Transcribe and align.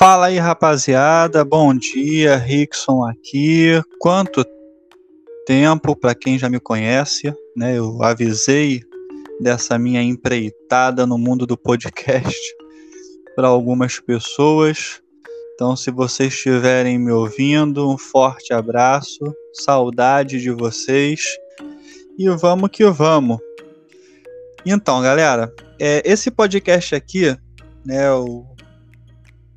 Fala 0.00 0.28
aí, 0.28 0.38
rapaziada. 0.38 1.44
Bom 1.44 1.74
dia, 1.74 2.34
Rickson 2.34 3.04
aqui. 3.04 3.82
Quanto 3.98 4.42
tempo 5.44 5.94
para 5.94 6.14
quem 6.14 6.38
já 6.38 6.48
me 6.48 6.58
conhece, 6.58 7.30
né? 7.54 7.76
Eu 7.76 8.02
avisei 8.02 8.80
dessa 9.38 9.78
minha 9.78 10.02
empreitada 10.02 11.06
no 11.06 11.18
mundo 11.18 11.46
do 11.46 11.54
podcast 11.54 12.34
para 13.36 13.48
algumas 13.48 14.00
pessoas. 14.00 15.02
Então, 15.54 15.76
se 15.76 15.90
vocês 15.90 16.32
estiverem 16.32 16.98
me 16.98 17.12
ouvindo, 17.12 17.86
um 17.86 17.98
forte 17.98 18.54
abraço, 18.54 19.20
saudade 19.52 20.40
de 20.40 20.50
vocês 20.50 21.20
e 22.18 22.26
vamos 22.30 22.70
que 22.70 22.86
vamos. 22.86 23.36
Então, 24.64 25.02
galera, 25.02 25.52
é, 25.78 26.00
esse 26.06 26.30
podcast 26.30 26.94
aqui, 26.94 27.36
né, 27.84 28.10
o, 28.12 28.46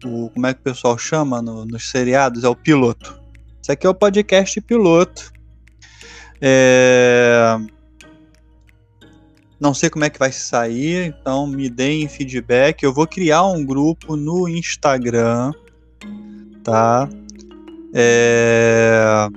o, 0.06 0.30
como 0.30 0.48
é 0.48 0.54
que 0.54 0.60
o 0.60 0.64
pessoal 0.64 0.98
chama 0.98 1.42
no, 1.42 1.66
nos 1.66 1.90
seriados? 1.90 2.44
É 2.44 2.50
o 2.50 2.56
piloto. 2.56 3.20
Isso 3.62 3.72
aqui 3.72 3.88
é 3.88 3.90
o 3.90 3.94
podcast 3.94 4.60
piloto. 4.62 5.32
É... 6.42 7.58
Não 9.60 9.74
sei 9.74 9.90
como 9.90 10.04
é 10.04 10.10
que 10.10 10.20
vai 10.20 10.32
sair, 10.32 11.16
então 11.18 11.48
me 11.48 11.70
deem 11.70 12.10
feedback. 12.10 12.84
Eu 12.84 12.94
vou 12.94 13.08
criar 13.08 13.46
um 13.46 13.64
grupo 13.66 14.18
no 14.18 14.50
Instagram, 14.50 15.54
tá? 16.64 17.08
É... 17.94 19.30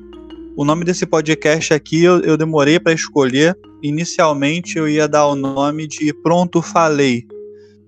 O 0.56 0.64
nome 0.64 0.84
desse 0.84 1.06
podcast 1.06 1.72
aqui 1.72 2.02
eu, 2.02 2.20
eu 2.22 2.36
demorei 2.36 2.80
para 2.80 2.92
escolher. 2.92 3.56
Inicialmente 3.82 4.78
eu 4.78 4.88
ia 4.88 5.06
dar 5.06 5.26
o 5.28 5.36
nome 5.36 5.86
de 5.86 6.12
Pronto 6.12 6.60
Falei. 6.60 7.24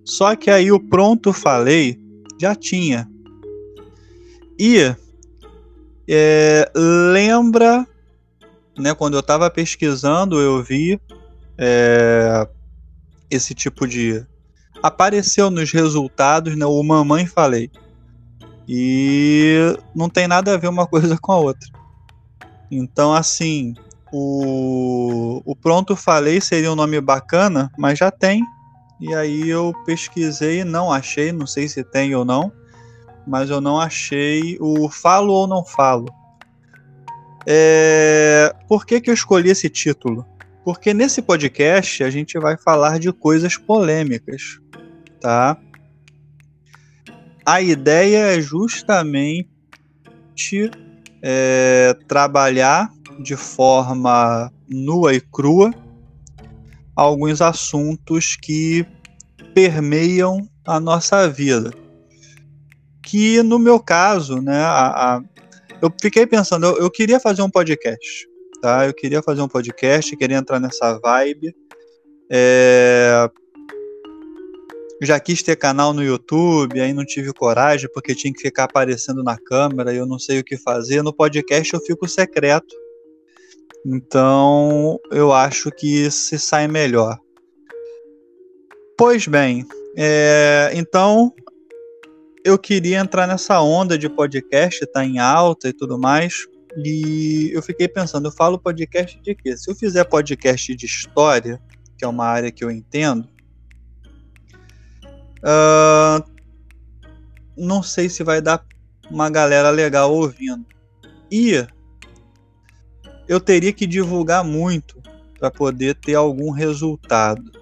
Só 0.05 0.37
que 0.37 0.51
aí 0.51 0.71
o 0.71 0.79
Pronto 0.79 1.33
Falei 1.33 1.98
já 2.39 2.55
tinha. 2.55 3.09
E 4.59 4.95
é, 6.09 6.71
lembra, 6.75 7.87
né, 8.79 8.95
quando 8.95 9.15
eu 9.15 9.21
estava 9.21 9.51
pesquisando, 9.51 10.41
eu 10.41 10.63
vi 10.63 11.01
é, 11.57 12.49
esse 13.31 13.55
tipo 13.55 13.87
de. 13.87 14.25
Apareceu 14.83 15.51
nos 15.51 15.73
resultados, 15.73 16.57
né, 16.57 16.65
o 16.65 16.83
Mamãe 16.83 17.27
Falei. 17.27 17.71
E 18.67 19.77
não 19.95 20.09
tem 20.09 20.29
nada 20.29 20.55
a 20.55 20.57
ver 20.57 20.69
uma 20.69 20.87
coisa 20.89 21.19
com 21.19 21.33
a 21.33 21.39
outra. 21.39 21.69
Então, 22.71 23.15
assim, 23.15 23.75
o, 24.13 25.43
o 25.45 25.57
Pronto 25.57 25.97
Falei 25.97 26.41
seria 26.41 26.71
um 26.71 26.77
nome 26.77 27.01
bacana, 27.01 27.71
mas 27.77 27.99
já 27.99 28.11
tem 28.11 28.43
e 29.01 29.15
aí 29.15 29.49
eu 29.49 29.73
pesquisei, 29.87 30.65
não 30.65 30.93
achei, 30.93 31.31
não 31.33 31.47
sei 31.47 31.69
se 31.69 31.85
tem 31.85 32.15
ou 32.15 32.25
não, 32.25 32.53
mas 33.27 33.51
eu 33.51 33.61
não 33.61 33.81
achei 33.81 34.57
o 34.61 34.89
Falo 34.89 35.33
ou 35.33 35.47
Não 35.47 35.65
Falo. 35.65 36.07
É... 37.47 38.55
Por 38.69 38.85
que, 38.85 39.01
que 39.01 39.11
eu 39.11 39.15
escolhi 39.15 39.51
esse 39.51 39.69
título? 39.69 40.27
Porque 40.65 40.93
nesse 40.93 41.23
podcast 41.23 42.03
a 42.03 42.11
gente 42.11 42.39
vai 42.39 42.57
falar 42.59 42.99
de 42.99 43.13
coisas 43.13 43.57
polêmicas, 43.57 44.61
tá? 45.21 45.57
A 47.47 47.63
ideia 47.63 48.37
é 48.37 48.41
justamente 48.41 49.49
é, 51.23 51.97
trabalhar 52.07 52.91
de 53.19 53.37
forma 53.37 54.53
nua 54.69 55.15
e 55.15 55.21
crua 55.21 55.73
alguns 56.99 57.41
assuntos 57.41 58.35
que 58.35 58.85
permeiam 59.55 60.49
a 60.67 60.81
nossa 60.81 61.29
vida. 61.29 61.73
Que 63.01 63.41
no 63.41 63.57
meu 63.57 63.79
caso, 63.79 64.43
né, 64.43 64.59
a, 64.59 65.17
a, 65.17 65.23
eu 65.81 65.93
fiquei 66.03 66.27
pensando, 66.27 66.67
eu, 66.67 66.79
eu, 66.79 66.91
queria 66.91 67.21
fazer 67.21 67.43
um 67.43 67.49
podcast, 67.49 68.27
tá? 68.61 68.85
Eu 68.85 68.93
queria 68.93 69.23
fazer 69.23 69.41
um 69.41 69.49
podcast, 69.49 70.17
queria 70.17 70.39
entrar 70.39 70.59
nessa 70.59 70.99
vibe. 70.99 71.55
É, 72.29 73.31
já 75.01 75.21
quis 75.21 75.41
ter 75.41 75.55
canal 75.55 75.95
no 75.95 76.03
YouTube, 76.03 76.81
aí 76.81 76.93
não 76.93 77.07
tive 77.07 77.33
coragem 77.33 77.89
porque 77.95 78.13
tinha 78.13 78.33
que 78.33 78.43
ficar 78.43 78.65
aparecendo 78.65 79.23
na 79.23 79.39
câmera 79.39 79.95
e 79.95 79.99
eu 79.99 80.05
não 80.05 80.19
sei 80.19 80.41
o 80.41 80.45
que 80.45 80.57
fazer. 80.57 81.03
No 81.03 81.15
podcast 81.15 81.73
eu 81.73 81.81
fico 81.81 82.09
secreto 82.09 82.75
então, 83.85 84.99
eu 85.11 85.33
acho 85.33 85.71
que 85.71 86.11
se 86.11 86.39
sai 86.39 86.69
melhor. 86.69 87.19
Pois 88.97 89.27
bem, 89.27 89.67
é, 89.97 90.71
então 90.75 91.33
eu 92.45 92.59
queria 92.59 92.99
entrar 92.99 93.27
nessa 93.27 93.61
onda 93.61 93.97
de 93.97 94.09
podcast, 94.09 94.85
tá 94.87 95.05
em 95.05 95.19
alta 95.19 95.69
e 95.69 95.73
tudo 95.73 95.99
mais. 95.99 96.47
E 96.85 97.51
eu 97.53 97.63
fiquei 97.63 97.89
pensando, 97.89 98.29
eu 98.29 98.33
falo 98.33 98.59
podcast 98.59 99.21
de 99.21 99.35
quê? 99.35 99.57
Se 99.57 99.71
eu 99.71 99.75
fizer 99.75 100.05
podcast 100.05 100.75
de 100.75 100.87
história, 100.87 101.61
que 101.97 102.05
é 102.05 102.09
uma 102.09 102.27
área 102.27 102.53
que 102.53 102.65
eu 102.65 102.71
entendo, 102.71 103.29
uh, 105.39 106.23
não 107.57 107.83
sei 107.83 108.09
se 108.09 108.23
vai 108.23 108.41
dar 108.41 108.65
uma 109.11 109.31
galera 109.31 109.71
legal 109.71 110.13
ouvindo. 110.13 110.65
E 111.31 111.67
eu 113.29 113.39
teria 113.39 113.73
que 113.73 113.87
divulgar 113.87 114.43
muito 114.43 115.01
para 115.39 115.51
poder 115.51 115.95
ter 115.95 116.15
algum 116.15 116.51
resultado, 116.51 117.53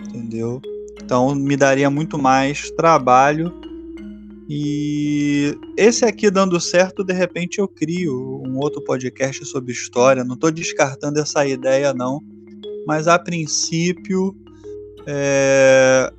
entendeu? 0.00 0.60
Então 1.02 1.34
me 1.34 1.56
daria 1.56 1.88
muito 1.88 2.18
mais 2.18 2.70
trabalho 2.72 3.52
e 4.48 5.56
esse 5.78 6.04
aqui 6.04 6.30
dando 6.30 6.60
certo, 6.60 7.02
de 7.02 7.14
repente 7.14 7.58
eu 7.58 7.68
crio 7.68 8.42
um 8.44 8.58
outro 8.58 8.82
podcast 8.84 9.44
sobre 9.46 9.72
história. 9.72 10.24
Não 10.24 10.34
estou 10.34 10.50
descartando 10.50 11.18
essa 11.18 11.46
ideia 11.46 11.94
não, 11.94 12.20
mas 12.86 13.08
a 13.08 13.18
princípio 13.18 14.36
é... 15.06 16.12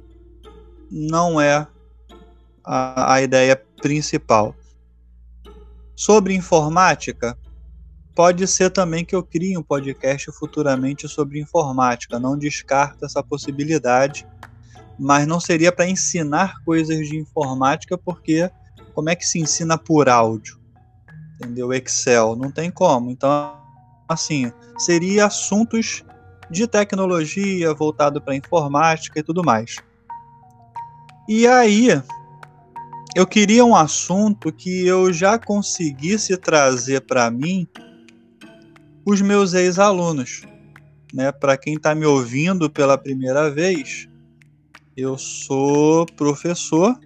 não 0.90 1.40
é 1.40 1.68
a, 2.64 3.14
a 3.14 3.22
ideia 3.22 3.62
principal. 3.81 4.56
Sobre 5.96 6.34
informática, 6.34 7.38
Pode 8.16 8.46
ser 8.47 8.69
também 8.69 9.03
que 9.03 9.16
eu 9.16 9.24
crie 9.24 9.57
um 9.57 9.63
podcast 9.63 10.31
futuramente 10.34 11.07
sobre 11.07 11.40
informática, 11.40 12.19
não 12.19 12.38
descarto 12.38 13.06
essa 13.06 13.24
possibilidade, 13.24 14.28
mas 15.00 15.25
não 15.25 15.40
seria 15.40 15.72
para 15.72 15.90
ensinar 15.90 16.63
coisas 16.63 17.07
de 17.07 17.18
informática, 17.18 17.97
porque 17.97 18.52
como 18.94 19.09
é 19.09 19.16
que 19.16 19.25
se 19.25 19.40
ensina 19.40 19.78
por 19.79 20.07
áudio? 20.07 20.59
Entendeu? 21.35 21.73
Excel, 21.73 22.35
não 22.35 22.52
tem 22.52 22.69
como. 22.69 23.09
Então, 23.09 23.57
assim, 24.07 24.52
seria 24.78 25.25
assuntos 25.25 26.03
de 26.52 26.68
tecnologia 26.68 27.73
voltado 27.73 28.22
para 28.22 28.35
informática 28.35 29.19
e 29.19 29.23
tudo 29.23 29.44
mais. 29.44 29.78
E 31.28 31.47
aí, 31.47 31.90
eu 33.16 33.25
queria 33.25 33.66
um 33.66 33.75
assunto 33.75 34.52
que 34.52 34.85
eu 34.85 35.12
já 35.12 35.40
conseguisse 35.40 36.38
trazer 36.38 37.02
para 37.02 37.31
mim 37.31 37.68
os 39.06 39.22
meus 39.22 39.53
ex-alunos. 39.53 40.44
Né? 41.14 41.31
Para 41.31 41.58
quem 41.58 41.75
está 41.75 41.94
me 41.94 42.06
ouvindo 42.06 42.69
pela 42.69 42.97
primeira 42.97 43.50
vez, 43.50 44.08
eu 44.96 45.18
sou 45.18 46.06
professor, 46.06 46.97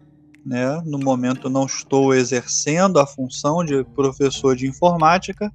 né? 0.45 0.81
no 0.85 0.99
momento 0.99 1.49
não 1.49 1.65
estou 1.65 2.13
exercendo 2.13 2.99
a 2.99 3.07
função 3.07 3.63
de 3.63 3.83
professor 3.83 4.55
de 4.55 4.67
informática, 4.67 5.51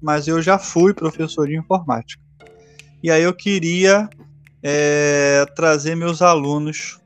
mas 0.00 0.28
eu 0.28 0.42
já 0.42 0.58
fui 0.58 0.92
professor 0.92 1.46
de 1.46 1.56
informática. 1.56 2.22
E 3.02 3.10
aí 3.10 3.22
eu 3.22 3.32
queria 3.32 4.08
é, 4.62 5.44
trazer 5.54 5.94
meus 5.94 6.22
alunos 6.22 6.98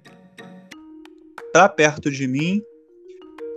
para 1.53 1.69
perto 1.69 2.11
de 2.11 2.27
mim 2.27 2.63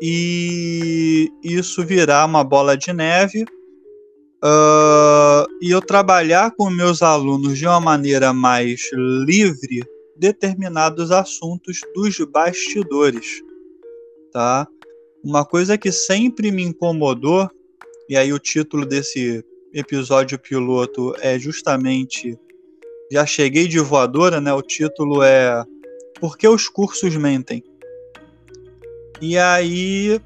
e 0.01 1.31
isso 1.43 1.85
virar 1.85 2.25
uma 2.25 2.43
bola 2.43 2.75
de 2.75 2.91
neve 2.91 3.45
uh, 4.43 5.47
e 5.61 5.71
eu 5.71 5.81
trabalhar 5.81 6.51
com 6.51 6.69
meus 6.69 7.01
alunos 7.01 7.57
de 7.57 7.65
uma 7.65 7.79
maneira 7.79 8.33
mais 8.33 8.81
livre 8.93 9.81
determinados 10.17 11.11
assuntos 11.11 11.79
dos 11.95 12.17
bastidores, 12.29 13.41
tá? 14.31 14.67
Uma 15.23 15.45
coisa 15.45 15.77
que 15.77 15.91
sempre 15.91 16.51
me 16.51 16.63
incomodou, 16.63 17.49
e 18.09 18.17
aí 18.17 18.33
o 18.33 18.39
título 18.39 18.85
desse 18.85 19.43
episódio 19.73 20.37
piloto 20.37 21.15
é 21.19 21.39
justamente 21.39 22.37
já 23.11 23.25
cheguei 23.25 23.67
de 23.67 23.79
voadora, 23.79 24.41
né? 24.41 24.53
O 24.53 24.61
título 24.61 25.23
é 25.23 25.63
Por 26.19 26.37
que 26.37 26.47
os 26.47 26.67
cursos 26.67 27.15
mentem? 27.15 27.63
E 29.21 29.37
aí 29.37 30.19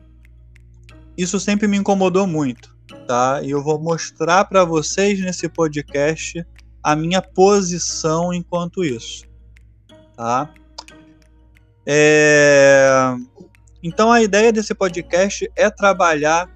isso 1.18 1.40
sempre 1.40 1.68
me 1.68 1.78
incomodou 1.78 2.25
muito 2.25 2.76
tá? 3.07 3.42
E 3.42 3.51
eu 3.51 3.63
vou 3.63 3.80
mostrar 3.80 4.45
para 4.45 4.65
vocês 4.65 5.19
nesse 5.21 5.48
podcast 5.48 6.45
a 6.83 6.95
minha 6.95 7.21
posição 7.21 8.33
enquanto 8.33 8.83
isso, 8.83 9.25
tá? 10.15 10.54
É... 11.86 13.15
Então 13.81 14.12
a 14.12 14.21
ideia 14.21 14.51
desse 14.51 14.75
podcast 14.75 15.50
é 15.56 15.69
trabalhar 15.69 16.54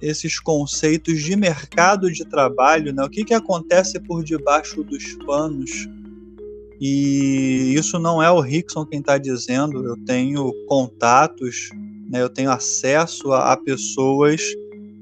esses 0.00 0.38
conceitos 0.38 1.20
de 1.20 1.36
mercado 1.36 2.10
de 2.10 2.24
trabalho, 2.24 2.94
né? 2.94 3.02
O 3.02 3.10
que, 3.10 3.24
que 3.24 3.34
acontece 3.34 3.98
por 4.00 4.22
debaixo 4.22 4.82
dos 4.84 5.14
panos? 5.26 5.88
E 6.80 7.74
isso 7.74 7.98
não 7.98 8.22
é 8.22 8.30
o 8.30 8.40
Rickson 8.40 8.86
quem 8.86 9.00
está 9.00 9.18
dizendo. 9.18 9.84
Eu 9.84 9.96
tenho 10.04 10.52
contatos, 10.66 11.68
né? 12.08 12.22
Eu 12.22 12.30
tenho 12.30 12.50
acesso 12.50 13.32
a, 13.32 13.52
a 13.52 13.56
pessoas 13.56 14.40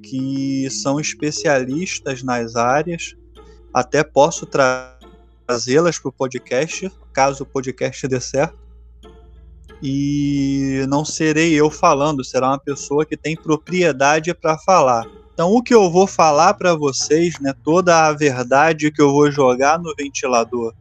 que 0.02 0.68
são 0.70 1.00
especialistas 1.00 2.22
nas 2.22 2.56
áreas. 2.56 3.16
Até 3.72 4.02
posso 4.02 4.46
trazê-las 4.46 5.98
para 5.98 6.08
o 6.08 6.12
podcast, 6.12 6.90
caso 7.12 7.42
o 7.42 7.46
podcast 7.46 8.06
dê 8.06 8.20
certo 8.20 8.68
e 9.82 10.84
não 10.88 11.04
serei 11.04 11.54
eu 11.54 11.70
falando, 11.70 12.24
será 12.24 12.48
uma 12.48 12.58
pessoa 12.58 13.06
que 13.06 13.16
tem 13.16 13.36
propriedade 13.36 14.34
para 14.34 14.58
falar. 14.58 15.06
Então, 15.32 15.52
o 15.52 15.62
que 15.62 15.74
eu 15.74 15.88
vou 15.90 16.06
falar 16.06 16.54
para 16.54 16.74
vocês, 16.74 17.38
né, 17.40 17.54
toda 17.62 18.06
a 18.06 18.12
verdade 18.12 18.90
que 18.90 19.00
eu 19.00 19.12
vou 19.12 19.30
jogar 19.30 19.78
no 19.78 19.94
ventilador 19.96 20.74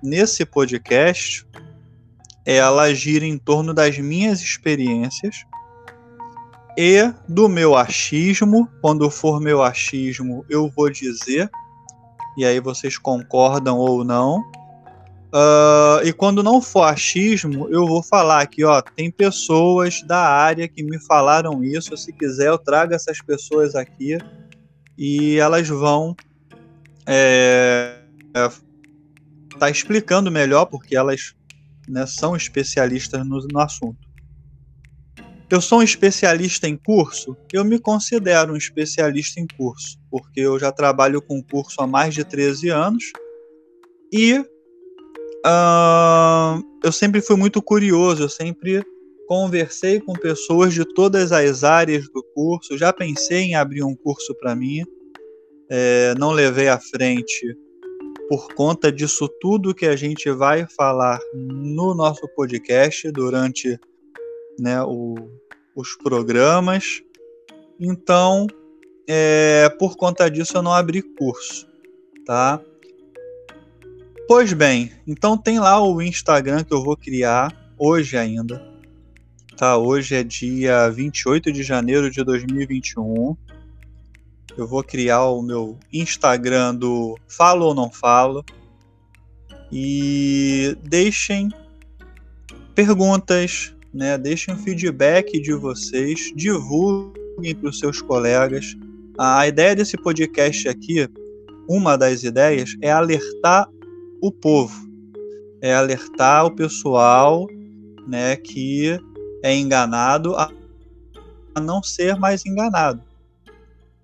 nesse 0.00 0.44
podcast, 0.44 1.44
ela 2.46 2.94
gira 2.94 3.26
em 3.26 3.36
torno 3.36 3.74
das 3.74 3.98
minhas 3.98 4.40
experiências 4.40 5.44
e 6.76 7.12
do 7.28 7.48
meu 7.48 7.76
achismo. 7.76 8.68
Quando 8.80 9.10
for 9.10 9.40
meu 9.40 9.62
achismo, 9.62 10.44
eu 10.48 10.70
vou 10.74 10.90
dizer, 10.90 11.50
e 12.36 12.44
aí 12.44 12.60
vocês 12.60 12.96
concordam 12.98 13.78
ou 13.78 14.04
não. 14.04 14.40
Uh, 15.32 16.02
e 16.04 16.12
quando 16.12 16.42
não 16.42 16.60
for 16.60 16.82
achismo, 16.82 17.68
eu 17.70 17.86
vou 17.86 18.02
falar 18.02 18.40
aqui, 18.40 18.64
ó, 18.64 18.82
tem 18.82 19.10
pessoas 19.10 20.02
da 20.02 20.18
área 20.18 20.66
que 20.66 20.82
me 20.82 20.98
falaram 21.06 21.62
isso. 21.62 21.96
Se 21.96 22.12
quiser, 22.12 22.48
eu 22.48 22.58
trago 22.58 22.94
essas 22.94 23.20
pessoas 23.20 23.76
aqui 23.76 24.18
e 24.98 25.38
elas 25.38 25.68
vão 25.68 26.16
é, 27.06 28.00
é, 28.34 28.50
tá 29.58 29.70
explicando 29.70 30.30
melhor 30.30 30.66
porque 30.66 30.96
elas 30.96 31.34
né, 31.88 32.06
são 32.06 32.34
especialistas 32.34 33.24
no, 33.26 33.38
no 33.52 33.60
assunto. 33.60 34.09
Eu 35.50 35.60
sou 35.60 35.80
um 35.80 35.82
especialista 35.82 36.68
em 36.68 36.76
curso? 36.76 37.36
Eu 37.52 37.64
me 37.64 37.78
considero 37.78 38.52
um 38.52 38.56
especialista 38.56 39.40
em 39.40 39.46
curso, 39.56 39.98
porque 40.10 40.40
eu 40.40 40.58
já 40.58 40.70
trabalho 40.70 41.20
com 41.20 41.42
curso 41.42 41.80
há 41.80 41.86
mais 41.86 42.14
de 42.14 42.24
13 42.24 42.68
anos 42.68 43.04
e 44.12 44.44
Uh, 45.46 46.62
eu 46.84 46.92
sempre 46.92 47.22
fui 47.22 47.34
muito 47.34 47.62
curioso, 47.62 48.24
eu 48.24 48.28
sempre 48.28 48.84
conversei 49.26 49.98
com 49.98 50.12
pessoas 50.12 50.74
de 50.74 50.84
todas 50.84 51.32
as 51.32 51.64
áreas 51.64 52.04
do 52.10 52.22
curso, 52.34 52.76
já 52.76 52.92
pensei 52.92 53.44
em 53.44 53.54
abrir 53.54 53.82
um 53.82 53.94
curso 53.94 54.34
para 54.34 54.54
mim, 54.54 54.84
é, 55.70 56.14
não 56.18 56.32
levei 56.32 56.68
à 56.68 56.78
frente 56.78 57.56
por 58.28 58.52
conta 58.54 58.92
disso 58.92 59.28
tudo 59.40 59.74
que 59.74 59.86
a 59.86 59.96
gente 59.96 60.30
vai 60.30 60.66
falar 60.76 61.18
no 61.34 61.94
nosso 61.94 62.28
podcast 62.34 63.10
durante 63.12 63.78
né, 64.60 64.82
o, 64.82 65.14
os 65.74 65.96
programas. 65.96 67.02
Então, 67.78 68.46
é, 69.08 69.68
por 69.78 69.96
conta 69.96 70.30
disso, 70.30 70.56
eu 70.56 70.62
não 70.62 70.72
abri 70.72 71.02
curso, 71.02 71.66
tá? 72.26 72.60
Pois 74.28 74.52
bem, 74.52 74.92
então 75.06 75.36
tem 75.36 75.58
lá 75.58 75.82
o 75.82 76.00
Instagram 76.00 76.62
que 76.62 76.72
eu 76.72 76.84
vou 76.84 76.96
criar 76.96 77.52
hoje 77.76 78.16
ainda. 78.16 78.64
Tá, 79.56 79.76
hoje 79.76 80.14
é 80.14 80.22
dia 80.22 80.88
28 80.88 81.52
de 81.52 81.62
janeiro 81.62 82.10
de 82.10 82.22
2021. 82.22 83.36
Eu 84.56 84.66
vou 84.66 84.82
criar 84.82 85.24
o 85.24 85.42
meu 85.42 85.78
Instagram 85.92 86.74
do 86.74 87.18
Falo 87.28 87.66
ou 87.66 87.74
Não 87.74 87.90
Falo. 87.90 88.44
E 89.72 90.76
deixem 90.82 91.50
perguntas, 92.74 93.74
né? 93.92 94.16
Deixem 94.16 94.56
feedback 94.56 95.40
de 95.40 95.52
vocês, 95.52 96.32
divulguem 96.34 97.54
para 97.54 97.70
os 97.70 97.78
seus 97.78 98.00
colegas. 98.00 98.76
A 99.18 99.46
ideia 99.46 99.74
desse 99.74 99.96
podcast 99.96 100.68
aqui, 100.68 101.08
uma 101.68 101.96
das 101.96 102.22
ideias, 102.22 102.76
é 102.80 102.90
alertar 102.90 103.68
o 104.20 104.30
povo, 104.30 104.88
é 105.60 105.74
alertar 105.74 106.46
o 106.46 106.54
pessoal, 106.54 107.46
né, 108.06 108.36
que 108.36 108.98
é 109.42 109.54
enganado 109.54 110.34
a 110.36 110.50
não 111.60 111.82
ser 111.82 112.16
mais 112.18 112.44
enganado. 112.46 113.02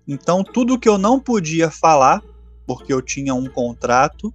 Então, 0.07 0.43
tudo 0.43 0.79
que 0.79 0.87
eu 0.87 0.97
não 0.97 1.19
podia 1.19 1.69
falar, 1.69 2.23
porque 2.65 2.93
eu 2.93 3.01
tinha 3.01 3.33
um 3.33 3.47
contrato 3.47 4.33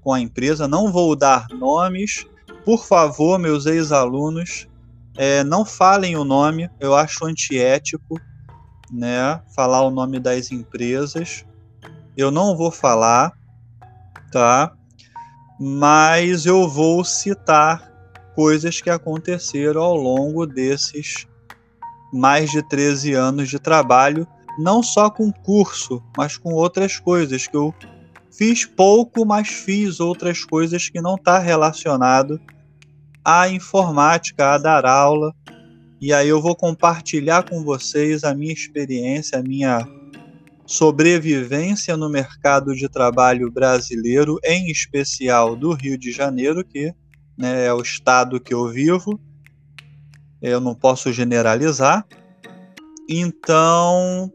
com 0.00 0.12
a 0.12 0.20
empresa, 0.20 0.66
não 0.66 0.90
vou 0.90 1.14
dar 1.14 1.46
nomes. 1.50 2.26
Por 2.64 2.84
favor, 2.84 3.38
meus 3.38 3.66
ex-alunos, 3.66 4.66
é, 5.16 5.44
não 5.44 5.64
falem 5.64 6.16
o 6.16 6.24
nome, 6.24 6.70
eu 6.80 6.94
acho 6.94 7.24
antiético, 7.24 8.20
né? 8.90 9.40
Falar 9.54 9.82
o 9.82 9.90
nome 9.90 10.18
das 10.18 10.50
empresas. 10.50 11.44
Eu 12.16 12.30
não 12.30 12.56
vou 12.56 12.70
falar, 12.70 13.32
tá? 14.30 14.72
mas 15.64 16.44
eu 16.44 16.68
vou 16.68 17.04
citar 17.04 17.88
coisas 18.34 18.80
que 18.80 18.90
aconteceram 18.90 19.80
ao 19.80 19.94
longo 19.94 20.44
desses 20.44 21.28
mais 22.12 22.50
de 22.50 22.66
13 22.68 23.12
anos 23.12 23.48
de 23.48 23.60
trabalho, 23.60 24.26
não 24.58 24.82
só 24.82 25.08
com 25.08 25.30
curso, 25.30 26.02
mas 26.16 26.36
com 26.36 26.52
outras 26.52 26.98
coisas 26.98 27.46
que 27.46 27.56
eu 27.56 27.72
fiz 28.28 28.64
pouco, 28.64 29.24
mas 29.24 29.50
fiz 29.50 30.00
outras 30.00 30.44
coisas 30.44 30.88
que 30.88 31.00
não 31.00 31.14
está 31.14 31.38
relacionado 31.38 32.40
à 33.24 33.48
informática, 33.48 34.54
a 34.54 34.58
dar 34.58 34.86
aula. 34.86 35.34
E 36.00 36.12
aí 36.12 36.28
eu 36.28 36.40
vou 36.40 36.56
compartilhar 36.56 37.48
com 37.48 37.62
vocês 37.62 38.24
a 38.24 38.34
minha 38.34 38.52
experiência, 38.52 39.38
a 39.38 39.42
minha 39.42 39.86
sobrevivência 40.66 41.96
no 41.96 42.08
mercado 42.08 42.74
de 42.74 42.88
trabalho 42.88 43.50
brasileiro, 43.50 44.38
em 44.42 44.70
especial 44.70 45.54
do 45.54 45.72
Rio 45.72 45.98
de 45.98 46.10
Janeiro, 46.10 46.64
que 46.64 46.94
né, 47.36 47.66
é 47.66 47.72
o 47.74 47.80
estado 47.80 48.40
que 48.40 48.54
eu 48.54 48.68
vivo. 48.68 49.20
Eu 50.40 50.60
não 50.60 50.74
posso 50.74 51.12
generalizar. 51.12 52.04
Então, 53.08 54.32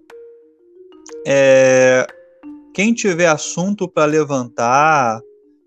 é, 1.26 2.06
quem 2.74 2.94
tiver 2.94 3.28
assunto 3.28 3.88
para 3.88 4.06
levantar, 4.06 5.20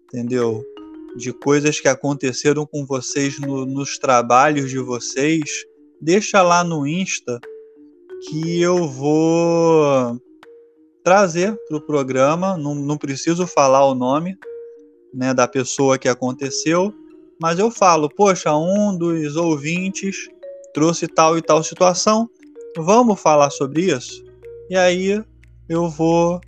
entendeu? 0.05 0.65
De 1.17 1.33
coisas 1.33 1.81
que 1.81 1.88
aconteceram 1.88 2.64
com 2.67 2.87
vocês 2.87 3.38
no, 3.38 3.67
nos 3.67 3.99
trabalhos 3.99 4.71
de 4.71 4.79
vocês, 4.79 5.64
deixa 6.00 6.43
lá 6.43 6.62
no 6.62 6.87
Insta 6.87 7.40
que 8.29 8.61
eu 8.61 8.87
vou 8.87 10.21
trazer 11.02 11.59
para 11.69 11.76
o 11.76 11.81
programa. 11.81 12.57
Não, 12.57 12.75
não 12.75 12.97
preciso 12.97 13.47
falar 13.47 13.87
o 13.87 13.95
nome 13.95 14.37
né, 15.12 15.35
da 15.35 15.49
pessoa 15.49 15.99
que 15.99 16.09
aconteceu, 16.09 16.95
mas 17.40 17.59
eu 17.59 17.71
falo, 17.71 18.09
poxa, 18.09 18.55
um 18.55 18.97
dos 18.97 19.37
ouvintes 19.37 20.29
trouxe 20.73 21.09
tal 21.09 21.37
e 21.37 21.43
tal 21.43 21.62
situação, 21.62 22.29
vamos 22.76 23.21
falar 23.21 23.50
sobre 23.50 23.93
isso? 23.93 24.25
E 24.69 24.76
aí 24.76 25.23
eu 25.69 25.88
vou, 25.88 26.40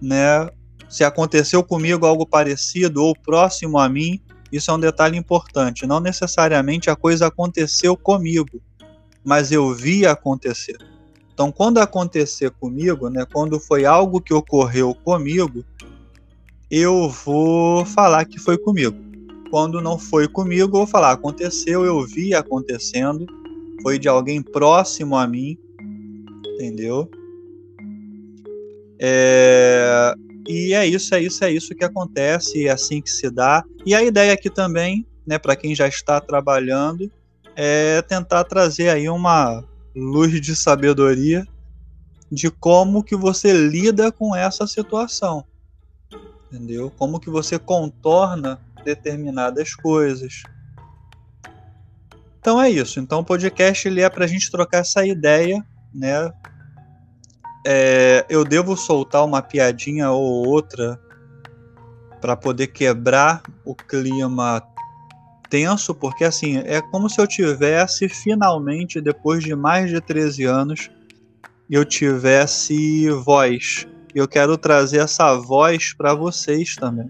né, 0.00 0.48
se 0.94 1.02
aconteceu 1.02 1.60
comigo 1.60 2.06
algo 2.06 2.24
parecido 2.24 3.02
ou 3.02 3.16
próximo 3.16 3.80
a 3.80 3.88
mim, 3.88 4.20
isso 4.52 4.70
é 4.70 4.74
um 4.74 4.78
detalhe 4.78 5.18
importante. 5.18 5.88
Não 5.88 5.98
necessariamente 5.98 6.88
a 6.88 6.94
coisa 6.94 7.26
aconteceu 7.26 7.96
comigo, 7.96 8.62
mas 9.24 9.50
eu 9.50 9.74
vi 9.74 10.06
acontecer. 10.06 10.76
Então, 11.32 11.50
quando 11.50 11.78
acontecer 11.78 12.52
comigo, 12.52 13.10
né, 13.10 13.26
quando 13.32 13.58
foi 13.58 13.84
algo 13.84 14.20
que 14.20 14.32
ocorreu 14.32 14.94
comigo, 14.94 15.64
eu 16.70 17.08
vou 17.08 17.84
falar 17.84 18.24
que 18.24 18.38
foi 18.38 18.56
comigo. 18.56 18.96
Quando 19.50 19.80
não 19.80 19.98
foi 19.98 20.28
comigo, 20.28 20.62
eu 20.62 20.68
vou 20.68 20.86
falar 20.86 21.10
aconteceu, 21.10 21.84
eu 21.84 22.06
vi 22.06 22.34
acontecendo, 22.34 23.26
foi 23.82 23.98
de 23.98 24.06
alguém 24.06 24.40
próximo 24.40 25.16
a 25.16 25.26
mim, 25.26 25.58
entendeu? 26.54 27.10
É... 29.00 30.14
E 30.46 30.74
é 30.74 30.86
isso, 30.86 31.14
é 31.14 31.22
isso, 31.22 31.44
é 31.44 31.50
isso 31.50 31.74
que 31.74 31.84
acontece, 31.84 32.66
é 32.66 32.70
assim 32.70 33.00
que 33.00 33.10
se 33.10 33.30
dá. 33.30 33.64
E 33.84 33.94
a 33.94 34.02
ideia 34.02 34.32
aqui 34.32 34.50
também, 34.50 35.06
né, 35.26 35.38
para 35.38 35.56
quem 35.56 35.74
já 35.74 35.88
está 35.88 36.20
trabalhando, 36.20 37.10
é 37.56 38.02
tentar 38.02 38.44
trazer 38.44 38.88
aí 38.88 39.08
uma 39.08 39.64
luz 39.94 40.40
de 40.40 40.54
sabedoria 40.56 41.46
de 42.30 42.50
como 42.50 43.02
que 43.02 43.16
você 43.16 43.52
lida 43.52 44.10
com 44.10 44.34
essa 44.34 44.66
situação. 44.66 45.44
Entendeu? 46.50 46.90
Como 46.90 47.20
que 47.20 47.30
você 47.30 47.58
contorna 47.58 48.60
determinadas 48.84 49.74
coisas. 49.74 50.42
Então 52.38 52.60
é 52.60 52.70
isso. 52.70 53.00
Então 53.00 53.20
o 53.20 53.24
podcast 53.24 53.88
ele 53.88 54.02
é 54.02 54.10
para 54.10 54.24
a 54.24 54.28
gente 54.28 54.50
trocar 54.50 54.78
essa 54.78 55.06
ideia, 55.06 55.64
né? 55.92 56.30
É, 57.66 58.26
eu 58.28 58.44
devo 58.44 58.76
soltar 58.76 59.24
uma 59.24 59.40
piadinha 59.40 60.10
ou 60.10 60.46
outra 60.46 61.00
para 62.20 62.36
poder 62.36 62.68
quebrar 62.68 63.42
o 63.64 63.74
clima 63.74 64.62
tenso, 65.48 65.94
porque 65.94 66.24
assim, 66.24 66.58
é 66.58 66.80
como 66.80 67.08
se 67.08 67.20
eu 67.20 67.26
tivesse 67.26 68.08
finalmente, 68.08 69.00
depois 69.00 69.44
de 69.44 69.54
mais 69.54 69.90
de 69.90 70.00
13 70.00 70.44
anos, 70.44 70.90
eu 71.70 71.84
tivesse 71.84 73.08
voz. 73.10 73.86
Eu 74.14 74.28
quero 74.28 74.56
trazer 74.58 74.98
essa 74.98 75.34
voz 75.34 75.92
para 75.92 76.14
vocês 76.14 76.76
também. 76.76 77.08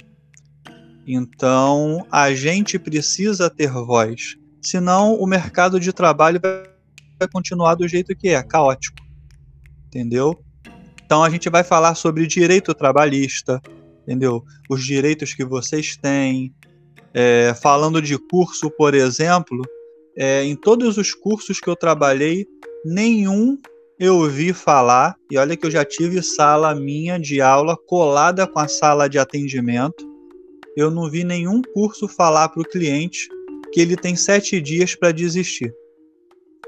Então, 1.07 2.07
a 2.11 2.33
gente 2.35 2.79
precisa 2.79 3.51
ter 3.51 3.71
voz. 3.71 4.37
Senão, 4.63 5.15
o 5.15 5.27
mercado 5.27 5.79
de 5.79 5.93
trabalho 5.93 6.41
vai 6.41 7.29
continuar 7.33 7.75
do 7.75 7.87
jeito 7.87 8.17
que 8.17 8.29
é, 8.29 8.43
caótico. 8.43 8.99
Entendeu? 9.87 10.44
Então, 11.15 11.23
a 11.23 11.31
gente 11.31 11.49
vai 11.49 11.63
falar 11.63 11.95
sobre 11.95 12.27
direito 12.27 12.75
trabalhista, 12.75 13.63
entendeu? 14.03 14.43
Os 14.69 14.85
direitos 14.85 15.33
que 15.33 15.45
vocês 15.45 15.97
têm. 15.97 16.53
É, 17.15 17.55
falando 17.63 18.03
de 18.03 18.19
curso, 18.19 18.69
por 18.69 18.95
exemplo, 18.95 19.63
é, 20.17 20.43
em 20.43 20.57
todos 20.57 20.99
os 20.99 21.15
cursos 21.15 21.61
que 21.61 21.69
eu 21.69 21.77
trabalhei, 21.77 22.49
nenhum 22.85 23.57
eu 23.97 24.17
ouvi 24.17 24.53
falar, 24.53 25.15
e 25.31 25.39
olha 25.39 25.57
que 25.57 25.65
eu 25.65 25.71
já 25.71 25.85
tive 25.85 26.21
sala 26.21 26.75
minha 26.75 27.17
de 27.17 27.41
aula 27.41 27.77
colada 27.77 28.45
com 28.45 28.59
a 28.59 28.67
sala 28.67 29.09
de 29.09 29.17
atendimento. 29.17 30.05
Eu 30.77 30.91
não 30.91 31.09
vi 31.09 31.23
nenhum 31.23 31.63
curso 31.63 32.09
falar 32.09 32.49
para 32.49 32.63
o 32.63 32.69
cliente 32.69 33.29
que 33.73 33.81
ele 33.81 33.97
tem 33.97 34.17
sete 34.17 34.61
dias 34.61 34.97
para 34.97 35.13
desistir. 35.13 35.73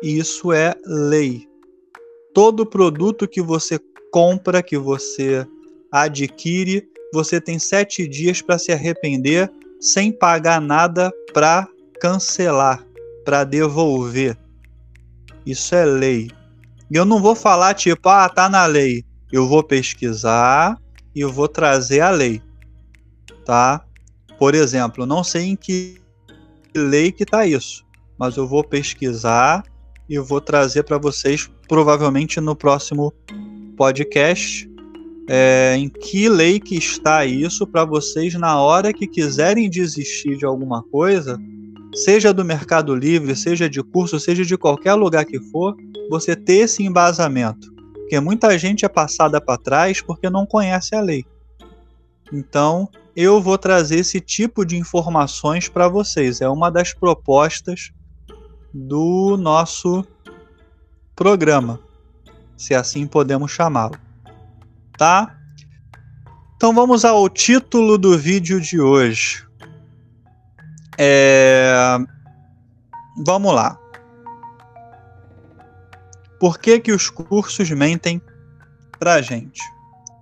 Isso 0.01 0.53
é 0.53 0.73
lei. 0.87 1.49
Todo 2.33 2.65
produto 2.65 3.27
que 3.27 3.43
você 3.43 3.81
compra, 4.17 4.63
que 4.63 4.79
você 4.79 5.47
adquire, 5.93 6.89
você 7.13 7.39
tem 7.39 7.59
sete 7.59 8.09
dias 8.09 8.41
para 8.41 8.59
se 8.59 8.73
arrepender 8.73 9.53
sem 9.79 10.11
pagar 10.11 10.59
nada 10.59 11.13
para 11.35 11.69
cancelar, 12.01 12.83
para 13.27 13.45
devolver. 13.45 14.35
Isso 15.45 15.75
é 15.75 15.85
lei. 15.85 16.31
Eu 16.91 17.05
não 17.05 17.21
vou 17.21 17.35
falar 17.35 17.75
tipo, 17.75 18.09
ah, 18.09 18.27
tá 18.27 18.49
na 18.49 18.65
lei. 18.65 19.05
Eu 19.31 19.47
vou 19.47 19.63
pesquisar 19.63 20.81
e 21.15 21.21
eu 21.21 21.31
vou 21.31 21.47
trazer 21.47 22.01
a 22.01 22.09
lei. 22.09 22.41
Tá? 23.45 23.85
Por 24.39 24.55
exemplo, 24.55 25.05
não 25.05 25.23
sei 25.23 25.43
em 25.43 25.57
que 25.57 26.01
lei 26.75 27.13
que 27.13 27.27
tá 27.27 27.45
isso, 27.45 27.85
mas 28.19 28.39
eu 28.39 28.49
vou 28.49 28.65
pesquisar 28.65 29.63
e 30.09 30.15
eu 30.15 30.25
vou 30.25 30.41
trazer 30.41 30.85
para 30.85 30.97
vocês 30.97 31.51
provavelmente 31.69 32.41
no 32.41 32.57
próximo 32.57 33.13
podcast 33.77 34.69
é, 35.29 35.75
em 35.77 35.89
que 35.89 36.29
lei 36.29 36.59
que 36.59 36.77
está 36.77 37.25
isso 37.27 37.67
para 37.67 37.85
vocês 37.85 38.35
na 38.35 38.61
hora 38.61 38.93
que 38.93 39.07
quiserem 39.07 39.69
desistir 39.69 40.37
de 40.37 40.45
alguma 40.45 40.83
coisa, 40.83 41.39
seja 41.95 42.33
do 42.33 42.45
Mercado 42.45 42.95
Livre, 42.95 43.35
seja 43.35 43.69
de 43.69 43.83
curso, 43.83 44.19
seja 44.21 44.45
de 44.45 44.57
qualquer 44.57 44.95
lugar 44.95 45.25
que 45.25 45.41
for, 45.41 45.77
você 46.09 46.37
ter 46.37 46.59
esse 46.59 46.83
embasamento. 46.83 47.75
Porque 47.93 48.21
muita 48.21 48.57
gente 48.57 48.85
é 48.85 48.89
passada 48.89 49.41
para 49.41 49.59
trás 49.59 50.01
porque 50.01 50.31
não 50.31 50.47
conhece 50.47 50.95
a 50.95 51.01
lei. 51.01 51.25
Então, 52.33 52.89
eu 53.17 53.41
vou 53.41 53.59
trazer 53.59 53.99
esse 53.99 54.21
tipo 54.21 54.65
de 54.65 54.77
informações 54.77 55.69
para 55.69 55.89
vocês. 55.89 56.41
É 56.41 56.49
uma 56.49 56.71
das 56.71 56.93
propostas 56.93 57.91
do 58.73 59.37
nosso 59.37 60.05
programa, 61.15 61.81
se 62.57 62.75
assim 62.75 63.07
podemos 63.07 63.51
chamá-lo. 63.51 63.99
Tá? 64.97 65.37
Então 66.57 66.73
vamos 66.75 67.05
ao 67.05 67.29
título 67.29 67.99
do 67.99 68.17
vídeo 68.17 68.61
de 68.61 68.81
hoje. 68.81 69.47
É... 70.99 71.99
Vamos 73.25 73.55
lá. 73.55 73.79
Por 76.41 76.59
que, 76.59 76.81
que 76.81 76.93
os 76.93 77.11
cursos 77.11 77.71
mentem 77.71 78.21
pra 78.99 79.21
gente? 79.21 79.61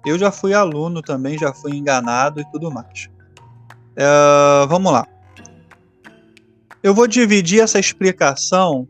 Eu 0.05 0.19
já 0.19 0.31
fui 0.31 0.53
aluno 0.53 1.00
também, 1.00 1.38
já 1.38 1.53
fui 1.53 1.73
enganado 1.76 2.41
e 2.41 2.50
tudo 2.50 2.71
mais. 2.71 3.09
É... 3.95 4.67
Vamos 4.69 4.93
lá. 4.93 5.07
Eu 6.83 6.95
vou 6.95 7.07
dividir 7.07 7.61
essa 7.62 7.79
explicação 7.79 8.87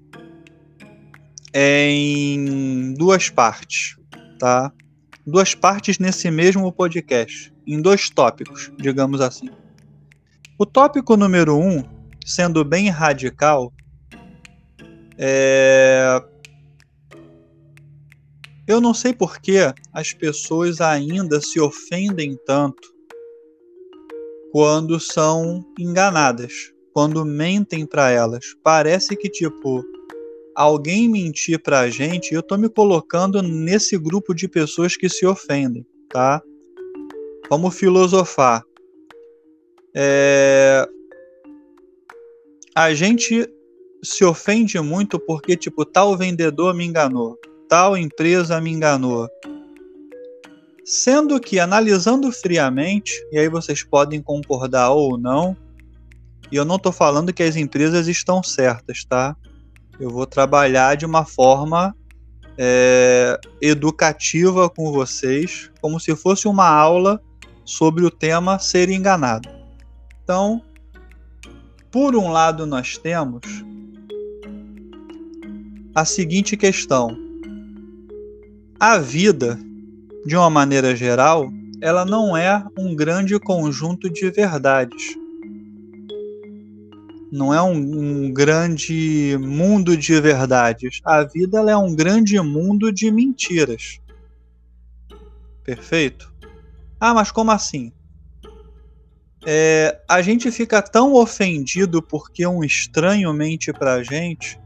em 1.55 2.93
duas 2.95 3.31
partes, 3.31 3.97
tá? 4.41 4.73
Duas 5.25 5.55
partes 5.55 6.01
nesse 6.01 6.29
mesmo 6.31 6.71
podcast, 6.73 7.55
em 7.65 7.81
dois 7.81 8.11
tópicos, 8.11 8.73
digamos 8.77 9.21
assim. 9.21 9.49
O 10.59 10.67
tópico 10.67 11.17
número 11.17 11.57
um, 11.57 11.85
sendo 12.27 12.65
bem 12.65 12.89
radical, 12.89 13.73
é... 15.17 16.21
Eu 18.67 18.81
não 18.81 18.95
sei 18.95 19.13
por 19.13 19.41
que 19.41 19.59
as 19.93 20.13
pessoas 20.13 20.81
ainda 20.81 21.41
se 21.41 21.61
ofendem 21.61 22.37
tanto 22.47 22.95
quando 24.51 24.99
são 24.99 25.65
enganadas, 25.79 26.53
quando 26.93 27.25
mentem 27.25 27.85
para 27.85 28.11
elas. 28.11 28.45
Parece 28.63 29.17
que, 29.17 29.29
tipo, 29.29 29.85
alguém 30.55 31.09
mentir 31.09 31.61
pra 31.61 31.89
gente, 31.91 32.35
eu 32.35 32.43
tô 32.43 32.57
me 32.57 32.69
colocando 32.69 33.43
nesse 33.43 33.99
grupo 33.99 34.35
de 34.35 34.49
pessoas 34.49 34.97
que 34.97 35.09
se 35.09 35.27
ofendem, 35.27 35.87
tá? 36.09 36.43
Vamos 37.51 37.77
filosofar. 37.77 38.63
É... 39.95 40.87
A 42.75 42.93
gente 42.95 43.49
se 44.03 44.25
ofende 44.25 44.79
muito 44.81 45.19
porque, 45.19 45.57
tipo, 45.57 45.85
tal 45.85 46.17
vendedor 46.17 46.75
me 46.75 46.85
enganou, 46.85 47.39
tal 47.69 47.97
empresa 47.97 48.61
me 48.61 48.71
enganou. 48.71 49.29
Sendo 50.85 51.41
que, 51.41 51.59
analisando 51.59 52.31
friamente, 52.31 53.13
e 53.33 53.39
aí 53.39 53.49
vocês 53.49 53.83
podem 53.83 54.21
concordar 54.21 54.91
ou 54.91 55.17
não, 55.17 55.57
e 56.53 56.57
eu 56.57 56.65
não 56.65 56.77
estou 56.77 56.93
falando 56.93 57.33
que 57.33 57.43
as 57.43 57.57
empresas 57.57 58.07
estão 58.07 58.43
certas, 58.43 59.05
tá? 59.05 59.35
Eu 59.99 60.11
vou 60.11 60.27
trabalhar 60.27 60.97
de 60.97 61.07
uma 61.07 61.25
forma 61.25 61.95
é, 62.59 63.39
educativa 63.61 64.69
com 64.69 64.93
vocês, 64.93 65.71
como 65.81 65.99
se 66.01 66.15
fosse 66.17 66.49
uma 66.49 66.69
aula 66.69 67.21
sobre 67.65 68.05
o 68.05 68.11
tema 68.11 68.59
ser 68.59 68.89
enganado. 68.89 69.49
Então, 70.23 70.63
por 71.91 72.17
um 72.17 72.31
lado, 72.31 72.67
nós 72.67 72.99
temos 72.99 73.43
a 75.95 76.05
seguinte 76.05 76.57
questão: 76.57 77.17
a 78.79 78.99
vida, 78.99 79.59
de 80.27 80.37
uma 80.37 80.51
maneira 80.51 80.97
geral, 80.97 81.49
ela 81.81 82.05
não 82.05 82.37
é 82.37 82.65
um 82.79 82.95
grande 82.95 83.39
conjunto 83.39 84.11
de 84.11 84.31
verdades. 84.31 85.17
Não 87.35 87.53
é 87.53 87.61
um, 87.61 87.73
um 87.75 88.33
grande 88.33 89.37
mundo 89.41 89.97
de 89.97 90.21
verdades. 90.21 91.00
A 91.05 91.25
vida 91.25 91.69
é 91.69 91.76
um 91.76 91.93
grande 91.93 92.38
mundo 92.38 92.93
de 92.93 93.11
mentiras. 93.11 93.99
Perfeito? 95.64 96.33
Ah, 97.00 97.12
mas 97.12 97.33
como 97.33 97.50
assim? 97.50 97.93
É, 99.45 100.00
a 100.09 100.23
gente 100.23 100.49
fica 100.53 100.81
tão 100.81 101.12
ofendido 101.14 102.00
porque 102.00 102.47
um 102.47 102.62
estranho 102.62 103.35
mente 103.35 103.73
pra 103.73 104.00
gente 104.05 104.57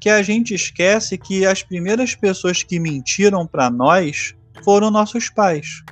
que 0.00 0.08
a 0.08 0.22
gente 0.22 0.54
esquece 0.54 1.18
que 1.18 1.44
as 1.44 1.64
primeiras 1.64 2.14
pessoas 2.14 2.62
que 2.62 2.78
mentiram 2.78 3.44
para 3.44 3.68
nós 3.68 4.36
foram 4.62 4.88
nossos 4.88 5.28
pais. 5.28 5.82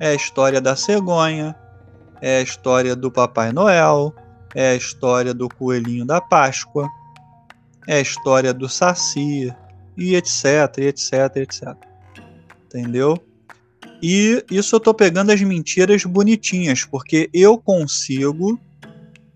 É 0.00 0.12
a 0.12 0.14
história 0.14 0.62
da 0.62 0.74
cegonha, 0.74 1.54
é 2.26 2.38
a 2.38 2.42
história 2.42 2.96
do 2.96 3.08
Papai 3.08 3.52
Noel, 3.52 4.12
é 4.52 4.70
a 4.70 4.74
história 4.74 5.32
do 5.32 5.48
Coelhinho 5.48 6.04
da 6.04 6.20
Páscoa, 6.20 6.88
é 7.86 7.98
a 7.98 8.00
história 8.00 8.52
do 8.52 8.68
Saci, 8.68 9.54
e 9.96 10.16
etc, 10.16 10.78
etc, 10.78 11.36
etc. 11.36 11.76
Entendeu? 12.64 13.16
E 14.02 14.44
isso 14.50 14.74
eu 14.74 14.80
tô 14.80 14.92
pegando 14.92 15.30
as 15.30 15.40
mentiras 15.40 16.04
bonitinhas, 16.04 16.84
porque 16.84 17.30
eu 17.32 17.56
consigo, 17.56 18.58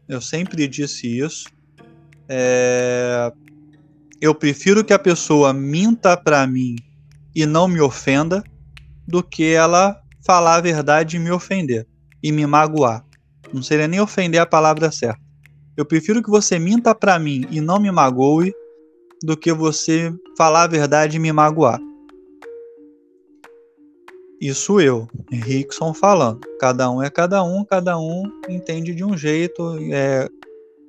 eu 0.08 0.20
sempre 0.20 0.66
disse 0.66 1.16
isso, 1.16 1.48
é, 2.28 3.32
eu 4.20 4.34
prefiro 4.34 4.82
que 4.82 4.92
a 4.92 4.98
pessoa 4.98 5.52
minta 5.52 6.16
para 6.16 6.44
mim 6.44 6.74
e 7.36 7.46
não 7.46 7.68
me 7.68 7.80
ofenda 7.80 8.42
do 9.06 9.22
que 9.22 9.44
ela 9.44 10.02
falar 10.26 10.56
a 10.56 10.60
verdade 10.60 11.16
e 11.16 11.20
me 11.20 11.30
ofender 11.30 11.86
e 12.22 12.32
me 12.32 12.46
magoar. 12.46 13.04
Não 13.52 13.62
seria 13.62 13.88
nem 13.88 14.00
ofender 14.00 14.40
a 14.40 14.46
palavra 14.46 14.90
certa. 14.90 15.20
Eu 15.76 15.84
prefiro 15.84 16.22
que 16.22 16.30
você 16.30 16.58
minta 16.58 16.94
para 16.94 17.18
mim 17.18 17.46
e 17.50 17.60
não 17.60 17.80
me 17.80 17.90
magoe 17.90 18.54
do 19.22 19.36
que 19.36 19.52
você 19.52 20.12
falar 20.36 20.64
a 20.64 20.68
verdade 20.68 21.16
e 21.16 21.20
me 21.20 21.32
magoar. 21.32 21.80
Isso 24.40 24.80
eu, 24.80 25.06
Rickson 25.30 25.92
falando. 25.92 26.40
Cada 26.58 26.90
um 26.90 27.02
é 27.02 27.10
cada 27.10 27.44
um, 27.44 27.64
cada 27.64 27.98
um 27.98 28.22
entende 28.48 28.94
de 28.94 29.04
um 29.04 29.16
jeito, 29.16 29.76
é, 29.92 30.28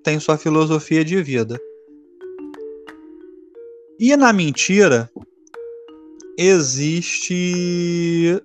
tem 0.03 0.19
sua 0.19 0.37
filosofia 0.37 1.03
de 1.03 1.21
vida. 1.21 1.59
E 3.99 4.15
na 4.15 4.31
mentira 4.31 5.11
existe 6.37 8.41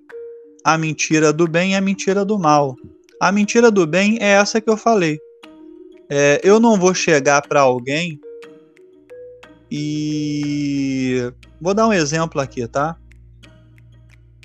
a 0.67 0.77
mentira 0.77 1.31
do 1.31 1.47
bem 1.47 1.71
e 1.71 1.75
a 1.75 1.79
mentira 1.79 2.25
do 2.25 2.37
mal. 2.37 2.75
A 3.21 3.31
mentira 3.31 3.71
do 3.71 3.87
bem 3.87 4.17
é 4.19 4.31
essa 4.31 4.59
que 4.59 4.69
eu 4.69 4.75
falei. 4.75 5.17
É, 6.09 6.41
eu 6.43 6.59
não 6.59 6.77
vou 6.77 6.93
chegar 6.93 7.41
para 7.47 7.61
alguém 7.61 8.19
e 9.71 11.31
vou 11.61 11.73
dar 11.73 11.87
um 11.87 11.93
exemplo 11.93 12.41
aqui, 12.41 12.67
tá? 12.67 12.97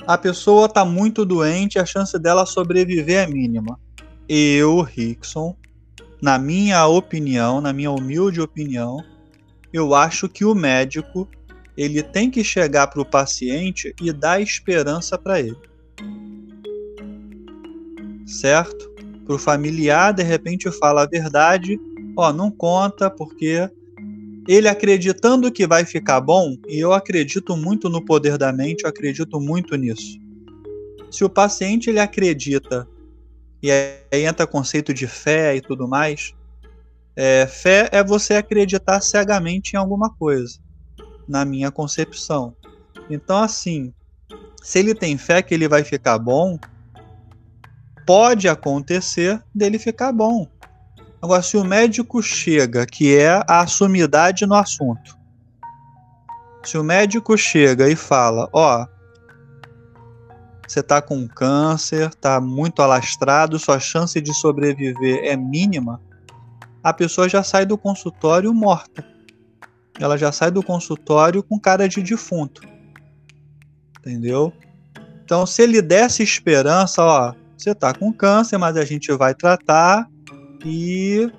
A 0.06 0.16
pessoa 0.16 0.68
tá 0.68 0.84
muito 0.84 1.26
doente, 1.26 1.80
a 1.80 1.84
chance 1.84 2.16
dela 2.20 2.46
sobreviver 2.46 3.24
é 3.24 3.26
mínima. 3.26 3.76
Eu, 4.28 4.80
Rickson, 4.80 5.56
na 6.22 6.38
minha 6.38 6.86
opinião, 6.86 7.60
na 7.60 7.72
minha 7.72 7.90
humilde 7.90 8.40
opinião, 8.40 9.04
eu 9.72 9.92
acho 9.92 10.28
que 10.28 10.44
o 10.44 10.54
médico 10.54 11.28
ele 11.76 12.00
tem 12.00 12.30
que 12.30 12.44
chegar 12.44 12.86
para 12.86 13.02
o 13.02 13.04
paciente 13.04 13.92
e 14.00 14.12
dar 14.12 14.40
esperança 14.40 15.18
para 15.18 15.40
ele. 15.40 15.71
Certo? 18.26 18.90
Para 19.24 19.34
o 19.34 19.38
familiar, 19.38 20.12
de 20.12 20.22
repente, 20.22 20.70
fala 20.70 21.02
a 21.02 21.06
verdade, 21.06 21.78
ó, 22.16 22.32
não 22.32 22.50
conta, 22.50 23.10
porque 23.10 23.70
ele 24.48 24.68
acreditando 24.68 25.52
que 25.52 25.66
vai 25.66 25.84
ficar 25.84 26.20
bom, 26.20 26.56
e 26.66 26.78
eu 26.78 26.92
acredito 26.92 27.56
muito 27.56 27.88
no 27.88 28.04
poder 28.04 28.36
da 28.36 28.52
mente, 28.52 28.82
eu 28.82 28.90
acredito 28.90 29.40
muito 29.40 29.76
nisso. 29.76 30.18
Se 31.10 31.24
o 31.24 31.30
paciente 31.30 31.90
ele 31.90 32.00
acredita, 32.00 32.88
e 33.62 33.70
aí 33.70 34.24
entra 34.24 34.46
conceito 34.46 34.92
de 34.92 35.06
fé 35.06 35.54
e 35.54 35.60
tudo 35.60 35.86
mais, 35.86 36.34
é, 37.14 37.46
fé 37.46 37.88
é 37.92 38.02
você 38.02 38.34
acreditar 38.34 39.00
cegamente 39.00 39.74
em 39.74 39.76
alguma 39.76 40.10
coisa, 40.10 40.58
na 41.28 41.44
minha 41.44 41.70
concepção. 41.70 42.56
Então, 43.08 43.38
assim, 43.38 43.92
se 44.62 44.78
ele 44.78 44.94
tem 44.94 45.18
fé 45.18 45.42
que 45.42 45.52
ele 45.52 45.68
vai 45.68 45.82
ficar 45.82 46.18
bom, 46.18 46.58
pode 48.06 48.48
acontecer 48.48 49.42
dele 49.54 49.78
ficar 49.78 50.12
bom. 50.12 50.46
Agora, 51.20 51.42
se 51.42 51.56
o 51.56 51.64
médico 51.64 52.22
chega, 52.22 52.86
que 52.86 53.16
é 53.16 53.44
a 53.46 53.66
sumidade 53.66 54.46
no 54.46 54.54
assunto, 54.54 55.16
se 56.64 56.78
o 56.78 56.84
médico 56.84 57.36
chega 57.36 57.88
e 57.88 57.96
fala, 57.96 58.48
ó, 58.52 58.86
você 60.66 60.80
está 60.80 61.02
com 61.02 61.28
câncer, 61.28 62.08
está 62.08 62.40
muito 62.40 62.82
alastrado, 62.82 63.58
sua 63.58 63.78
chance 63.78 64.20
de 64.20 64.32
sobreviver 64.32 65.24
é 65.24 65.36
mínima, 65.36 66.00
a 66.82 66.92
pessoa 66.92 67.28
já 67.28 67.42
sai 67.42 67.66
do 67.66 67.76
consultório 67.76 68.52
morta. 68.54 69.04
Ela 70.00 70.16
já 70.16 70.32
sai 70.32 70.50
do 70.50 70.62
consultório 70.62 71.42
com 71.42 71.58
cara 71.58 71.88
de 71.88 72.02
defunto. 72.02 72.71
Entendeu? 74.02 74.52
Então, 75.24 75.46
se 75.46 75.62
ele 75.62 75.80
desse 75.80 76.22
esperança, 76.22 77.02
ó, 77.02 77.34
você 77.56 77.70
está 77.70 77.94
com 77.94 78.12
câncer, 78.12 78.58
mas 78.58 78.76
a 78.76 78.84
gente 78.84 79.12
vai 79.12 79.34
tratar, 79.34 80.10
e 80.64 81.30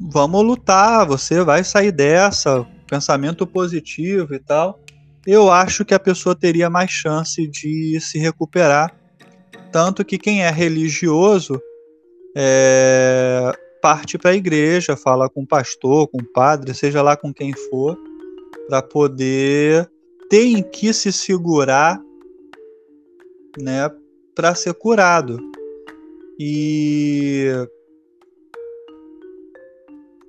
vamos 0.00 0.42
lutar, 0.42 1.06
você 1.06 1.42
vai 1.42 1.62
sair 1.62 1.92
dessa, 1.92 2.66
pensamento 2.88 3.46
positivo 3.46 4.34
e 4.34 4.38
tal. 4.38 4.80
Eu 5.26 5.50
acho 5.50 5.84
que 5.84 5.94
a 5.94 5.98
pessoa 5.98 6.34
teria 6.34 6.68
mais 6.68 6.90
chance 6.90 7.46
de 7.48 7.98
se 8.00 8.18
recuperar. 8.18 8.94
Tanto 9.72 10.04
que 10.04 10.18
quem 10.18 10.42
é 10.42 10.50
religioso 10.50 11.60
é, 12.36 13.52
parte 13.80 14.18
para 14.18 14.32
a 14.32 14.34
igreja, 14.34 14.96
fala 14.96 15.28
com 15.28 15.42
o 15.42 15.46
pastor, 15.46 16.08
com 16.08 16.18
o 16.18 16.32
padre, 16.32 16.74
seja 16.74 17.02
lá 17.02 17.16
com 17.16 17.32
quem 17.32 17.52
for, 17.70 17.98
para 18.68 18.82
poder 18.82 19.90
ter 20.28 20.44
em 20.44 20.62
que 20.62 20.92
se 20.92 21.12
segurar 21.12 22.00
né, 23.60 23.90
para 24.34 24.54
ser 24.54 24.74
curado. 24.74 25.38
E 26.38 27.48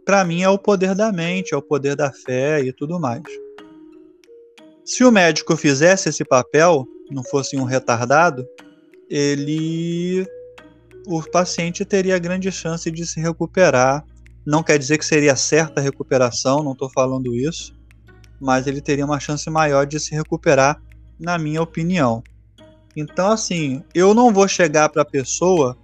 para 0.06 0.24
mim 0.24 0.44
é 0.44 0.50
o 0.50 0.60
poder 0.60 0.94
da 0.94 1.12
mente, 1.12 1.54
é 1.54 1.58
o 1.58 1.62
poder 1.62 1.96
da 1.96 2.12
fé 2.12 2.62
e 2.62 2.72
tudo 2.72 3.00
mais. 3.00 3.24
Se 4.84 5.04
o 5.04 5.12
médico 5.12 5.58
fizesse 5.58 6.10
esse 6.10 6.24
papel, 6.24 6.88
não 7.10 7.24
fosse 7.24 7.58
um 7.58 7.64
retardado, 7.64 8.48
ele 9.10 10.28
o 11.08 11.22
paciente 11.24 11.86
teria 11.86 12.18
grande 12.20 12.52
chance 12.52 12.90
de 12.90 13.06
se 13.06 13.20
recuperar. 13.20 14.06
Não 14.46 14.62
quer 14.64 14.78
dizer 14.78 14.98
que 14.98 15.06
seria 15.06 15.36
certa 15.36 15.80
a 15.80 15.84
recuperação, 15.84 16.64
não 16.64 16.74
estou 16.74 16.90
falando 16.90 17.36
isso, 17.36 17.75
mas 18.40 18.68
ele 18.68 18.82
teria 18.82 19.06
uma 19.06 19.20
chance 19.20 19.50
maior 19.50 19.86
de 19.86 20.00
se 20.00 20.14
recuperar, 20.14 20.82
na 21.20 21.38
minha 21.38 21.62
opinião. 21.62 22.24
Então, 22.96 23.32
assim, 23.32 23.84
eu 23.94 24.14
não 24.14 24.32
vou 24.32 24.48
chegar 24.48 24.90
para 24.90 25.02
a 25.02 25.06
pessoa 25.06 25.78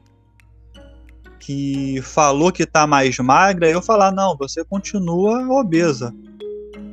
que 1.40 2.00
falou 2.04 2.52
que 2.52 2.66
tá 2.66 2.86
mais 2.86 3.18
magra, 3.18 3.70
eu 3.70 3.82
falar, 3.82 4.12
não, 4.12 4.38
você 4.38 4.64
continua 4.64 5.48
obesa. 5.60 6.14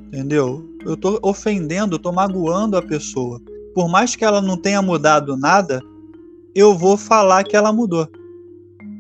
Entendeu? 0.07 0.65
Eu 0.85 0.97
tô 0.97 1.19
ofendendo, 1.23 1.99
tô 1.99 2.11
magoando 2.11 2.77
a 2.77 2.83
pessoa. 2.83 3.41
Por 3.75 3.89
mais 3.89 4.17
que 4.17 4.25
ela 4.25 4.41
não 4.41 4.57
tenha 4.57 4.81
mudado 4.81 5.37
nada, 5.37 5.83
eu 6.55 6.77
vou 6.77 6.97
falar 6.97 7.45
que 7.45 7.55
ela 7.55 7.73
mudou. 7.73 8.09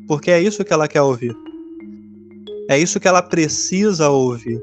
Porque 0.07 0.31
é 0.31 0.40
isso 0.40 0.64
que 0.64 0.73
ela 0.73 0.87
quer 0.87 1.03
ouvir. 1.03 1.35
É 2.68 2.79
isso 2.79 3.01
que 3.01 3.09
ela 3.09 3.23
precisa 3.23 4.11
ouvir. 4.11 4.62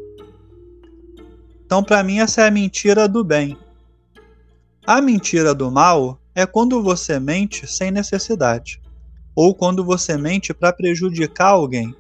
Então, 1.66 1.84
para 1.84 2.04
mim, 2.04 2.20
essa 2.20 2.42
é 2.42 2.48
a 2.48 2.52
mentira 2.52 3.08
do 3.08 3.24
bem. 3.24 3.58
A 4.86 5.02
mentira 5.02 5.54
do 5.56 5.72
mal 5.72 6.20
é 6.36 6.46
quando 6.46 6.84
você 6.84 7.20
mente 7.20 7.66
sem 7.66 7.90
necessidade 7.90 8.80
ou 9.36 9.54
quando 9.54 9.84
você 9.84 10.16
mente 10.16 10.54
para 10.54 10.72
prejudicar 10.72 11.50
alguém. 11.50 11.96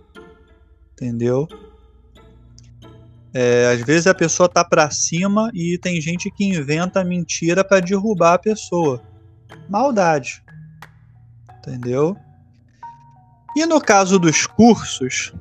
Entendeu? 0.94 1.48
É, 3.34 3.74
às 3.74 3.82
vezes 3.82 4.08
a 4.08 4.14
pessoa 4.14 4.48
tá 4.48 4.64
para 4.64 4.90
cima 4.90 5.52
e 5.54 5.78
tem 5.78 6.00
gente 6.00 6.32
que 6.32 6.46
inventa 6.46 7.04
mentira 7.04 7.64
para 7.66 7.82
derrubar 7.82 8.36
a 8.36 8.40
pessoa. 8.40 9.04
Maldade. 9.68 10.42
Entendeu? 11.58 12.16
E 13.58 13.66
no 13.66 13.82
caso 13.82 14.20
dos 14.20 14.46
cursos, 14.46 15.34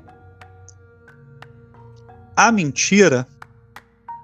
a 2.35 2.51
mentira 2.51 3.29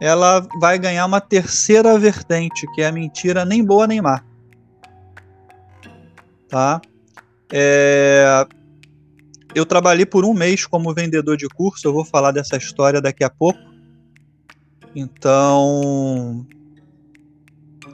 ela 0.01 0.47
vai 0.59 0.79
ganhar 0.79 1.05
uma 1.05 1.21
terceira 1.21 1.99
vertente, 1.99 2.67
que 2.75 2.81
é 2.81 2.87
a 2.87 2.93
mentira 2.93 3.45
nem 3.45 3.63
boa 3.63 3.87
nem 3.87 4.01
má. 4.01 4.25
Tá? 6.49 6.81
É... 7.53 8.47
Eu 9.55 9.67
trabalhei 9.67 10.07
por 10.07 10.25
um 10.25 10.33
mês 10.33 10.65
como 10.65 10.95
vendedor 10.95 11.37
de 11.37 11.49
curso, 11.49 11.87
eu 11.87 11.93
vou 11.93 12.05
falar 12.05 12.33
dessa 12.33 12.57
história 12.57 13.01
daqui 13.01 13.23
a 13.23 13.29
pouco. 13.29 13.59
Então, 14.95 16.47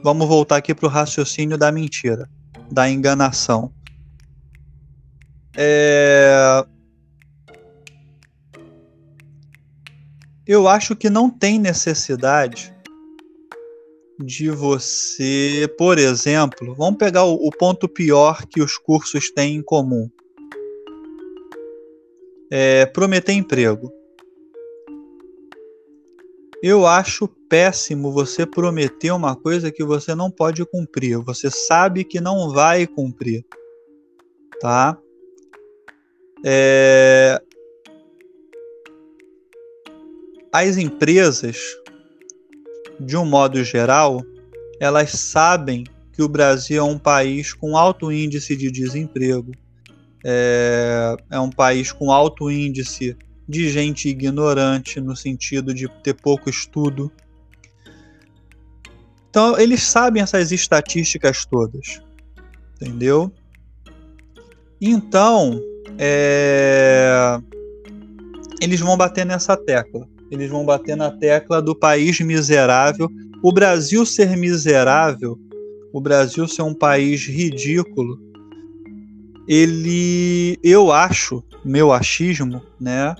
vamos 0.02 0.28
voltar 0.28 0.56
aqui 0.56 0.74
para 0.74 0.86
o 0.86 0.90
raciocínio 0.90 1.58
da 1.58 1.72
mentira, 1.72 2.28
da 2.70 2.88
enganação. 2.88 3.72
É... 5.56 6.64
Eu 10.46 10.68
acho 10.68 10.94
que 10.94 11.10
não 11.10 11.28
tem 11.28 11.58
necessidade 11.58 12.72
de 14.18 14.48
você, 14.50 15.68
por 15.76 15.98
exemplo, 15.98 16.74
vamos 16.74 16.98
pegar 16.98 17.24
o, 17.24 17.34
o 17.34 17.50
ponto 17.50 17.88
pior 17.88 18.46
que 18.46 18.62
os 18.62 18.78
cursos 18.78 19.30
têm 19.30 19.56
em 19.56 19.62
comum. 19.62 20.08
É, 22.50 22.86
prometer 22.86 23.32
emprego. 23.32 23.92
Eu 26.62 26.86
acho 26.86 27.28
péssimo 27.48 28.12
você 28.12 28.46
prometer 28.46 29.10
uma 29.10 29.36
coisa 29.36 29.70
que 29.70 29.84
você 29.84 30.14
não 30.14 30.30
pode 30.30 30.64
cumprir. 30.64 31.18
Você 31.18 31.50
sabe 31.50 32.04
que 32.04 32.20
não 32.20 32.50
vai 32.50 32.86
cumprir, 32.86 33.44
tá? 34.60 34.96
É... 36.44 37.40
As 40.58 40.78
empresas 40.78 41.58
de 42.98 43.14
um 43.14 43.26
modo 43.26 43.62
geral, 43.62 44.22
elas 44.80 45.10
sabem 45.10 45.84
que 46.14 46.22
o 46.22 46.28
Brasil 46.30 46.80
é 46.80 46.82
um 46.82 46.98
país 46.98 47.52
com 47.52 47.76
alto 47.76 48.10
índice 48.10 48.56
de 48.56 48.70
desemprego, 48.70 49.52
é, 50.24 51.14
é 51.30 51.38
um 51.38 51.50
país 51.50 51.92
com 51.92 52.10
alto 52.10 52.50
índice 52.50 53.14
de 53.46 53.68
gente 53.68 54.08
ignorante, 54.08 54.98
no 54.98 55.14
sentido 55.14 55.74
de 55.74 55.88
ter 56.02 56.14
pouco 56.14 56.48
estudo. 56.48 57.12
Então, 59.28 59.58
eles 59.58 59.82
sabem 59.82 60.22
essas 60.22 60.52
estatísticas 60.52 61.44
todas, 61.44 62.00
entendeu? 62.80 63.30
Então, 64.80 65.60
é, 65.98 67.38
eles 68.58 68.80
vão 68.80 68.96
bater 68.96 69.26
nessa 69.26 69.54
tecla. 69.54 70.15
Eles 70.30 70.50
vão 70.50 70.64
bater 70.64 70.96
na 70.96 71.10
tecla 71.10 71.62
do 71.62 71.74
país 71.74 72.20
miserável. 72.20 73.08
O 73.42 73.52
Brasil 73.52 74.04
ser 74.04 74.36
miserável, 74.36 75.38
o 75.92 76.00
Brasil 76.00 76.48
ser 76.48 76.62
um 76.62 76.74
país 76.74 77.26
ridículo, 77.26 78.18
ele, 79.46 80.58
eu 80.62 80.90
acho, 80.90 81.42
meu 81.64 81.92
achismo, 81.92 82.60
né? 82.80 83.14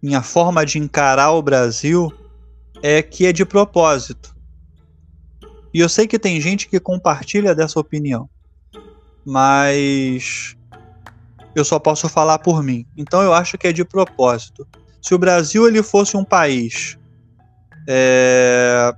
Minha 0.00 0.22
forma 0.22 0.64
de 0.64 0.78
encarar 0.78 1.32
o 1.32 1.42
Brasil 1.42 2.12
é 2.82 3.02
que 3.02 3.26
é 3.26 3.32
de 3.32 3.44
propósito. 3.44 4.34
E 5.74 5.80
eu 5.80 5.88
sei 5.88 6.06
que 6.06 6.18
tem 6.18 6.40
gente 6.40 6.68
que 6.68 6.78
compartilha 6.78 7.54
dessa 7.54 7.80
opinião, 7.80 8.28
mas 9.24 10.56
eu 11.54 11.64
só 11.64 11.78
posso 11.78 12.08
falar 12.08 12.38
por 12.38 12.62
mim. 12.62 12.86
Então 12.96 13.22
eu 13.22 13.32
acho 13.32 13.56
que 13.58 13.68
é 13.68 13.72
de 13.72 13.84
propósito. 13.84 14.66
Se 15.02 15.14
o 15.14 15.18
Brasil 15.18 15.66
ele 15.66 15.82
fosse 15.82 16.16
um 16.16 16.24
país 16.24 16.96
é, 17.88 18.94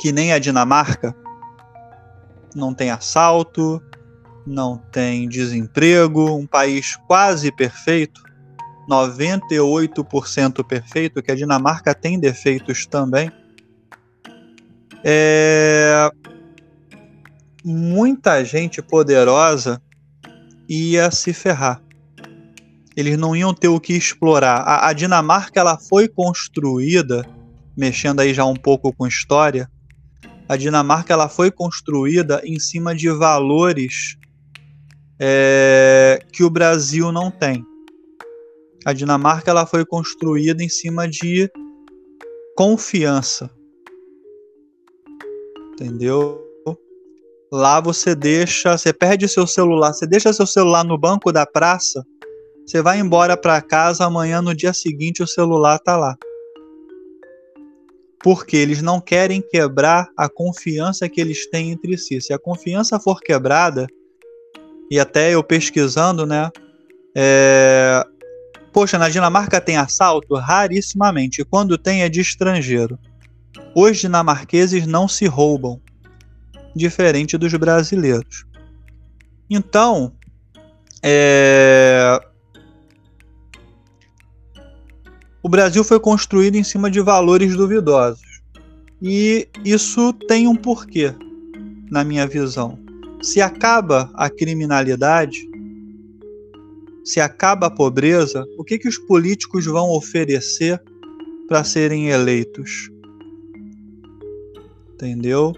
que 0.00 0.10
nem 0.10 0.32
a 0.32 0.38
Dinamarca, 0.38 1.14
não 2.54 2.72
tem 2.72 2.90
assalto, 2.90 3.82
não 4.46 4.78
tem 4.78 5.28
desemprego, 5.28 6.34
um 6.34 6.46
país 6.46 6.96
quase 7.06 7.52
perfeito, 7.52 8.22
98% 8.88 10.64
perfeito, 10.64 11.22
que 11.22 11.30
a 11.30 11.36
Dinamarca 11.36 11.94
tem 11.94 12.18
defeitos 12.18 12.86
também. 12.86 13.30
É... 15.04 16.10
Muita 17.62 18.42
gente 18.44 18.80
poderosa 18.80 19.82
ia 20.66 21.10
se 21.10 21.34
ferrar. 21.34 21.82
Eles 22.98 23.16
não 23.16 23.36
iam 23.36 23.54
ter 23.54 23.68
o 23.68 23.78
que 23.78 23.92
explorar. 23.92 24.56
A, 24.62 24.88
a 24.88 24.92
Dinamarca 24.92 25.60
ela 25.60 25.78
foi 25.78 26.08
construída, 26.08 27.24
mexendo 27.76 28.18
aí 28.18 28.34
já 28.34 28.44
um 28.44 28.56
pouco 28.56 28.92
com 28.92 29.06
história, 29.06 29.70
a 30.48 30.56
Dinamarca 30.56 31.12
ela 31.12 31.28
foi 31.28 31.48
construída 31.52 32.42
em 32.44 32.58
cima 32.58 32.96
de 32.96 33.08
valores 33.08 34.16
é, 35.16 36.20
que 36.32 36.42
o 36.42 36.50
Brasil 36.50 37.12
não 37.12 37.30
tem. 37.30 37.64
A 38.84 38.92
Dinamarca 38.92 39.48
ela 39.48 39.64
foi 39.64 39.86
construída 39.86 40.60
em 40.64 40.68
cima 40.68 41.06
de 41.06 41.48
confiança. 42.56 43.48
Entendeu? 45.72 46.44
Lá 47.52 47.80
você 47.80 48.16
deixa, 48.16 48.76
você 48.76 48.92
perde 48.92 49.28
seu 49.28 49.46
celular, 49.46 49.92
você 49.92 50.04
deixa 50.04 50.32
seu 50.32 50.48
celular 50.48 50.84
no 50.84 50.98
banco 50.98 51.30
da 51.30 51.46
praça, 51.46 52.04
você 52.68 52.82
vai 52.82 53.00
embora 53.00 53.34
para 53.34 53.62
casa, 53.62 54.04
amanhã 54.04 54.42
no 54.42 54.54
dia 54.54 54.74
seguinte 54.74 55.22
o 55.22 55.26
celular 55.26 55.78
tá 55.78 55.96
lá. 55.96 56.18
Porque 58.22 58.58
eles 58.58 58.82
não 58.82 59.00
querem 59.00 59.40
quebrar 59.40 60.10
a 60.14 60.28
confiança 60.28 61.08
que 61.08 61.18
eles 61.18 61.48
têm 61.48 61.70
entre 61.70 61.96
si. 61.96 62.20
Se 62.20 62.30
a 62.30 62.38
confiança 62.38 63.00
for 63.00 63.22
quebrada, 63.22 63.86
e 64.90 65.00
até 65.00 65.34
eu 65.34 65.42
pesquisando, 65.42 66.26
né? 66.26 66.50
É... 67.16 68.04
Poxa, 68.70 68.98
na 68.98 69.08
Dinamarca 69.08 69.62
tem 69.62 69.78
assalto? 69.78 70.34
Rarissimamente. 70.34 71.46
Quando 71.46 71.78
tem 71.78 72.02
é 72.02 72.08
de 72.10 72.20
estrangeiro. 72.20 72.98
Os 73.74 73.96
dinamarqueses 73.96 74.86
não 74.86 75.08
se 75.08 75.24
roubam, 75.24 75.80
diferente 76.76 77.38
dos 77.38 77.54
brasileiros. 77.54 78.44
Então, 79.48 80.12
é... 81.02 82.27
o 85.42 85.48
Brasil 85.48 85.84
foi 85.84 86.00
construído 86.00 86.56
em 86.56 86.64
cima 86.64 86.90
de 86.90 87.00
valores 87.00 87.56
duvidosos. 87.56 88.40
E 89.00 89.48
isso 89.64 90.12
tem 90.12 90.48
um 90.48 90.56
porquê, 90.56 91.14
na 91.90 92.02
minha 92.04 92.26
visão 92.26 92.78
se 93.22 93.40
acaba 93.40 94.10
a 94.14 94.30
criminalidade, 94.30 95.48
se 97.04 97.20
acaba 97.20 97.66
a 97.66 97.70
pobreza, 97.70 98.44
o 98.56 98.64
que, 98.64 98.78
que 98.78 98.88
os 98.88 98.98
políticos 98.98 99.64
vão 99.64 99.90
oferecer 99.90 100.80
para 101.48 101.64
serem 101.64 102.08
eleitos? 102.08 102.90
Entendeu? 104.92 105.54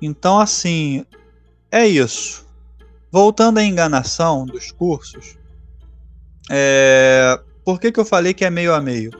Então, 0.00 0.38
assim, 0.38 1.04
é 1.70 1.86
isso. 1.86 2.46
Voltando 3.10 3.58
à 3.58 3.64
enganação 3.64 4.46
dos 4.46 4.70
cursos, 4.70 5.36
é... 6.50 7.38
por 7.68 7.78
que, 7.78 7.92
que 7.92 8.00
eu 8.00 8.04
falei 8.06 8.32
que 8.32 8.46
é 8.46 8.50
meio 8.50 8.74
a 8.74 8.80
meio? 8.80 9.10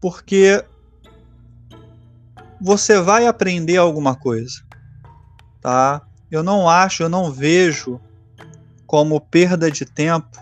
Porque 0.00 0.64
você 2.58 2.98
vai 2.98 3.26
aprender 3.26 3.76
alguma 3.76 4.14
coisa 4.14 4.70
tá? 5.60 6.02
Eu 6.30 6.42
não 6.42 6.68
acho, 6.68 7.02
eu 7.02 7.08
não 7.08 7.30
vejo 7.30 8.00
como 8.86 9.20
perda 9.20 9.70
de 9.70 9.84
tempo 9.84 10.38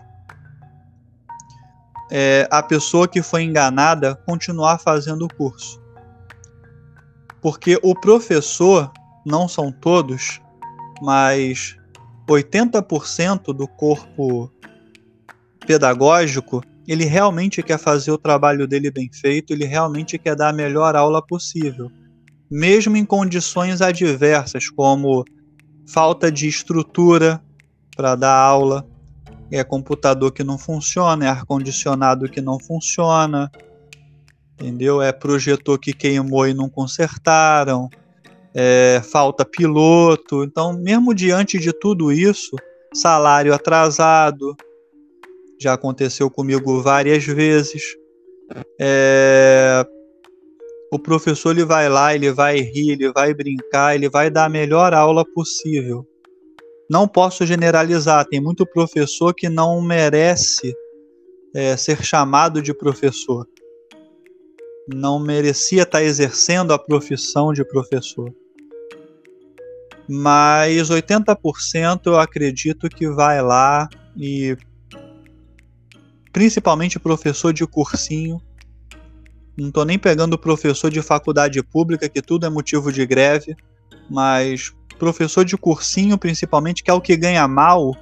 é, 2.09 2.47
a 2.53 2.63
pessoa 2.63 3.09
que 3.09 3.21
foi 3.21 3.43
enganada 3.43 4.15
continuar 4.15 4.79
fazendo 4.79 5.25
o 5.25 5.35
curso. 5.35 5.83
Porque 7.43 7.81
o 7.83 7.95
professor, 7.95 8.93
não 9.27 9.49
são 9.49 9.71
todos, 9.71 10.41
mas 11.03 11.77
80% 12.29 13.53
do 13.53 13.67
corpo 13.67 14.51
pedagógico, 15.67 16.63
ele 16.89 17.05
realmente 17.05 17.63
quer 17.63 17.79
fazer 17.79 18.11
o 18.11 18.19
trabalho 18.19 18.67
dele 18.67 18.91
bem 18.91 19.11
feito, 19.13 19.53
ele 19.53 19.65
realmente 19.65 20.19
quer 20.19 20.35
dar 20.35 20.49
a 20.49 20.53
melhor 20.53 20.97
aula 20.97 21.25
possível 21.25 21.91
mesmo 22.51 22.97
em 22.97 23.05
condições 23.05 23.83
adversas, 23.83 24.71
como 24.71 25.25
falta 25.87 26.31
de 26.33 26.49
estrutura 26.49 27.43
para 27.97 28.15
dar 28.15 28.35
aula, 28.35 28.87
é 29.51 29.63
computador 29.65 30.33
que 30.33 30.45
não 30.45 30.59
funciona, 30.59 31.27
é 31.27 31.29
ar-condicionado 31.29 32.29
que 32.29 32.41
não 32.41 32.59
funciona, 32.59 33.51
entendeu? 34.55 35.01
É 35.03 35.13
projetor 35.13 35.79
que 35.79 35.93
queimou 35.93 36.47
e 36.47 36.55
não 36.55 36.69
consertaram, 36.69 37.89
é, 38.55 39.03
falta 39.11 39.45
piloto. 39.45 40.45
Então, 40.45 40.73
mesmo 40.73 41.15
diante 41.15 41.59
de 41.59 41.73
tudo 41.73 42.13
isso, 42.13 42.57
salário 42.95 43.55
atrasado, 43.55 44.57
já 45.61 45.75
aconteceu 45.75 46.31
comigo 46.31 46.81
várias 46.83 47.25
vezes. 47.25 47.83
É, 48.81 49.85
o 50.91 50.99
professor 50.99 51.51
ele 51.51 51.65
vai 51.65 51.89
lá, 51.89 52.15
ele 52.15 52.33
vai 52.33 52.59
rir, 52.61 52.93
ele 52.93 53.13
vai 53.13 53.35
brincar, 53.35 53.95
ele 53.95 54.09
vai 54.09 54.31
dar 54.31 54.47
a 54.47 54.49
melhor 54.49 54.95
aula 54.95 55.25
possível. 55.35 56.07
Não 56.91 57.07
posso 57.07 57.45
generalizar, 57.45 58.25
tem 58.27 58.41
muito 58.41 58.65
professor 58.65 59.35
que 59.35 59.49
não 59.49 59.83
merece 59.83 60.75
é, 61.55 61.77
ser 61.77 62.03
chamado 62.03 62.63
de 62.63 62.73
professor. 62.73 63.47
Não 64.95 65.19
merecia 65.19 65.83
estar 65.83 66.03
exercendo 66.03 66.73
a 66.73 66.79
profissão 66.79 67.53
de 67.53 67.63
professor. 67.63 68.33
Mas 70.09 70.89
80% 70.89 72.07
eu 72.07 72.17
acredito 72.19 72.89
que 72.89 73.07
vai 73.11 73.43
lá 73.43 73.87
e 74.17 74.57
principalmente 76.39 77.01
professor 77.01 77.53
de 77.53 77.67
cursinho 77.67 78.41
não 79.57 79.67
estou 79.67 79.85
nem 79.85 79.99
pegando 79.99 80.39
professor 80.39 80.89
de 80.89 81.03
faculdade 81.03 81.61
pública, 81.65 82.09
que 82.09 82.23
tudo 82.23 82.47
é 82.47 82.49
motivo 82.49 82.93
de 82.93 83.05
greve, 83.05 83.57
mas 84.09 84.73
professor 85.01 85.45
de 85.45 85.57
cursinho, 85.57 86.17
principalmente, 86.17 86.85
que 86.85 86.93
é 86.93 86.95
o 86.95 87.01
que 87.01 87.17
ganha 87.17 87.49
mal, 87.49 87.93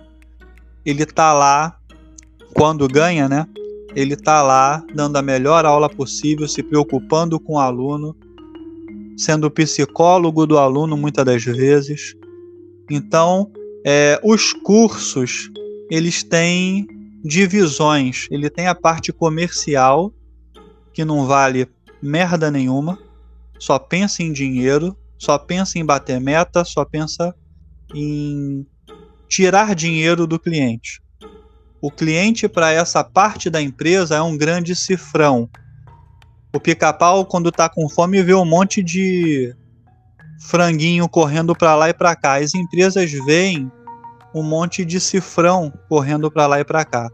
ele 0.84 1.06
tá 1.06 1.32
lá, 1.32 1.78
quando 2.52 2.86
ganha, 2.86 3.26
né? 3.26 3.46
Ele 3.94 4.14
tá 4.14 4.42
lá 4.42 4.84
dando 4.94 5.16
a 5.16 5.22
melhor 5.22 5.64
aula 5.64 5.88
possível, 5.88 6.46
se 6.46 6.62
preocupando 6.62 7.40
com 7.40 7.54
o 7.54 7.58
aluno, 7.58 8.14
sendo 9.16 9.50
psicólogo 9.50 10.46
do 10.46 10.58
aluno 10.58 10.94
muitas 10.94 11.24
das 11.24 11.42
vezes. 11.42 12.14
Então, 12.90 13.50
é, 13.82 14.20
os 14.22 14.52
cursos, 14.52 15.50
eles 15.90 16.22
têm 16.22 16.86
divisões. 17.26 18.26
Ele 18.30 18.48
tem 18.48 18.68
a 18.68 18.74
parte 18.74 19.12
comercial, 19.12 20.12
que 20.92 21.04
não 21.04 21.26
vale 21.26 21.68
merda 22.00 22.50
nenhuma, 22.50 22.98
só 23.58 23.78
pensa 23.78 24.22
em 24.22 24.32
dinheiro, 24.32 24.96
só 25.18 25.36
pensa 25.36 25.78
em 25.78 25.84
bater 25.84 26.20
meta, 26.20 26.64
só 26.64 26.84
pensa 26.84 27.34
em 27.94 28.64
tirar 29.28 29.74
dinheiro 29.74 30.26
do 30.26 30.38
cliente. 30.38 31.02
O 31.80 31.90
cliente, 31.90 32.48
para 32.48 32.70
essa 32.70 33.02
parte 33.02 33.50
da 33.50 33.60
empresa, 33.60 34.16
é 34.16 34.22
um 34.22 34.36
grande 34.36 34.74
cifrão. 34.74 35.48
O 36.54 36.60
pica-pau, 36.60 37.26
quando 37.26 37.48
está 37.48 37.68
com 37.68 37.88
fome, 37.88 38.22
vê 38.22 38.34
um 38.34 38.44
monte 38.44 38.82
de 38.82 39.54
franguinho 40.40 41.08
correndo 41.08 41.54
para 41.54 41.74
lá 41.74 41.88
e 41.88 41.94
para 41.94 42.14
cá. 42.14 42.38
As 42.38 42.54
empresas 42.54 43.10
veem 43.10 43.70
um 44.38 44.42
monte 44.42 44.84
de 44.84 45.00
cifrão 45.00 45.72
correndo 45.88 46.30
para 46.30 46.46
lá 46.46 46.60
e 46.60 46.64
para 46.64 46.84
cá. 46.84 47.10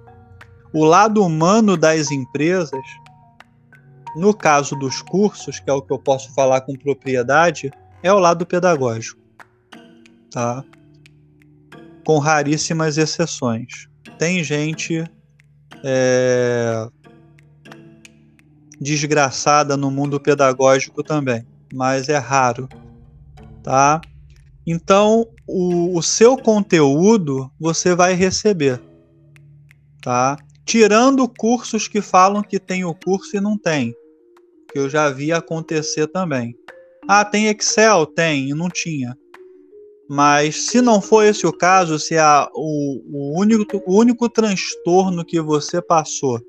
O 0.72 0.84
lado 0.84 1.24
humano 1.24 1.76
das 1.76 2.10
empresas, 2.10 2.82
no 4.16 4.34
caso 4.34 4.74
dos 4.74 5.00
cursos, 5.02 5.60
que 5.60 5.70
é 5.70 5.72
o 5.72 5.82
que 5.82 5.92
eu 5.92 5.98
posso 5.98 6.34
falar 6.34 6.62
com 6.62 6.74
propriedade, 6.74 7.70
é 8.02 8.12
o 8.12 8.18
lado 8.18 8.44
pedagógico, 8.44 9.20
tá? 10.30 10.64
Com 12.04 12.18
raríssimas 12.18 12.98
exceções. 12.98 13.88
Tem 14.18 14.42
gente 14.42 15.04
é, 15.84 16.88
desgraçada 18.80 19.76
no 19.76 19.90
mundo 19.90 20.18
pedagógico 20.18 21.02
também, 21.02 21.46
mas 21.72 22.08
é 22.08 22.18
raro 22.18 22.68
tá? 23.62 24.00
Então, 24.66 25.26
o, 25.46 25.98
o 25.98 26.02
seu 26.02 26.36
conteúdo 26.36 27.50
você 27.58 27.94
vai 27.94 28.14
receber, 28.14 28.80
tá? 30.00 30.36
Tirando 30.64 31.28
cursos 31.28 31.88
que 31.88 32.00
falam 32.00 32.42
que 32.42 32.60
tem 32.60 32.84
o 32.84 32.94
curso 32.94 33.36
e 33.36 33.40
não 33.40 33.58
tem, 33.58 33.92
que 34.72 34.78
eu 34.78 34.88
já 34.88 35.10
vi 35.10 35.32
acontecer 35.32 36.06
também. 36.06 36.56
Ah, 37.08 37.24
tem 37.24 37.48
Excel? 37.48 38.06
Tem, 38.06 38.50
e 38.50 38.54
não 38.54 38.68
tinha. 38.68 39.18
Mas 40.08 40.66
se 40.66 40.80
não 40.80 41.00
for 41.00 41.24
esse 41.24 41.46
o 41.46 41.52
caso, 41.52 41.98
se 41.98 42.16
a, 42.16 42.48
o, 42.54 43.02
o, 43.12 43.40
único, 43.40 43.82
o 43.86 43.98
único 43.98 44.28
transtorno 44.28 45.24
que 45.24 45.40
você 45.40 45.80
passou 45.80 46.40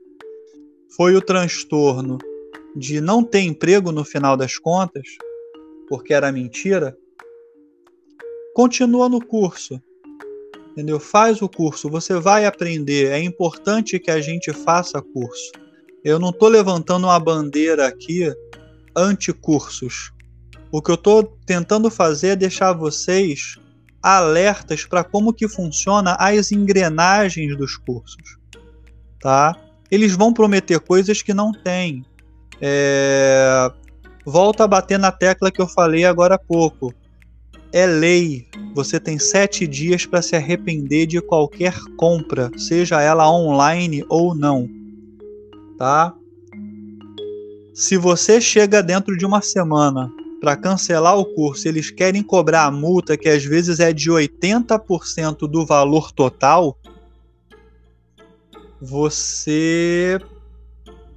foi 0.95 1.15
o 1.15 1.21
transtorno 1.21 2.17
de 2.75 3.01
não 3.01 3.23
ter 3.23 3.41
emprego 3.41 3.91
no 3.91 4.03
final 4.03 4.35
das 4.37 4.57
contas, 4.57 5.07
porque 5.87 6.13
era 6.13 6.31
mentira, 6.31 6.97
continua 8.53 9.09
no 9.09 9.23
curso. 9.23 9.81
Entendeu? 10.71 10.99
Faz 10.99 11.41
o 11.41 11.49
curso, 11.49 11.89
você 11.89 12.19
vai 12.19 12.45
aprender. 12.45 13.11
É 13.11 13.19
importante 13.19 13.99
que 13.99 14.09
a 14.09 14.21
gente 14.21 14.51
faça 14.53 15.01
curso. 15.01 15.51
Eu 16.03 16.19
não 16.19 16.29
estou 16.29 16.49
levantando 16.49 17.05
uma 17.05 17.19
bandeira 17.19 17.87
aqui 17.87 18.31
anti-cursos. 18.95 20.11
O 20.71 20.81
que 20.81 20.91
eu 20.91 20.95
estou 20.95 21.23
tentando 21.45 21.89
fazer 21.91 22.29
é 22.29 22.35
deixar 22.35 22.73
vocês 22.73 23.59
alertas 24.01 24.85
para 24.85 25.03
como 25.03 25.33
que 25.33 25.47
funciona 25.47 26.15
as 26.19 26.51
engrenagens 26.51 27.55
dos 27.55 27.77
cursos, 27.77 28.37
tá? 29.21 29.55
Eles 29.89 30.13
vão 30.13 30.33
prometer 30.33 30.79
coisas 30.79 31.21
que 31.21 31.33
não 31.33 31.53
têm. 31.53 32.03
É... 32.59 33.71
Volta 34.25 34.63
a 34.63 34.67
bater 34.67 34.97
na 34.97 35.11
tecla 35.11 35.51
que 35.51 35.61
eu 35.61 35.67
falei 35.67 36.03
agora 36.03 36.35
há 36.35 36.39
pouco 36.39 36.93
é 37.73 37.87
lei. 37.87 38.47
Você 38.75 38.99
tem 38.99 39.17
sete 39.17 39.65
dias 39.67 40.05
para 40.05 40.21
se 40.21 40.35
arrepender 40.35 41.07
de 41.07 41.19
qualquer 41.19 41.73
compra, 41.97 42.51
seja 42.55 43.01
ela 43.01 43.29
online 43.29 44.05
ou 44.07 44.35
não. 44.35 44.69
Tá? 45.77 46.13
Se 47.73 47.97
você 47.97 48.39
chega 48.39 48.83
dentro 48.83 49.17
de 49.17 49.25
uma 49.25 49.41
semana 49.41 50.11
para 50.39 50.55
cancelar 50.55 51.17
o 51.17 51.25
curso, 51.25 51.67
eles 51.67 51.89
querem 51.89 52.21
cobrar 52.21 52.65
a 52.65 52.71
multa 52.71 53.17
que 53.17 53.27
às 53.27 53.43
vezes 53.43 53.79
é 53.79 53.91
de 53.91 54.11
80% 54.11 55.47
do 55.47 55.65
valor 55.65 56.11
total, 56.11 56.77
você 58.79 60.19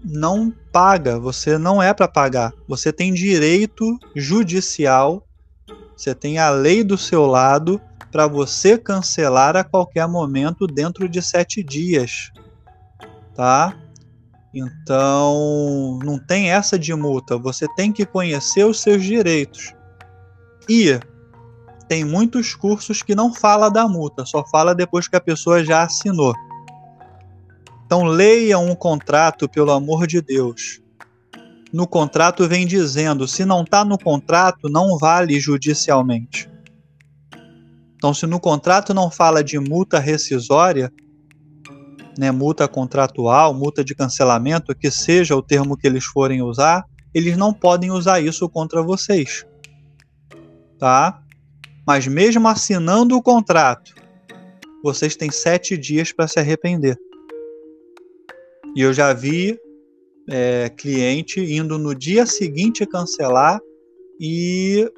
não 0.03 0.55
paga, 0.73 1.19
você 1.19 1.59
não 1.59 1.83
é 1.83 1.93
para 1.93 2.07
pagar. 2.07 2.55
Você 2.69 2.93
tem 2.93 3.13
direito 3.13 3.99
judicial 4.15 5.26
você 5.97 6.15
tem 6.15 6.39
a 6.39 6.51
lei 6.51 6.85
do 6.85 6.99
seu 6.99 7.27
lado 7.27 7.81
para 8.13 8.27
você 8.27 8.77
cancelar 8.77 9.57
a 9.57 9.65
qualquer 9.65 10.07
momento 10.07 10.67
dentro 10.67 11.09
de 11.09 11.23
sete 11.23 11.63
dias, 11.63 12.31
tá? 13.35 13.75
Então, 14.55 15.99
não 16.05 16.19
tem 16.19 16.51
essa 16.51 16.79
de 16.79 16.95
multa. 16.95 17.37
Você 17.37 17.67
tem 17.75 17.93
que 17.93 18.07
conhecer 18.07 18.65
os 18.65 18.81
seus 18.81 19.03
direitos. 19.03 19.75
E 20.69 20.99
tem 21.89 22.05
muitos 22.05 22.55
cursos 22.55 23.03
que 23.03 23.15
não 23.15 23.35
fala 23.35 23.71
da 23.71 23.89
multa, 23.89 24.25
só 24.25 24.45
fala 24.47 24.75
depois 24.75 25.09
que 25.09 25.17
a 25.17 25.21
pessoa 25.21 25.65
já 25.65 25.83
assinou. 25.83 26.35
Então, 27.85 28.05
leia 28.05 28.59
um 28.59 28.75
contrato, 28.75 29.49
pelo 29.49 29.71
amor 29.71 30.07
de 30.07 30.21
Deus 30.21 30.81
no 31.73 31.87
contrato 31.87 32.47
vem 32.49 32.67
dizendo: 32.67 33.27
se 33.27 33.45
não 33.45 33.63
está 33.63 33.85
no 33.85 33.99
contrato, 33.99 34.69
não 34.69 34.99
vale 34.99 35.39
judicialmente. 35.41 36.51
Então, 37.97 38.13
se 38.13 38.27
no 38.27 38.39
contrato 38.39 38.95
não 38.95 39.11
fala 39.11 39.43
de 39.43 39.59
multa 39.59 39.99
rescisória, 39.99 40.93
né, 42.19 42.31
multa 42.31 42.69
contratual, 42.69 43.53
multa 43.53 43.85
de 43.85 43.95
cancelamento, 43.95 44.75
que 44.75 44.91
seja 44.91 45.35
o 45.35 45.43
termo 45.43 45.77
que 45.77 45.87
eles 45.87 46.05
forem 46.05 46.43
usar, 46.43 46.85
eles 47.15 47.37
não 47.37 47.53
podem 47.53 47.91
usar 47.91 48.21
isso 48.21 48.49
contra 48.49 48.83
vocês. 48.83 49.47
Tá? 50.79 51.23
Mas 51.87 52.07
mesmo 52.07 52.47
assinando 52.49 53.17
o 53.17 53.23
contrato, 53.23 53.95
vocês 54.83 55.17
têm 55.17 55.31
sete 55.31 55.77
dias 55.77 56.13
para 56.13 56.29
se 56.29 56.39
arrepender. 56.39 56.97
E 58.75 58.83
eu 58.83 58.93
já 58.93 59.13
vi 59.13 59.59
é, 60.29 60.69
cliente 60.71 61.41
indo 61.41 61.79
no 61.79 61.95
dia 61.95 62.27
seguinte 62.27 62.87
cancelar 62.87 63.61
e 64.21 64.91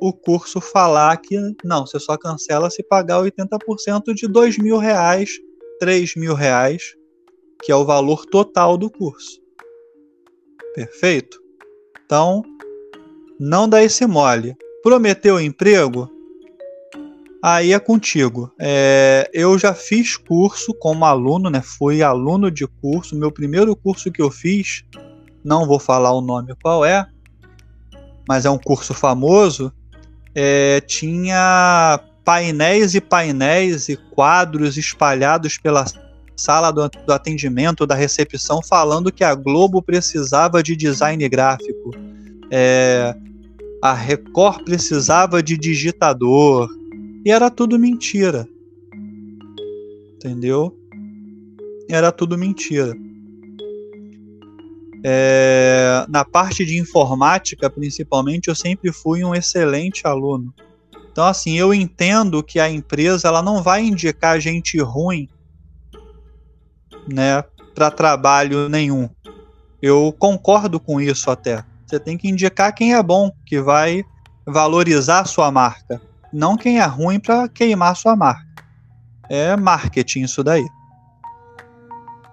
o 0.00 0.12
curso 0.12 0.60
falar 0.60 1.16
que 1.18 1.36
não, 1.64 1.86
você 1.86 1.98
só 1.98 2.16
cancela 2.16 2.70
se 2.70 2.82
pagar 2.82 3.22
80% 3.22 4.14
de 4.14 4.28
dois 4.28 4.58
mil 4.58 4.78
reais, 4.78 5.30
três 5.78 6.14
mil 6.14 6.34
reais, 6.34 6.94
que 7.62 7.72
é 7.72 7.76
o 7.76 7.84
valor 7.84 8.26
total 8.26 8.76
do 8.76 8.90
curso. 8.90 9.40
Perfeito? 10.74 11.40
Então, 12.04 12.42
não 13.40 13.68
dá 13.68 13.82
esse 13.82 14.06
mole. 14.06 14.54
Prometeu 14.82 15.40
emprego? 15.40 16.10
Aí 17.48 17.72
é 17.72 17.78
contigo. 17.78 18.52
É, 18.58 19.30
eu 19.32 19.56
já 19.56 19.72
fiz 19.72 20.16
curso 20.16 20.74
como 20.74 21.04
aluno, 21.04 21.48
né? 21.48 21.62
Fui 21.62 22.02
aluno 22.02 22.50
de 22.50 22.66
curso. 22.66 23.14
Meu 23.14 23.30
primeiro 23.30 23.76
curso 23.76 24.10
que 24.10 24.20
eu 24.20 24.32
fiz, 24.32 24.82
não 25.44 25.64
vou 25.64 25.78
falar 25.78 26.10
o 26.10 26.20
nome 26.20 26.56
qual 26.60 26.84
é, 26.84 27.06
mas 28.28 28.46
é 28.46 28.50
um 28.50 28.58
curso 28.58 28.92
famoso. 28.92 29.72
É, 30.34 30.80
tinha 30.80 32.00
painéis 32.24 32.96
e 32.96 33.00
painéis 33.00 33.88
e 33.88 33.96
quadros 33.96 34.76
espalhados 34.76 35.56
pela 35.56 35.84
sala 36.36 36.72
do, 36.72 36.88
do 36.88 37.12
atendimento, 37.12 37.86
da 37.86 37.94
recepção, 37.94 38.60
falando 38.60 39.12
que 39.12 39.22
a 39.22 39.36
Globo 39.36 39.80
precisava 39.80 40.64
de 40.64 40.74
design 40.74 41.28
gráfico. 41.28 41.92
É, 42.50 43.14
a 43.80 43.94
Record 43.94 44.64
precisava 44.64 45.40
de 45.40 45.56
digitador 45.56 46.68
e 47.26 47.30
era 47.32 47.50
tudo 47.50 47.76
mentira. 47.76 48.48
Entendeu? 50.14 50.72
Era 51.90 52.12
tudo 52.12 52.38
mentira. 52.38 52.94
É, 55.04 56.06
na 56.08 56.24
parte 56.24 56.64
de 56.64 56.78
informática, 56.78 57.68
principalmente, 57.68 58.46
eu 58.46 58.54
sempre 58.54 58.92
fui 58.92 59.24
um 59.24 59.34
excelente 59.34 60.06
aluno. 60.06 60.54
Então, 61.10 61.24
assim, 61.24 61.58
eu 61.58 61.74
entendo 61.74 62.44
que 62.44 62.60
a 62.60 62.70
empresa 62.70 63.26
ela 63.26 63.42
não 63.42 63.60
vai 63.60 63.82
indicar 63.82 64.40
gente 64.40 64.80
ruim, 64.80 65.28
né, 67.12 67.42
para 67.74 67.90
trabalho 67.90 68.68
nenhum. 68.68 69.10
Eu 69.82 70.14
concordo 70.16 70.78
com 70.78 71.00
isso 71.00 71.28
até. 71.28 71.64
Você 71.84 71.98
tem 71.98 72.16
que 72.16 72.28
indicar 72.28 72.72
quem 72.72 72.94
é 72.94 73.02
bom, 73.02 73.32
que 73.44 73.60
vai 73.60 74.04
valorizar 74.46 75.22
a 75.22 75.24
sua 75.24 75.50
marca 75.50 76.00
não 76.32 76.56
quem 76.56 76.78
é 76.78 76.84
ruim 76.84 77.18
para 77.18 77.48
queimar 77.48 77.96
sua 77.96 78.16
marca. 78.16 78.46
É 79.28 79.56
marketing 79.56 80.22
isso 80.22 80.42
daí. 80.42 80.66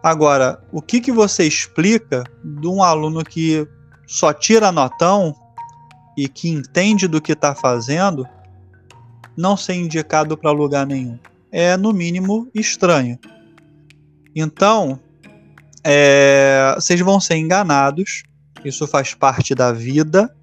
Agora, 0.02 0.62
o 0.72 0.82
que, 0.82 1.00
que 1.00 1.12
você 1.12 1.46
explica 1.46 2.24
de 2.44 2.68
um 2.68 2.84
aluno 2.84 3.24
que 3.24 3.68
só 4.06 4.34
tira 4.34 4.72
notão 4.72 5.34
e 6.18 6.28
que 6.28 6.50
entende 6.50 7.08
do 7.08 7.22
que 7.22 7.32
está 7.32 7.56
fazendo 7.56 8.28
não 9.36 9.56
ser 9.56 9.76
indicado 9.76 10.38
para 10.38 10.52
lugar 10.52 10.86
nenhum? 10.86 11.18
É, 11.52 11.78
no 11.78 11.94
mínimo, 11.94 12.50
estranho. 12.54 13.18
Então, 14.36 15.00
é, 15.84 16.74
vocês 16.76 17.00
vão 17.00 17.20
ser 17.20 17.38
enganados. 17.38 18.24
Isso 18.66 18.86
faz 18.88 19.14
parte 19.14 19.56
da 19.56 19.72
vida, 19.72 20.36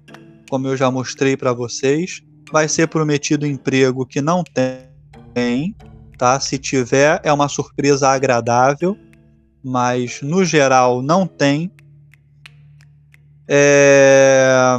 como 0.49 0.67
eu 0.67 0.75
já 0.75 0.89
mostrei 0.89 1.37
para 1.37 1.53
vocês 1.53 2.23
vai 2.51 2.67
ser 2.67 2.87
prometido 2.87 3.47
emprego 3.47 4.05
que 4.05 4.21
não 4.21 4.43
tem, 5.33 5.75
tá? 6.17 6.39
Se 6.39 6.57
tiver, 6.57 7.21
é 7.23 7.31
uma 7.31 7.47
surpresa 7.47 8.09
agradável, 8.09 8.97
mas 9.63 10.21
no 10.21 10.43
geral 10.43 11.01
não 11.01 11.25
tem. 11.25 11.71
É... 13.47 14.77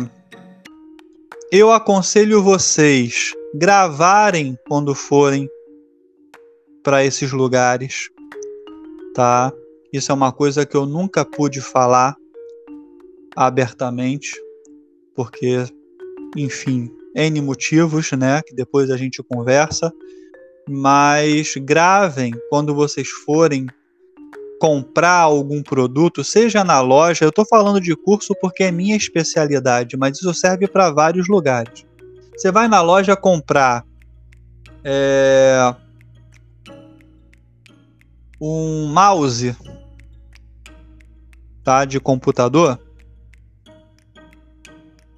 Eu 1.50 1.70
aconselho 1.72 2.42
vocês 2.42 3.32
gravarem 3.54 4.58
quando 4.66 4.94
forem 4.94 5.48
para 6.82 7.04
esses 7.04 7.32
lugares, 7.32 8.08
tá? 9.14 9.52
Isso 9.92 10.10
é 10.10 10.14
uma 10.14 10.32
coisa 10.32 10.64
que 10.64 10.76
eu 10.76 10.86
nunca 10.86 11.24
pude 11.24 11.60
falar 11.60 12.16
abertamente, 13.36 14.30
porque, 15.14 15.64
enfim, 16.36 16.90
N 17.14 17.40
motivos, 17.40 18.10
né? 18.12 18.42
Que 18.42 18.54
depois 18.54 18.90
a 18.90 18.96
gente 18.96 19.22
conversa. 19.22 19.92
Mas 20.68 21.54
gravem 21.56 22.32
quando 22.48 22.74
vocês 22.74 23.08
forem 23.08 23.66
comprar 24.60 25.18
algum 25.18 25.60
produto, 25.60 26.22
seja 26.22 26.62
na 26.62 26.80
loja. 26.80 27.24
Eu 27.24 27.30
estou 27.30 27.44
falando 27.44 27.80
de 27.80 27.96
curso 27.96 28.32
porque 28.40 28.62
é 28.62 28.70
minha 28.70 28.96
especialidade, 28.96 29.96
mas 29.96 30.18
isso 30.18 30.32
serve 30.32 30.68
para 30.68 30.92
vários 30.92 31.26
lugares. 31.26 31.84
Você 32.36 32.52
vai 32.52 32.68
na 32.68 32.80
loja 32.80 33.16
comprar 33.16 33.84
é, 34.84 35.74
um 38.40 38.86
mouse 38.86 39.56
tá, 41.64 41.84
de 41.84 42.00
computador, 42.00 42.78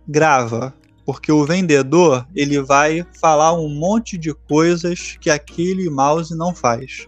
grava, 0.07 0.75
porque 1.05 1.31
o 1.31 1.45
vendedor 1.45 2.27
ele 2.35 2.61
vai 2.61 3.07
falar 3.21 3.53
um 3.53 3.69
monte 3.69 4.17
de 4.17 4.33
coisas 4.33 5.17
que 5.21 5.31
aquele 5.31 5.91
mouse 5.91 6.35
não 6.37 6.55
faz 6.55 7.07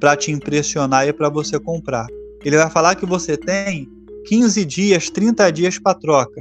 para 0.00 0.16
te 0.16 0.30
impressionar 0.30 1.06
e 1.06 1.12
para 1.12 1.28
você 1.28 1.58
comprar. 1.58 2.06
Ele 2.44 2.56
vai 2.56 2.70
falar 2.70 2.94
que 2.94 3.06
você 3.06 3.36
tem 3.36 3.88
15 4.26 4.64
dias, 4.64 5.10
30 5.10 5.50
dias 5.50 5.78
para 5.78 5.94
troca 5.94 6.40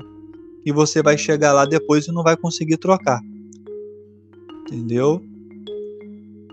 e 0.66 0.72
você 0.72 1.02
vai 1.02 1.18
chegar 1.18 1.54
lá 1.54 1.66
depois 1.66 2.08
e 2.08 2.12
não 2.12 2.24
vai 2.24 2.36
conseguir 2.36 2.78
trocar. 2.78 3.20
Entendeu? 4.62 5.24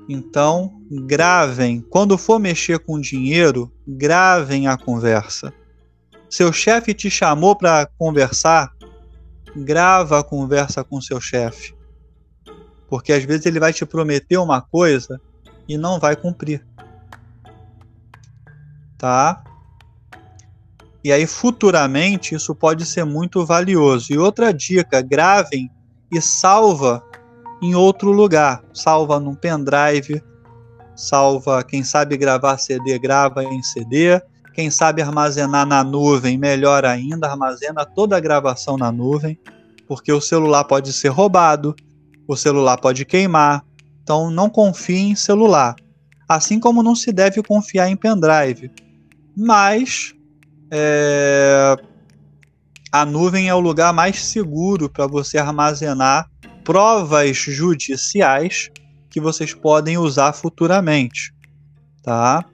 Então, 0.08 0.80
gravem. 1.06 1.84
Quando 1.90 2.16
for 2.16 2.38
mexer 2.38 2.78
com 2.78 3.00
dinheiro, 3.00 3.72
gravem 3.86 4.68
a 4.68 4.76
conversa. 4.76 5.52
Seu 6.28 6.52
chefe 6.52 6.94
te 6.94 7.10
chamou 7.10 7.56
para 7.56 7.88
conversar, 7.98 8.70
grava 9.56 10.18
a 10.18 10.24
conversa 10.24 10.82
com 10.82 11.00
seu 11.00 11.20
chefe. 11.20 11.74
Porque 12.88 13.12
às 13.12 13.24
vezes 13.24 13.46
ele 13.46 13.60
vai 13.60 13.72
te 13.72 13.84
prometer 13.86 14.38
uma 14.38 14.60
coisa 14.60 15.20
e 15.68 15.76
não 15.76 15.98
vai 15.98 16.16
cumprir. 16.16 16.64
Tá? 18.98 19.42
E 21.02 21.12
aí 21.12 21.26
futuramente 21.26 22.34
isso 22.34 22.54
pode 22.54 22.86
ser 22.86 23.04
muito 23.04 23.44
valioso. 23.44 24.12
E 24.12 24.18
outra 24.18 24.52
dica, 24.52 25.02
gravem 25.02 25.70
e 26.10 26.20
salva 26.20 27.04
em 27.62 27.74
outro 27.74 28.10
lugar. 28.10 28.64
Salva 28.72 29.20
num 29.20 29.34
pendrive, 29.34 30.22
salva, 30.96 31.62
quem 31.62 31.82
sabe 31.82 32.16
gravar 32.16 32.58
CD, 32.58 32.98
grava 32.98 33.44
em 33.44 33.62
CD. 33.62 34.20
Quem 34.54 34.70
sabe 34.70 35.02
armazenar 35.02 35.66
na 35.66 35.82
nuvem, 35.82 36.38
melhor 36.38 36.84
ainda, 36.84 37.28
armazena 37.28 37.84
toda 37.84 38.16
a 38.16 38.20
gravação 38.20 38.76
na 38.76 38.92
nuvem, 38.92 39.38
porque 39.86 40.12
o 40.12 40.20
celular 40.20 40.64
pode 40.64 40.92
ser 40.92 41.08
roubado, 41.08 41.74
o 42.28 42.36
celular 42.36 42.78
pode 42.78 43.04
queimar. 43.04 43.64
Então 44.02 44.30
não 44.30 44.48
confie 44.48 45.10
em 45.10 45.16
celular. 45.16 45.74
Assim 46.28 46.60
como 46.60 46.82
não 46.82 46.94
se 46.94 47.12
deve 47.12 47.42
confiar 47.42 47.88
em 47.88 47.96
pendrive. 47.96 48.70
Mas 49.36 50.14
é, 50.70 51.76
a 52.92 53.04
nuvem 53.04 53.48
é 53.48 53.54
o 53.54 53.60
lugar 53.60 53.92
mais 53.92 54.24
seguro 54.24 54.88
para 54.88 55.06
você 55.06 55.36
armazenar 55.36 56.30
provas 56.62 57.36
judiciais 57.36 58.70
que 59.10 59.20
vocês 59.20 59.52
podem 59.52 59.98
usar 59.98 60.32
futuramente, 60.32 61.34
tá? 62.02 62.44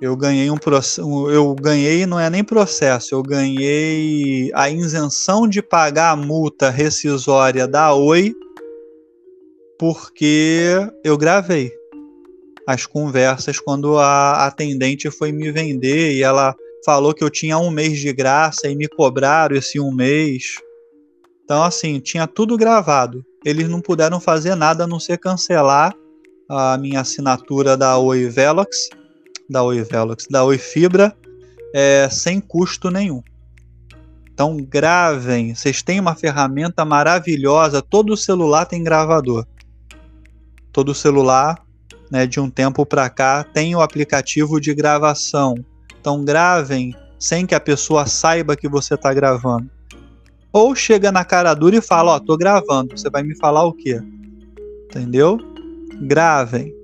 Eu 0.00 0.16
ganhei 0.16 0.50
um 0.50 0.56
processo, 0.56 1.30
eu 1.30 1.54
ganhei 1.54 2.06
não 2.06 2.18
é 2.18 2.30
nem 2.30 2.42
processo, 2.42 3.14
eu 3.14 3.22
ganhei 3.22 4.50
a 4.54 4.70
isenção 4.70 5.46
de 5.46 5.60
pagar 5.60 6.12
a 6.12 6.16
multa 6.16 6.70
rescisória 6.70 7.68
da 7.68 7.94
Oi 7.94 8.34
porque 9.78 10.70
eu 11.04 11.18
gravei 11.18 11.72
as 12.66 12.86
conversas 12.86 13.58
quando 13.58 13.98
a 13.98 14.46
atendente 14.46 15.10
foi 15.10 15.32
me 15.32 15.50
vender 15.50 16.12
e 16.12 16.22
ela 16.22 16.54
falou 16.84 17.12
que 17.12 17.24
eu 17.24 17.30
tinha 17.30 17.58
um 17.58 17.70
mês 17.70 17.98
de 17.98 18.12
graça 18.12 18.68
e 18.68 18.76
me 18.76 18.88
cobraram 18.88 19.56
esse 19.56 19.80
um 19.80 19.92
mês. 19.92 20.54
Então, 21.44 21.62
assim, 21.62 21.98
tinha 21.98 22.26
tudo 22.26 22.56
gravado. 22.56 23.24
Eles 23.44 23.68
não 23.68 23.80
puderam 23.80 24.20
fazer 24.20 24.54
nada 24.54 24.84
a 24.84 24.86
não 24.86 25.00
ser 25.00 25.18
cancelar 25.18 25.94
a 26.48 26.78
minha 26.78 27.00
assinatura 27.00 27.76
da 27.76 27.98
Oi 27.98 28.28
Velox, 28.28 28.88
da 29.50 29.64
Oi 29.64 29.82
Velox, 29.82 30.28
da 30.30 30.44
Oi 30.44 30.56
Fibra, 30.56 31.14
é, 31.74 32.08
sem 32.08 32.40
custo 32.40 32.88
nenhum. 32.88 33.20
Então, 34.32 34.56
gravem. 34.56 35.54
Vocês 35.54 35.82
têm 35.82 35.98
uma 35.98 36.14
ferramenta 36.14 36.84
maravilhosa. 36.84 37.82
Todo 37.82 38.16
celular 38.16 38.64
tem 38.64 38.82
gravador. 38.82 39.44
Todo 40.72 40.94
celular, 40.94 41.60
né, 42.10 42.26
de 42.26 42.38
um 42.38 42.48
tempo 42.48 42.86
para 42.86 43.10
cá, 43.10 43.44
tem 43.44 43.74
o 43.74 43.82
aplicativo 43.82 44.60
de 44.60 44.72
gravação. 44.72 45.56
Então, 46.00 46.24
gravem 46.24 46.94
sem 47.18 47.44
que 47.44 47.54
a 47.54 47.60
pessoa 47.60 48.06
saiba 48.06 48.56
que 48.56 48.68
você 48.68 48.94
está 48.94 49.12
gravando. 49.12 49.68
Ou 50.52 50.74
chega 50.74 51.12
na 51.12 51.24
cara 51.24 51.52
dura 51.54 51.76
e 51.76 51.82
fala, 51.82 52.12
ó, 52.12 52.16
oh, 52.16 52.20
tô 52.20 52.36
gravando, 52.36 52.96
você 52.96 53.10
vai 53.10 53.22
me 53.22 53.36
falar 53.36 53.64
o 53.64 53.72
quê? 53.72 54.00
Entendeu? 54.86 55.38
Gravem. 56.00 56.79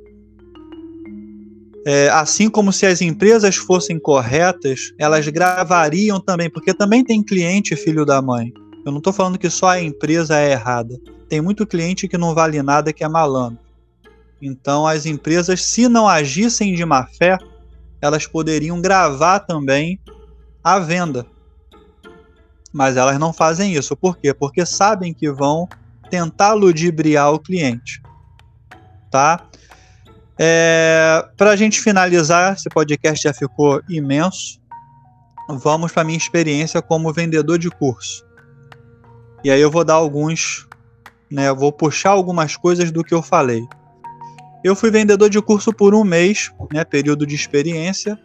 É, 1.87 2.09
assim 2.09 2.51
como 2.51 2.73
se 2.73 2.85
as 2.85 3.01
empresas 3.01 3.55
fossem 3.55 3.99
corretas, 3.99 4.93
elas 4.99 5.29
gravariam 5.29 6.19
também, 6.19 6.51
porque 6.51 6.75
também 6.75 7.05
tem 7.05 7.23
cliente 7.23 7.77
filho 7.77 8.05
da 8.05 8.21
mãe. 8.21 8.53
Eu 8.85 8.91
não 8.91 8.99
estou 8.99 9.13
falando 9.13 9.39
que 9.39 9.49
só 9.49 9.69
a 9.69 9.81
empresa 9.81 10.37
é 10.37 10.51
errada. 10.51 10.99
Tem 11.29 11.41
muito 11.41 11.67
cliente 11.67 12.09
que 12.09 12.19
não 12.19 12.35
vale 12.35 12.61
nada, 12.63 12.93
que 12.93 13.05
é 13.05 13.09
malandro. 13.09 13.59
Então, 14.43 14.87
as 14.87 15.07
empresas, 15.07 15.63
se 15.63 15.89
não 15.89 16.09
agissem 16.09 16.75
de 16.75 16.85
má 16.85 17.07
fé, 17.07 17.39
elas 18.01 18.27
poderiam 18.27 18.81
gravar 18.81 19.41
também 19.41 19.99
a 20.63 20.79
venda 20.79 21.25
mas 22.77 22.95
elas 22.99 23.19
não 23.19 23.33
fazem 23.33 23.73
isso. 23.73 23.97
Por 23.97 24.19
quê? 24.19 24.35
Porque 24.35 24.67
sabem 24.67 25.15
que 25.15 25.31
vão 25.31 25.67
tentar 26.11 26.53
ludibriar 26.53 27.33
o 27.33 27.39
cliente. 27.39 28.03
Tá? 29.11 29.47
É, 30.39 31.27
para 31.37 31.51
a 31.51 31.57
gente 31.57 31.81
finalizar, 31.81 32.55
esse 32.55 32.69
podcast 32.69 33.23
já 33.23 33.33
ficou 33.33 33.83
imenso. 33.89 34.61
Vamos 35.49 35.93
para 35.93 36.05
minha 36.05 36.19
experiência 36.19 36.83
como 36.83 37.13
vendedor 37.13 37.59
de 37.59 37.71
curso. 37.71 38.25
E 39.45 39.51
aí 39.51 39.61
eu 39.61 39.71
vou 39.71 39.85
dar 39.85 39.95
alguns, 39.95 40.67
né? 41.31 41.53
Vou 41.53 41.73
puxar 41.73 42.11
algumas 42.11 42.57
coisas 42.57 42.91
do 42.91 43.05
que 43.05 43.15
eu 43.15 43.23
falei. 43.23 43.65
Eu 44.65 44.75
fui 44.75 44.91
vendedor 44.91 45.31
de 45.31 45.41
curso 45.41 45.73
por 45.73 45.95
um 45.95 46.03
mês, 46.03 46.51
né? 46.73 46.85
Período 46.85 47.27
de 47.27 47.35
experiência. 47.35 48.19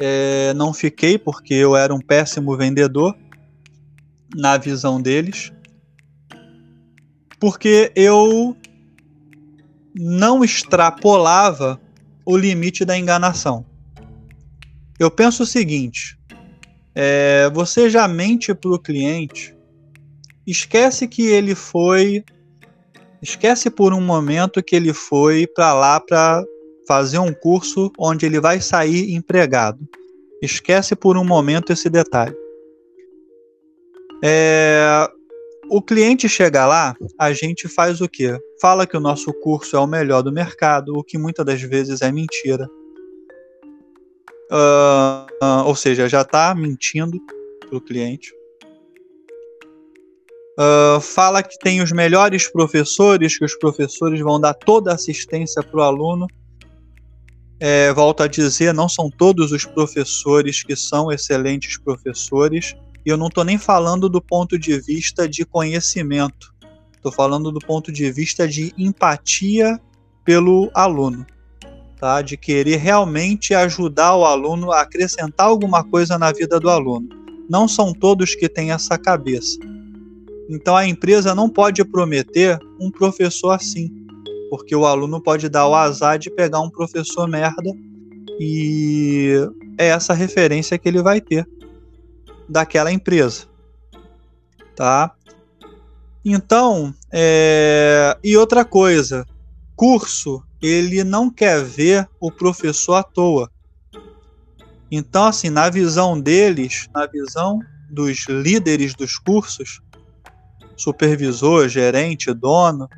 É, 0.00 0.52
não 0.54 0.74
fiquei 0.74 1.16
porque 1.16 1.54
eu 1.54 1.76
era 1.76 1.94
um 1.94 2.00
péssimo 2.00 2.56
vendedor 2.56 3.16
na 4.34 4.56
visão 4.56 5.00
deles, 5.00 5.52
porque 7.38 7.92
eu 7.94 8.56
não 9.94 10.42
extrapolava 10.42 11.80
o 12.26 12.36
limite 12.36 12.84
da 12.84 12.98
enganação. 12.98 13.64
Eu 14.98 15.10
penso 15.10 15.42
o 15.42 15.46
seguinte: 15.46 16.18
é, 16.94 17.50
você 17.52 17.88
já 17.88 18.08
mente 18.08 18.54
para 18.54 18.70
o 18.70 18.78
cliente, 18.78 19.56
esquece 20.46 21.06
que 21.06 21.22
ele 21.22 21.54
foi, 21.54 22.24
esquece 23.22 23.70
por 23.70 23.92
um 23.92 24.00
momento 24.00 24.62
que 24.62 24.74
ele 24.74 24.92
foi 24.92 25.46
para 25.46 25.72
lá 25.74 26.00
para 26.00 26.44
fazer 26.86 27.18
um 27.18 27.32
curso 27.32 27.90
onde 27.98 28.26
ele 28.26 28.40
vai 28.40 28.60
sair 28.60 29.14
empregado. 29.14 29.88
Esquece 30.42 30.94
por 30.94 31.16
um 31.16 31.24
momento 31.24 31.72
esse 31.72 31.88
detalhe. 31.88 32.36
É, 34.22 35.08
o 35.76 35.82
cliente 35.82 36.28
chega 36.28 36.64
lá, 36.64 36.94
a 37.18 37.32
gente 37.32 37.66
faz 37.66 38.00
o 38.00 38.08
quê? 38.08 38.38
Fala 38.60 38.86
que 38.86 38.96
o 38.96 39.00
nosso 39.00 39.32
curso 39.32 39.74
é 39.74 39.80
o 39.80 39.88
melhor 39.88 40.22
do 40.22 40.30
mercado, 40.30 40.96
o 40.96 41.02
que 41.02 41.18
muitas 41.18 41.44
das 41.44 41.60
vezes 41.60 42.00
é 42.00 42.12
mentira. 42.12 42.70
Uh, 44.52 45.26
uh, 45.44 45.66
ou 45.66 45.74
seja, 45.74 46.08
já 46.08 46.20
está 46.20 46.54
mentindo 46.54 47.18
para 47.68 47.76
o 47.76 47.80
cliente. 47.80 48.32
Uh, 50.56 51.00
fala 51.00 51.42
que 51.42 51.58
tem 51.58 51.82
os 51.82 51.90
melhores 51.90 52.46
professores, 52.46 53.36
que 53.36 53.44
os 53.44 53.56
professores 53.56 54.20
vão 54.20 54.40
dar 54.40 54.54
toda 54.54 54.92
a 54.92 54.94
assistência 54.94 55.60
para 55.60 55.80
o 55.80 55.82
aluno. 55.82 56.28
É, 57.58 57.92
volto 57.92 58.22
a 58.22 58.28
dizer, 58.28 58.72
não 58.72 58.88
são 58.88 59.10
todos 59.10 59.50
os 59.50 59.64
professores 59.64 60.62
que 60.62 60.76
são 60.76 61.10
excelentes 61.10 61.76
professores. 61.78 62.76
E 63.04 63.10
eu 63.10 63.16
não 63.16 63.26
estou 63.26 63.44
nem 63.44 63.58
falando 63.58 64.08
do 64.08 64.20
ponto 64.20 64.58
de 64.58 64.80
vista 64.80 65.28
de 65.28 65.44
conhecimento. 65.44 66.54
Estou 66.94 67.12
falando 67.12 67.52
do 67.52 67.58
ponto 67.60 67.92
de 67.92 68.10
vista 68.10 68.48
de 68.48 68.72
empatia 68.78 69.78
pelo 70.24 70.70
aluno, 70.72 71.26
tá? 72.00 72.22
De 72.22 72.34
querer 72.34 72.76
realmente 72.76 73.54
ajudar 73.54 74.16
o 74.16 74.24
aluno 74.24 74.72
a 74.72 74.80
acrescentar 74.80 75.46
alguma 75.46 75.84
coisa 75.84 76.18
na 76.18 76.32
vida 76.32 76.58
do 76.58 76.70
aluno. 76.70 77.06
Não 77.48 77.68
são 77.68 77.92
todos 77.92 78.34
que 78.34 78.48
têm 78.48 78.70
essa 78.70 78.96
cabeça. 78.96 79.58
Então 80.48 80.74
a 80.74 80.86
empresa 80.86 81.34
não 81.34 81.50
pode 81.50 81.84
prometer 81.84 82.58
um 82.80 82.90
professor 82.90 83.50
assim, 83.50 83.90
porque 84.48 84.74
o 84.74 84.86
aluno 84.86 85.20
pode 85.20 85.50
dar 85.50 85.68
o 85.68 85.74
azar 85.74 86.18
de 86.18 86.30
pegar 86.30 86.60
um 86.60 86.70
professor 86.70 87.28
merda 87.28 87.70
e 88.40 89.34
é 89.78 89.88
essa 89.88 90.14
referência 90.14 90.78
que 90.78 90.88
ele 90.88 91.02
vai 91.02 91.20
ter 91.20 91.46
daquela 92.48 92.92
empresa, 92.92 93.46
tá? 94.76 95.12
Então, 96.24 96.94
é... 97.12 98.16
e 98.22 98.36
outra 98.36 98.64
coisa, 98.64 99.26
curso 99.76 100.42
ele 100.62 101.04
não 101.04 101.28
quer 101.28 101.62
ver 101.62 102.08
o 102.18 102.30
professor 102.30 102.94
à 102.94 103.02
toa. 103.02 103.50
Então, 104.90 105.24
assim, 105.24 105.50
na 105.50 105.68
visão 105.68 106.18
deles, 106.18 106.88
na 106.94 107.06
visão 107.06 107.60
dos 107.90 108.26
líderes 108.28 108.94
dos 108.94 109.18
cursos, 109.18 109.82
supervisor, 110.76 111.68
gerente, 111.68 112.32
dono, 112.32 112.88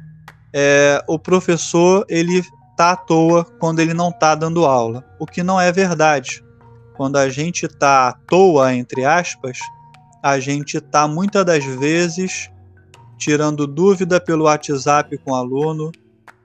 é, 0.53 1.03
o 1.09 1.18
professor 1.18 2.05
ele 2.09 2.42
tá 2.76 2.92
à 2.92 2.97
toa 2.97 3.44
quando 3.59 3.80
ele 3.80 3.94
não 3.94 4.11
está 4.11 4.34
dando 4.34 4.64
aula, 4.64 5.05
o 5.18 5.26
que 5.26 5.42
não 5.42 5.61
é 5.61 5.72
verdade. 5.72 6.44
Quando 6.97 7.16
a 7.16 7.28
gente 7.28 7.66
está 7.66 8.09
à 8.09 8.12
toa, 8.12 8.74
entre 8.74 9.05
aspas, 9.05 9.59
a 10.22 10.40
gente 10.40 10.78
está 10.78 11.07
muitas 11.07 11.44
das 11.44 11.64
vezes 11.64 12.51
tirando 13.18 13.66
dúvida 13.66 14.20
pelo 14.20 14.44
WhatsApp 14.44 15.16
com 15.18 15.32
o 15.32 15.34
aluno 15.34 15.92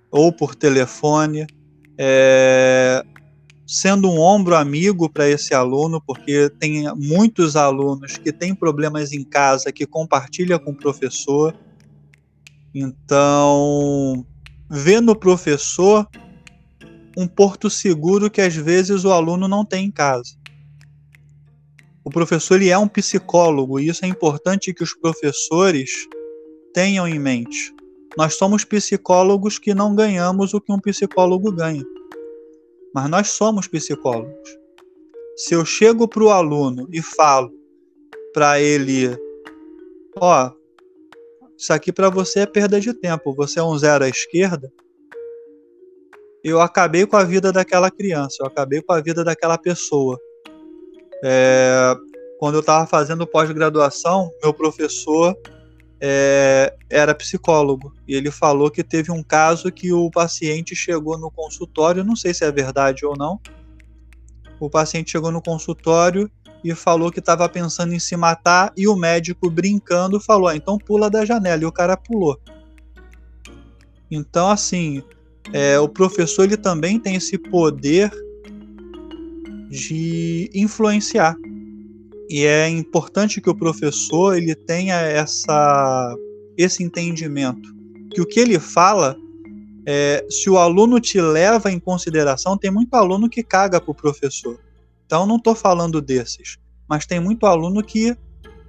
ou 0.10 0.32
por 0.32 0.56
telefone, 0.56 1.48
é, 1.98 3.04
sendo 3.66 4.10
um 4.10 4.20
ombro 4.20 4.56
amigo 4.56 5.10
para 5.10 5.30
esse 5.30 5.54
aluno, 5.54 6.02
porque 6.02 6.50
tem 6.60 6.84
muitos 6.96 7.56
alunos 7.56 8.18
que 8.18 8.32
têm 8.32 8.54
problemas 8.54 9.14
em 9.14 9.24
casa 9.24 9.72
que 9.72 9.86
compartilha 9.86 10.60
com 10.60 10.72
o 10.72 10.76
professor. 10.76 11.56
Então, 12.74 14.26
vê 14.70 15.00
no 15.00 15.16
professor 15.16 16.08
um 17.18 17.28
porto 17.28 17.70
seguro 17.70 18.30
que 18.30 18.42
às 18.42 18.56
vezes 18.56 19.04
o 19.06 19.12
aluno 19.12 19.48
não 19.48 19.64
tem 19.64 19.86
em 19.86 19.92
casa. 19.92 20.41
O 22.04 22.10
professor 22.10 22.56
ele 22.56 22.70
é 22.70 22.78
um 22.78 22.88
psicólogo 22.88 23.80
e 23.80 23.88
isso 23.88 24.04
é 24.04 24.08
importante 24.08 24.74
que 24.74 24.84
os 24.84 24.94
professores 24.94 26.08
tenham 26.74 27.08
em 27.08 27.20
mente. 27.20 27.74
Nós 28.18 28.36
somos 28.36 28.66
psicólogos 28.66 29.60
que 29.60 29.74
não 29.74 29.96
ganhamos 29.96 30.54
o 30.54 30.60
que 30.60 30.72
um 30.72 30.80
psicólogo 30.80 31.52
ganha. 31.52 31.86
Mas 32.94 33.10
nós 33.10 33.30
somos 33.30 33.68
psicólogos. 33.68 34.50
Se 35.36 35.54
eu 35.54 35.64
chego 35.64 36.08
para 36.08 36.24
o 36.24 36.30
aluno 36.30 36.88
e 36.92 37.02
falo 37.02 37.54
para 38.34 38.60
ele: 38.60 39.16
Ó, 40.18 40.48
oh, 40.48 40.62
isso 41.58 41.72
aqui 41.72 41.92
para 41.92 42.10
você 42.10 42.40
é 42.40 42.46
perda 42.46 42.82
de 42.82 42.94
tempo, 42.94 43.34
você 43.34 43.60
é 43.60 43.64
um 43.64 43.78
zero 43.78 44.04
à 44.04 44.10
esquerda. 44.10 44.72
Eu 46.44 46.60
acabei 46.60 47.06
com 47.06 47.16
a 47.16 47.24
vida 47.24 47.52
daquela 47.52 47.92
criança, 47.92 48.38
eu 48.42 48.48
acabei 48.48 48.82
com 48.82 48.92
a 48.92 49.00
vida 49.00 49.24
daquela 49.24 49.58
pessoa. 49.58 50.20
É, 51.24 51.96
quando 52.40 52.56
eu 52.56 52.62
estava 52.62 52.88
fazendo 52.88 53.28
pós-graduação, 53.28 54.32
meu 54.42 54.54
professor 54.54 55.38
é, 56.00 56.74
era 56.90 57.14
psicólogo 57.14 57.94
e 58.08 58.16
ele 58.16 58.32
falou 58.32 58.72
que 58.72 58.84
teve 58.84 59.12
um 59.12 59.22
caso 59.22 59.72
que 59.72 59.94
o 59.94 60.10
paciente 60.10 60.76
chegou 60.76 61.20
no 61.20 61.30
consultório, 61.30 62.04
não 62.04 62.16
sei 62.16 62.34
se 62.34 62.44
é 62.44 62.52
verdade 62.52 63.06
ou 63.06 63.16
não. 63.16 63.40
O 64.60 64.70
paciente 64.70 65.12
chegou 65.12 65.32
no 65.32 65.42
consultório 65.42 66.30
e 66.64 66.74
falou 66.74 67.12
que 67.12 67.20
estava 67.20 67.48
pensando 67.48 67.94
em 67.94 68.00
se 68.00 68.16
matar 68.16 68.74
e 68.76 68.88
o 68.88 68.96
médico 68.96 69.50
brincando 69.50 70.20
falou: 70.20 70.48
ah, 70.48 70.56
então 70.56 70.80
pula 70.80 71.10
da 71.10 71.24
janela 71.24 71.62
e 71.62 71.66
o 71.66 71.72
cara 71.72 71.96
pulou. 71.96 72.40
Então 74.10 74.50
assim, 74.50 75.04
é, 75.54 75.80
o 75.80 75.88
professor 75.88 76.46
ele 76.46 76.58
também 76.58 77.00
tem 77.00 77.16
esse 77.16 77.38
poder 77.38 78.12
de 79.72 80.50
influenciar. 80.54 81.36
E 82.30 82.46
é 82.46 82.68
importante 82.70 83.42
que 83.42 83.50
o 83.50 83.56
professor 83.56 84.38
ele 84.38 84.54
tenha 84.54 84.96
essa 84.96 86.16
esse 86.58 86.84
entendimento 86.84 87.74
que 88.14 88.22
o 88.22 88.26
que 88.26 88.40
ele 88.40 88.60
fala 88.60 89.18
é, 89.86 90.24
se 90.30 90.50
o 90.50 90.58
aluno 90.58 91.00
te 91.00 91.20
leva 91.20 91.72
em 91.72 91.80
consideração 91.80 92.58
tem 92.58 92.70
muito 92.70 92.94
aluno 92.94 93.30
que 93.30 93.42
caga 93.42 93.80
para 93.80 93.92
o 93.92 93.96
professor. 93.96 94.60
Então 95.06 95.26
não 95.26 95.38
estou 95.38 95.56
falando 95.56 96.02
desses 96.02 96.60
mas 96.88 97.06
tem 97.06 97.22
muito 97.22 97.46
aluno 97.46 97.82
que 97.82 98.16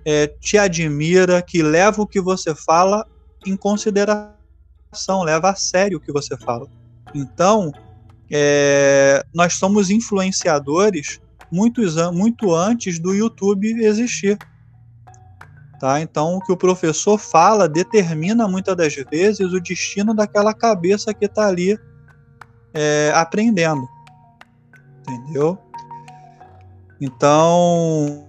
é, 0.04 0.28
te 0.28 0.56
admira 0.56 1.42
que 1.42 1.60
leva 1.60 2.02
o 2.02 2.06
que 2.06 2.20
você 2.20 2.54
fala 2.54 3.04
em 3.44 3.56
consideração 3.56 5.24
leva 5.24 5.50
a 5.50 5.54
sério 5.56 5.98
o 5.98 6.00
que 6.00 6.12
você 6.12 6.36
fala. 6.36 6.68
Então 7.14 7.72
é, 8.32 9.22
nós 9.34 9.54
somos 9.54 9.90
influenciadores 9.90 11.20
muitos, 11.50 11.94
muito 12.12 12.54
antes 12.54 12.98
do 12.98 13.12
YouTube 13.12 13.84
existir. 13.84 14.38
Tá? 15.78 16.00
Então, 16.00 16.36
o 16.36 16.40
que 16.40 16.50
o 16.50 16.56
professor 16.56 17.18
fala 17.18 17.68
determina 17.68 18.48
muitas 18.48 18.74
das 18.74 18.94
vezes 18.94 19.52
o 19.52 19.60
destino 19.60 20.14
daquela 20.14 20.54
cabeça 20.54 21.12
que 21.12 21.26
está 21.26 21.46
ali 21.46 21.78
é, 22.72 23.12
aprendendo. 23.14 23.86
Entendeu? 25.06 25.58
Então, 26.98 28.28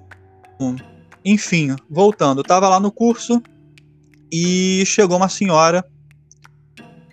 enfim, 1.24 1.76
voltando, 1.89 2.39
eu 2.39 2.41
estava 2.41 2.68
lá 2.68 2.80
no 2.80 2.91
curso 2.91 3.41
e 4.32 4.84
chegou 4.86 5.16
uma 5.16 5.30
senhora. 5.30 5.86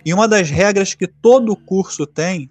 E 0.03 0.13
uma 0.13 0.27
das 0.27 0.49
regras 0.49 0.95
que 0.95 1.07
todo 1.07 1.55
curso 1.55 2.07
tem 2.07 2.49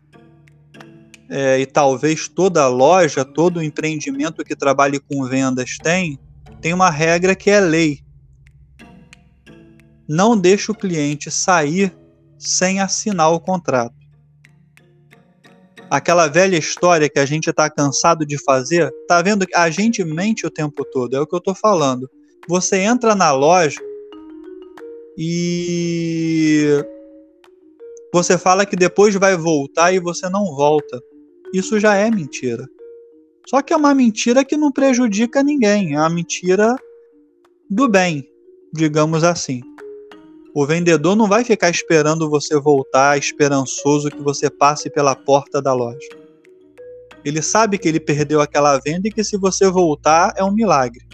é, 1.31 1.61
e 1.61 1.65
talvez 1.65 2.27
toda 2.29 2.67
loja, 2.67 3.25
todo 3.25 3.63
empreendimento 3.63 4.45
que 4.45 4.57
trabalhe 4.57 4.99
com 4.99 5.25
vendas 5.25 5.79
tem, 5.81 6.19
tem 6.61 6.75
uma 6.75 6.91
regra 6.91 7.37
que 7.37 7.49
é 7.49 7.61
lei. 7.61 8.01
Não 10.09 10.37
deixe 10.37 10.73
o 10.73 10.75
cliente 10.75 11.31
sair 11.31 11.97
sem 12.37 12.81
assinar 12.81 13.33
o 13.33 13.39
contrato. 13.39 13.95
Aquela 15.89 16.27
velha 16.27 16.57
história 16.57 17.09
que 17.09 17.19
a 17.21 17.27
gente 17.27 17.49
está 17.49 17.71
cansado 17.71 18.27
de 18.27 18.37
fazer, 18.37 18.93
tá 19.07 19.23
vendo 19.23 19.47
a 19.55 19.71
gente 19.71 20.03
mente 20.03 20.45
o 20.45 20.51
tempo 20.51 20.85
todo, 20.85 21.15
é 21.15 21.21
o 21.21 21.27
que 21.27 21.35
eu 21.35 21.39
estou 21.39 21.55
falando. 21.55 22.11
Você 22.49 22.79
entra 22.79 23.15
na 23.15 23.31
loja 23.31 23.81
e 25.17 26.85
você 28.13 28.37
fala 28.37 28.67
que 28.67 28.75
depois 28.75 29.15
vai 29.15 29.37
voltar 29.37 29.93
e 29.93 30.01
você 30.01 30.29
não 30.29 30.47
volta 30.57 31.01
isso 31.53 31.79
já 31.81 31.95
é 31.95 32.11
mentira. 32.11 32.69
Só 33.49 33.63
que 33.63 33.73
é 33.73 33.77
uma 33.77 33.95
mentira 33.95 34.45
que 34.45 34.57
não 34.57 34.71
prejudica 34.71 35.43
ninguém, 35.43 35.95
é 35.95 35.99
uma 35.99 36.11
mentira 36.11 36.77
do 37.69 37.89
bem, 37.89 38.29
digamos 38.73 39.25
assim. 39.25 39.61
O 40.55 40.67
vendedor 40.67 41.15
não 41.17 41.29
vai 41.29 41.45
ficar 41.45 41.71
esperando 41.71 42.29
você 42.29 42.59
voltar 42.59 43.19
esperançoso 43.19 44.11
que 44.11 44.23
você 44.23 44.51
passe 44.51 44.91
pela 44.91 45.15
porta 45.15 45.63
da 45.63 45.73
loja. 45.73 46.09
Ele 47.25 47.41
sabe 47.41 47.79
que 47.79 47.89
ele 47.89 48.01
perdeu 48.01 48.41
aquela 48.41 48.79
venda 48.79 49.09
e 49.09 49.13
que 49.13 49.23
se 49.23 49.37
você 49.37 49.69
voltar 49.69 50.33
é 50.37 50.43
um 50.43 50.53
milagre. 50.53 51.07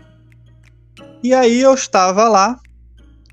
E 1.22 1.34
aí 1.34 1.60
eu 1.60 1.74
estava 1.74 2.28
lá 2.28 2.58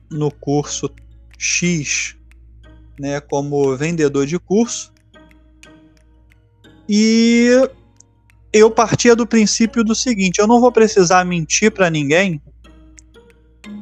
no 0.09 0.31
curso 0.31 0.89
X, 1.37 2.15
né, 2.99 3.19
como 3.19 3.75
vendedor 3.75 4.25
de 4.25 4.39
curso, 4.39 4.92
e 6.87 7.49
eu 8.51 8.69
partia 8.69 9.15
do 9.15 9.25
princípio 9.25 9.83
do 9.83 9.95
seguinte: 9.95 10.39
eu 10.39 10.47
não 10.47 10.59
vou 10.59 10.71
precisar 10.71 11.25
mentir 11.25 11.71
para 11.71 11.89
ninguém, 11.89 12.41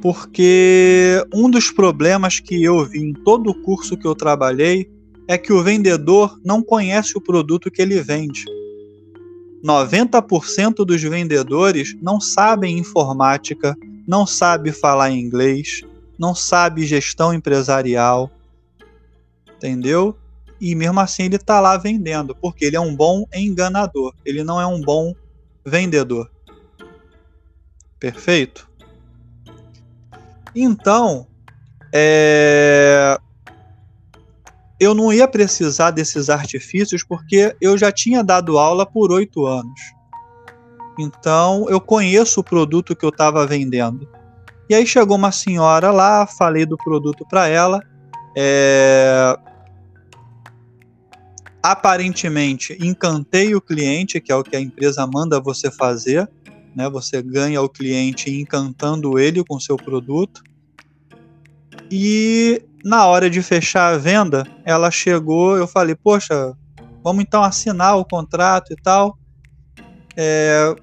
porque 0.01 1.23
um 1.33 1.49
dos 1.49 1.71
problemas 1.71 2.39
que 2.39 2.63
eu 2.63 2.85
vi 2.85 2.99
em 2.99 3.13
todo 3.13 3.49
o 3.49 3.55
curso 3.55 3.97
que 3.97 4.07
eu 4.07 4.15
trabalhei 4.15 4.89
é 5.27 5.37
que 5.37 5.53
o 5.53 5.63
vendedor 5.63 6.39
não 6.43 6.61
conhece 6.61 7.17
o 7.17 7.21
produto 7.21 7.71
que 7.71 7.81
ele 7.81 8.01
vende. 8.01 8.45
90% 9.63 10.83
dos 10.83 11.01
vendedores 11.01 11.95
não 12.01 12.19
sabem 12.19 12.77
informática, 12.77 13.77
não 14.07 14.25
sabe 14.25 14.71
falar 14.71 15.11
inglês, 15.11 15.81
não 16.17 16.33
sabe 16.33 16.85
gestão 16.85 17.33
empresarial, 17.33 18.29
entendeu? 19.55 20.15
E 20.61 20.75
mesmo 20.75 20.99
assim 20.99 21.23
ele 21.23 21.37
está 21.37 21.59
lá 21.59 21.75
vendendo, 21.75 22.35
porque 22.35 22.65
ele 22.65 22.75
é 22.75 22.79
um 22.79 22.95
bom 22.95 23.25
enganador, 23.33 24.13
ele 24.23 24.43
não 24.43 24.61
é 24.61 24.67
um 24.67 24.79
bom 24.79 25.15
vendedor. 25.65 26.29
Perfeito? 27.99 28.69
Então, 30.55 31.25
é... 31.91 33.17
eu 34.79 34.93
não 34.93 35.11
ia 35.11 35.27
precisar 35.27 35.89
desses 35.89 36.29
artifícios 36.29 37.03
porque 37.03 37.55
eu 37.59 37.75
já 37.75 37.91
tinha 37.91 38.23
dado 38.23 38.59
aula 38.59 38.85
por 38.85 39.11
oito 39.11 39.47
anos. 39.47 39.79
Então, 40.99 41.67
eu 41.69 41.81
conheço 41.81 42.41
o 42.41 42.43
produto 42.43 42.95
que 42.95 43.03
eu 43.03 43.09
estava 43.09 43.47
vendendo. 43.47 44.07
E 44.69 44.75
aí 44.75 44.85
chegou 44.85 45.17
uma 45.17 45.31
senhora 45.31 45.89
lá, 45.89 46.27
falei 46.27 46.67
do 46.67 46.77
produto 46.77 47.25
para 47.27 47.47
ela. 47.47 47.81
É... 48.37 49.35
Aparentemente, 51.63 52.77
encantei 52.81 53.53
o 53.53 53.61
cliente, 53.61 54.19
que 54.19 54.31
é 54.31 54.35
o 54.35 54.43
que 54.43 54.55
a 54.55 54.61
empresa 54.61 55.05
manda 55.05 55.39
você 55.39 55.69
fazer 55.69 56.27
né? 56.75 56.89
Você 56.89 57.21
ganha 57.21 57.61
o 57.61 57.69
cliente 57.69 58.29
encantando 58.29 59.19
ele 59.19 59.43
com 59.43 59.59
seu 59.59 59.75
produto. 59.75 60.41
E 61.89 62.63
na 62.83 63.05
hora 63.05 63.29
de 63.29 63.41
fechar 63.41 63.93
a 63.93 63.97
venda, 63.97 64.45
ela 64.65 64.89
chegou, 64.89 65.57
eu 65.57 65.67
falei, 65.67 65.95
poxa, 65.95 66.55
vamos 67.03 67.23
então 67.23 67.43
assinar 67.43 67.97
o 67.97 68.05
contrato 68.05 68.73
e 68.73 68.75
tal. 68.75 69.17
É, 70.15 70.73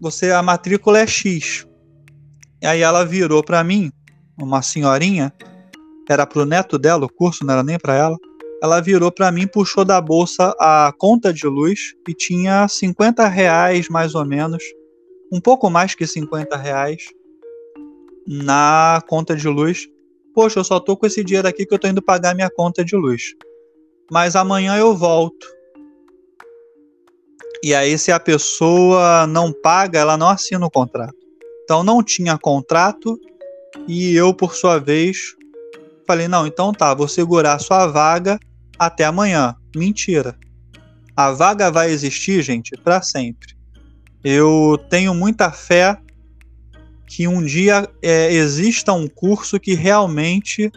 você 0.00 0.32
a 0.32 0.42
matrícula 0.42 0.98
é 0.98 1.06
X. 1.06 1.66
E 2.60 2.66
aí 2.66 2.80
ela 2.80 3.04
virou 3.04 3.44
para 3.44 3.62
mim, 3.62 3.92
uma 4.40 4.62
senhorinha, 4.62 5.32
era 6.08 6.26
pro 6.26 6.46
neto 6.46 6.78
dela, 6.78 7.04
o 7.04 7.12
curso 7.12 7.44
não 7.44 7.52
era 7.52 7.62
nem 7.62 7.78
para 7.78 7.94
ela. 7.94 8.16
Ela 8.62 8.80
virou 8.80 9.12
para 9.12 9.30
mim, 9.30 9.46
puxou 9.46 9.84
da 9.84 10.00
bolsa 10.00 10.54
a 10.58 10.92
conta 10.96 11.32
de 11.32 11.46
luz 11.46 11.94
e 12.08 12.14
tinha 12.14 12.66
50 12.66 13.26
reais 13.28 13.88
mais 13.88 14.14
ou 14.14 14.24
menos 14.24 14.62
um 15.30 15.40
pouco 15.40 15.68
mais 15.68 15.94
que 15.94 16.06
50 16.06 16.56
reais 16.56 17.08
na 18.26 19.02
conta 19.08 19.36
de 19.36 19.48
luz. 19.48 19.88
Poxa, 20.34 20.60
eu 20.60 20.64
só 20.64 20.80
tô 20.80 20.96
com 20.96 21.06
esse 21.06 21.22
dinheiro 21.24 21.48
aqui 21.48 21.64
que 21.64 21.74
eu 21.74 21.78
tô 21.78 21.88
indo 21.88 22.02
pagar 22.02 22.34
minha 22.34 22.50
conta 22.50 22.84
de 22.84 22.96
luz. 22.96 23.34
Mas 24.10 24.36
amanhã 24.36 24.76
eu 24.76 24.94
volto. 24.94 25.46
E 27.62 27.74
aí, 27.74 27.98
se 27.98 28.12
a 28.12 28.20
pessoa 28.20 29.26
não 29.26 29.52
paga, 29.52 29.98
ela 29.98 30.16
não 30.16 30.28
assina 30.28 30.64
o 30.64 30.70
contrato. 30.70 31.16
Então, 31.64 31.82
não 31.82 32.02
tinha 32.02 32.38
contrato. 32.38 33.18
E 33.88 34.14
eu, 34.14 34.32
por 34.32 34.54
sua 34.54 34.78
vez, 34.78 35.34
falei: 36.06 36.28
não, 36.28 36.46
então 36.46 36.72
tá, 36.72 36.94
vou 36.94 37.08
segurar 37.08 37.58
sua 37.58 37.86
vaga 37.86 38.38
até 38.78 39.04
amanhã. 39.04 39.54
Mentira. 39.74 40.36
A 41.16 41.30
vaga 41.32 41.70
vai 41.70 41.90
existir, 41.90 42.42
gente, 42.42 42.76
para 42.76 43.00
sempre. 43.00 43.56
Eu 44.22 44.78
tenho 44.90 45.14
muita 45.14 45.50
fé 45.50 45.98
que 47.06 47.26
um 47.28 47.44
dia 47.44 47.88
é, 48.02 48.32
exista 48.32 48.92
um 48.92 49.06
curso 49.06 49.58
que 49.58 49.74
realmente 49.74 50.70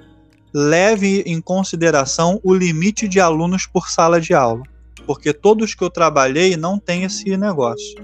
leve 0.54 1.24
em 1.26 1.42
consideração 1.42 2.40
o 2.44 2.54
limite 2.54 3.08
de 3.08 3.20
alunos 3.20 3.66
por 3.66 3.90
sala 3.90 4.22
de 4.22 4.34
aula, 4.34 4.64
porque 5.06 5.34
todos 5.34 5.74
que 5.74 5.84
eu 5.84 5.90
trabalhei 5.90 6.56
não 6.56 6.80
tem 6.80 7.04
esse 7.04 7.36
negócio. 7.36 7.96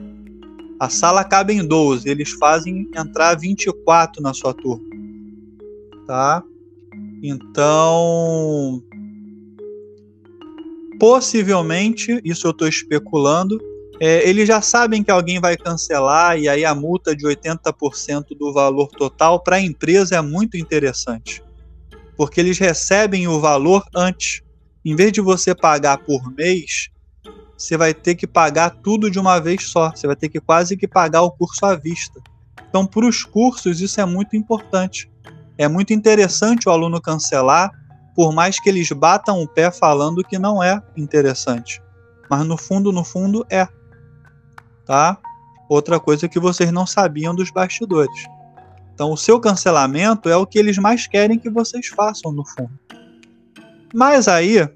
A 0.79 0.89
sala 0.89 1.23
cabe 1.23 1.53
em 1.53 1.65
12, 1.65 2.09
eles 2.09 2.31
fazem 2.31 2.89
entrar 2.95 3.35
24 3.35 4.21
na 4.21 4.33
sua 4.33 4.53
turma. 4.53 4.85
Tá? 6.05 6.43
Então, 7.27 8.83
possivelmente, 10.99 12.21
isso 12.23 12.45
eu 12.45 12.51
estou 12.51 12.67
especulando, 12.67 13.59
é, 13.99 14.29
eles 14.29 14.47
já 14.47 14.61
sabem 14.61 15.03
que 15.03 15.09
alguém 15.09 15.39
vai 15.39 15.57
cancelar 15.57 16.37
e 16.37 16.47
aí 16.47 16.63
a 16.63 16.75
multa 16.75 17.15
de 17.15 17.25
80% 17.25 18.37
do 18.37 18.53
valor 18.53 18.89
total 18.89 19.41
para 19.41 19.55
a 19.55 19.61
empresa 19.61 20.17
é 20.17 20.21
muito 20.21 20.55
interessante. 20.55 21.41
Porque 22.15 22.39
eles 22.39 22.59
recebem 22.59 23.27
o 23.27 23.39
valor 23.39 23.83
antes. 23.95 24.41
Em 24.83 24.95
vez 24.95 25.11
de 25.11 25.19
você 25.19 25.55
pagar 25.55 25.97
por 25.97 26.31
mês, 26.31 26.89
você 27.57 27.75
vai 27.75 27.93
ter 27.93 28.13
que 28.13 28.27
pagar 28.27 28.69
tudo 28.69 29.09
de 29.09 29.17
uma 29.17 29.39
vez 29.39 29.63
só. 29.63 29.89
Você 29.89 30.05
vai 30.05 30.15
ter 30.15 30.29
que 30.29 30.39
quase 30.39 30.77
que 30.77 30.87
pagar 30.87 31.23
o 31.23 31.31
curso 31.31 31.65
à 31.65 31.75
vista. 31.75 32.21
Então, 32.69 32.85
para 32.85 33.07
os 33.07 33.23
cursos, 33.23 33.81
isso 33.81 33.99
é 33.99 34.05
muito 34.05 34.35
importante. 34.35 35.09
É 35.57 35.67
muito 35.67 35.93
interessante 35.93 36.67
o 36.67 36.71
aluno 36.71 37.01
cancelar, 37.01 37.71
por 38.15 38.33
mais 38.33 38.59
que 38.59 38.69
eles 38.69 38.91
batam 38.91 39.41
o 39.41 39.47
pé 39.47 39.71
falando 39.71 40.23
que 40.23 40.39
não 40.39 40.61
é 40.61 40.81
interessante. 40.95 41.81
Mas 42.29 42.45
no 42.45 42.57
fundo, 42.57 42.91
no 42.91 43.03
fundo, 43.03 43.45
é 43.49 43.67
tá? 44.85 45.17
Outra 45.67 45.99
coisa 45.99 46.29
que 46.29 46.39
vocês 46.39 46.71
não 46.71 46.85
sabiam 46.85 47.33
dos 47.33 47.49
bastidores. 47.49 48.25
Então, 48.93 49.11
o 49.11 49.17
seu 49.17 49.39
cancelamento 49.39 50.29
é 50.29 50.37
o 50.37 50.45
que 50.45 50.57
eles 50.57 50.77
mais 50.77 51.07
querem 51.07 51.39
que 51.39 51.49
vocês 51.49 51.87
façam, 51.87 52.31
no 52.31 52.45
fundo. 52.45 52.71
Mas 53.93 54.27
aí, 54.27 54.69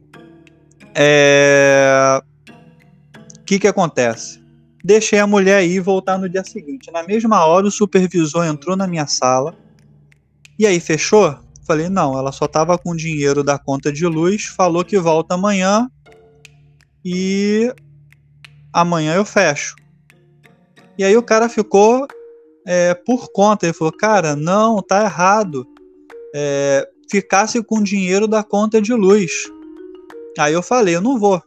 é... 0.93 2.21
o 3.39 3.43
que, 3.45 3.59
que 3.59 3.67
acontece? 3.67 4.43
Deixei 4.84 5.19
a 5.19 5.27
mulher 5.27 5.63
ir 5.63 5.80
voltar 5.80 6.17
no 6.17 6.27
dia 6.27 6.43
seguinte. 6.43 6.91
Na 6.91 7.03
mesma 7.03 7.45
hora, 7.45 7.67
o 7.67 7.71
supervisor 7.71 8.45
entrou 8.45 8.75
na 8.75 8.88
minha 8.88 9.07
sala. 9.07 9.55
E 10.60 10.68
aí, 10.68 10.80
fechou? 10.80 11.36
Falei, 11.66 11.88
não, 11.88 12.18
ela 12.18 12.32
só 12.32 12.45
estava 12.45 12.78
com 12.78 12.95
dinheiro 12.95 13.43
da 13.43 13.57
conta 13.57 13.91
de 13.93 14.05
luz, 14.05 14.45
falou 14.45 14.84
que 14.84 14.99
volta 14.99 15.36
amanhã 15.36 15.89
e 17.03 17.74
amanhã 18.74 19.16
eu 19.16 19.24
fecho. 19.24 19.76
E 20.97 21.03
aí 21.03 21.16
o 21.16 21.24
cara 21.24 21.47
ficou 21.47 22.05
é, 22.68 22.93
por 22.93 23.32
conta. 23.32 23.66
Ele 23.66 23.74
falou: 23.74 23.93
Cara, 23.93 24.36
não, 24.36 24.82
tá 24.82 25.03
errado. 25.03 25.66
É, 26.36 26.88
ficasse 27.10 27.64
com 27.64 27.82
dinheiro 27.82 28.28
da 28.28 28.43
conta 28.43 28.82
de 28.82 28.93
luz. 28.93 29.32
Aí 30.38 30.53
eu 30.53 30.62
falei: 30.62 30.95
Eu 30.95 31.01
não 31.01 31.18
vou 31.18 31.41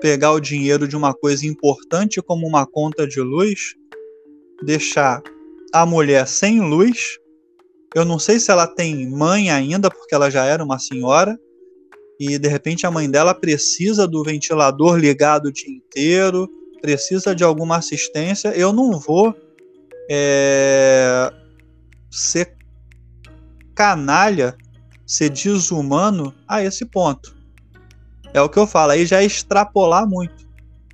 pegar 0.00 0.32
o 0.32 0.40
dinheiro 0.40 0.88
de 0.88 0.96
uma 0.96 1.12
coisa 1.12 1.46
importante 1.46 2.22
como 2.22 2.46
uma 2.46 2.66
conta 2.66 3.06
de 3.06 3.20
luz, 3.20 3.74
deixar 4.62 5.22
a 5.72 5.84
mulher 5.84 6.26
sem 6.26 6.60
luz. 6.60 7.18
Eu 7.94 8.04
não 8.04 8.18
sei 8.18 8.38
se 8.38 8.50
ela 8.50 8.66
tem 8.66 9.08
mãe 9.08 9.50
ainda, 9.50 9.90
porque 9.90 10.14
ela 10.14 10.30
já 10.30 10.44
era 10.44 10.62
uma 10.62 10.78
senhora, 10.78 11.38
e 12.18 12.38
de 12.38 12.48
repente 12.48 12.86
a 12.86 12.90
mãe 12.90 13.10
dela 13.10 13.34
precisa 13.34 14.06
do 14.06 14.22
ventilador 14.22 14.96
ligado 14.96 15.46
o 15.46 15.52
dia 15.52 15.70
inteiro 15.70 16.48
precisa 16.80 17.34
de 17.34 17.44
alguma 17.44 17.76
assistência, 17.76 18.48
eu 18.48 18.72
não 18.72 18.98
vou 18.98 19.34
é, 20.10 21.32
ser 22.10 22.56
canalha, 23.74 24.56
ser 25.06 25.30
desumano 25.30 26.34
a 26.48 26.62
esse 26.62 26.84
ponto. 26.84 27.36
É 28.32 28.40
o 28.40 28.48
que 28.48 28.58
eu 28.58 28.66
falo, 28.66 28.92
aí 28.92 29.06
já 29.06 29.22
é 29.22 29.24
extrapolar 29.24 30.08
muito. 30.08 30.48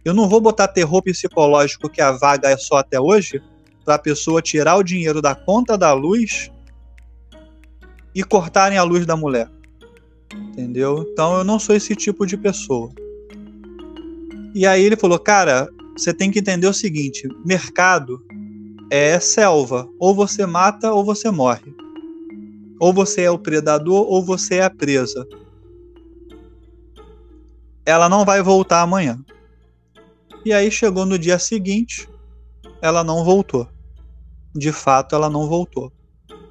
Eu 0.04 0.14
não 0.14 0.28
vou 0.28 0.40
botar 0.40 0.68
terror 0.68 1.02
psicológico 1.02 1.88
que 1.88 2.00
a 2.00 2.12
vaga 2.12 2.50
é 2.50 2.56
só 2.56 2.76
até 2.76 3.00
hoje, 3.00 3.42
para 3.84 3.94
a 3.94 3.98
pessoa 3.98 4.42
tirar 4.42 4.76
o 4.76 4.82
dinheiro 4.82 5.22
da 5.22 5.34
conta 5.34 5.76
da 5.76 5.92
luz 5.92 6.50
e 8.16 8.24
cortarem 8.24 8.78
a 8.78 8.82
luz 8.82 9.04
da 9.04 9.14
mulher. 9.14 9.50
Entendeu? 10.32 11.06
Então 11.12 11.36
eu 11.36 11.44
não 11.44 11.58
sou 11.58 11.76
esse 11.76 11.94
tipo 11.94 12.24
de 12.24 12.38
pessoa. 12.38 12.90
E 14.54 14.66
aí 14.66 14.82
ele 14.82 14.96
falou, 14.96 15.18
cara, 15.18 15.68
você 15.94 16.14
tem 16.14 16.30
que 16.30 16.38
entender 16.38 16.66
o 16.66 16.72
seguinte: 16.72 17.28
mercado 17.44 18.24
é 18.90 19.20
selva. 19.20 19.86
Ou 20.00 20.14
você 20.14 20.46
mata 20.46 20.94
ou 20.94 21.04
você 21.04 21.30
morre. 21.30 21.76
Ou 22.80 22.90
você 22.90 23.22
é 23.22 23.30
o 23.30 23.38
predador 23.38 24.06
ou 24.08 24.24
você 24.24 24.56
é 24.56 24.64
a 24.64 24.70
presa. 24.70 25.28
Ela 27.84 28.08
não 28.08 28.24
vai 28.24 28.42
voltar 28.42 28.80
amanhã. 28.80 29.22
E 30.42 30.54
aí 30.54 30.70
chegou 30.70 31.04
no 31.04 31.18
dia 31.18 31.38
seguinte, 31.38 32.08
ela 32.80 33.04
não 33.04 33.24
voltou. 33.24 33.68
De 34.54 34.72
fato, 34.72 35.14
ela 35.14 35.28
não 35.28 35.46
voltou. 35.46 35.92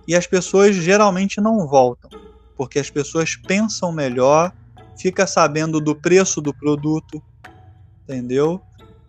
E 0.07 0.15
as 0.15 0.27
pessoas 0.27 0.75
geralmente 0.75 1.41
não 1.41 1.67
voltam, 1.67 2.09
porque 2.55 2.79
as 2.79 2.89
pessoas 2.89 3.35
pensam 3.35 3.91
melhor, 3.91 4.51
fica 4.97 5.25
sabendo 5.25 5.81
do 5.81 5.95
preço 5.95 6.41
do 6.41 6.53
produto, 6.53 7.21
entendeu? 8.03 8.61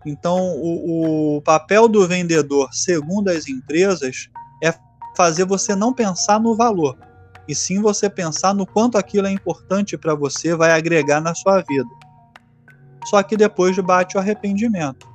Então, 0.05 0.39
o, 0.57 1.37
o 1.37 1.43
papel 1.43 1.89
do 1.89 2.07
vendedor, 2.07 2.69
segundo 2.73 3.29
as 3.29 3.49
empresas, 3.49 4.29
é 4.63 4.73
fazer 5.17 5.45
você 5.45 5.75
não 5.75 5.93
pensar 5.93 6.41
no 6.41 6.55
valor, 6.55 6.97
e 7.49 7.55
sim 7.55 7.81
você 7.81 8.09
pensar 8.09 8.55
no 8.55 8.67
quanto 8.67 8.99
aquilo 8.99 9.27
é 9.27 9.31
importante 9.31 9.97
para 9.97 10.15
você, 10.15 10.55
vai 10.55 10.73
agregar 10.73 11.21
na 11.21 11.35
sua 11.35 11.61
vida. 11.63 11.89
Só 13.07 13.23
que 13.23 13.37
depois 13.37 13.79
bate 13.79 14.17
o 14.17 14.21
arrependimento. 14.21 15.09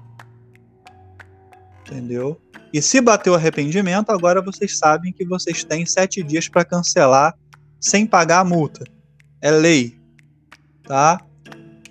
Entendeu? 1.82 2.40
E 2.74 2.82
se 2.82 3.02
bateu 3.02 3.36
arrependimento, 3.36 4.12
agora 4.12 4.42
vocês 4.42 4.78
sabem 4.78 5.12
que 5.12 5.26
vocês 5.26 5.64
têm 5.64 5.86
sete 5.86 6.24
dias 6.24 6.48
para 6.48 6.64
cancelar 6.64 7.36
sem 7.80 8.06
pagar 8.06 8.40
a 8.40 8.46
multa. 8.46 8.86
É 9.42 9.52
lei, 9.52 9.98
tá? 10.84 11.20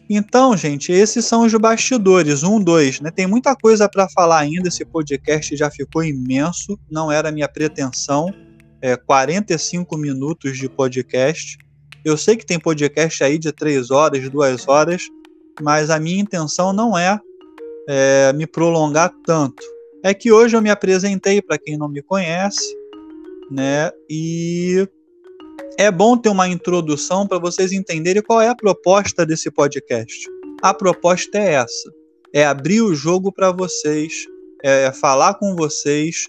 Então, 0.08 0.56
gente, 0.56 0.90
esses 0.90 1.24
são 1.24 1.42
os 1.42 1.52
bastidores, 1.54 2.42
um, 2.42 2.60
dois, 2.60 3.00
né? 3.00 3.10
Tem 3.10 3.26
muita 3.26 3.54
coisa 3.54 3.88
para 3.88 4.08
falar 4.08 4.38
ainda. 4.38 4.68
Esse 4.68 4.84
podcast 4.84 5.54
já 5.54 5.70
ficou 5.70 6.02
imenso, 6.02 6.78
não 6.90 7.12
era 7.12 7.30
minha 7.30 7.48
pretensão. 7.48 8.32
É 8.80 8.96
45 8.96 9.96
minutos 9.98 10.56
de 10.56 10.68
podcast. 10.68 11.58
Eu 12.02 12.16
sei 12.16 12.36
que 12.36 12.46
tem 12.46 12.58
podcast 12.58 13.22
aí 13.22 13.38
de 13.38 13.52
três 13.52 13.90
horas, 13.90 14.28
duas 14.30 14.66
horas, 14.66 15.02
mas 15.60 15.90
a 15.90 16.00
minha 16.00 16.22
intenção 16.22 16.72
não 16.72 16.96
é, 16.96 17.20
é 17.86 18.32
me 18.32 18.46
prolongar 18.46 19.12
tanto 19.26 19.62
é 20.02 20.14
que 20.14 20.32
hoje 20.32 20.56
eu 20.56 20.62
me 20.62 20.70
apresentei 20.70 21.42
para 21.42 21.58
quem 21.58 21.76
não 21.76 21.88
me 21.88 22.02
conhece, 22.02 22.74
né? 23.50 23.90
E 24.08 24.86
é 25.78 25.90
bom 25.90 26.16
ter 26.16 26.28
uma 26.28 26.48
introdução 26.48 27.26
para 27.26 27.38
vocês 27.38 27.72
entenderem 27.72 28.22
qual 28.22 28.40
é 28.40 28.48
a 28.48 28.54
proposta 28.54 29.26
desse 29.26 29.50
podcast. 29.50 30.28
A 30.62 30.72
proposta 30.72 31.38
é 31.38 31.54
essa: 31.54 31.92
é 32.32 32.44
abrir 32.44 32.80
o 32.80 32.94
jogo 32.94 33.32
para 33.32 33.50
vocês, 33.50 34.12
é 34.62 34.90
falar 34.92 35.34
com 35.34 35.54
vocês 35.54 36.28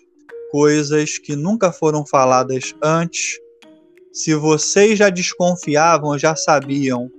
coisas 0.51 1.17
que 1.17 1.35
nunca 1.35 1.71
foram 1.71 2.05
faladas 2.05 2.75
antes. 2.81 3.39
Se 4.11 4.35
vocês 4.35 4.99
já 4.99 5.09
desconfiavam, 5.09 6.19
já 6.19 6.35
sabiam, 6.35 7.09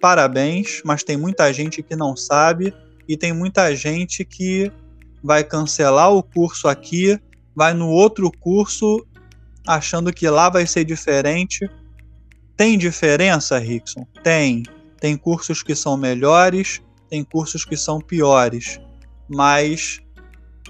parabéns, 0.00 0.80
mas 0.84 1.02
tem 1.02 1.16
muita 1.16 1.52
gente 1.52 1.82
que 1.82 1.96
não 1.96 2.16
sabe 2.16 2.72
e 3.08 3.16
tem 3.16 3.32
muita 3.32 3.74
gente 3.74 4.24
que 4.24 4.70
vai 5.24 5.42
cancelar 5.42 6.12
o 6.12 6.22
curso 6.22 6.68
aqui, 6.68 7.18
vai 7.56 7.72
no 7.72 7.88
outro 7.88 8.30
curso 8.30 9.02
achando 9.66 10.12
que 10.12 10.28
lá 10.28 10.50
vai 10.50 10.66
ser 10.66 10.84
diferente. 10.84 11.66
Tem 12.54 12.76
diferença, 12.76 13.58
Rickson? 13.58 14.06
Tem. 14.22 14.64
Tem 15.00 15.16
cursos 15.16 15.62
que 15.62 15.74
são 15.74 15.96
melhores, 15.96 16.82
tem 17.08 17.24
cursos 17.24 17.64
que 17.64 17.74
são 17.74 17.98
piores. 18.00 18.78
Mas, 19.26 19.98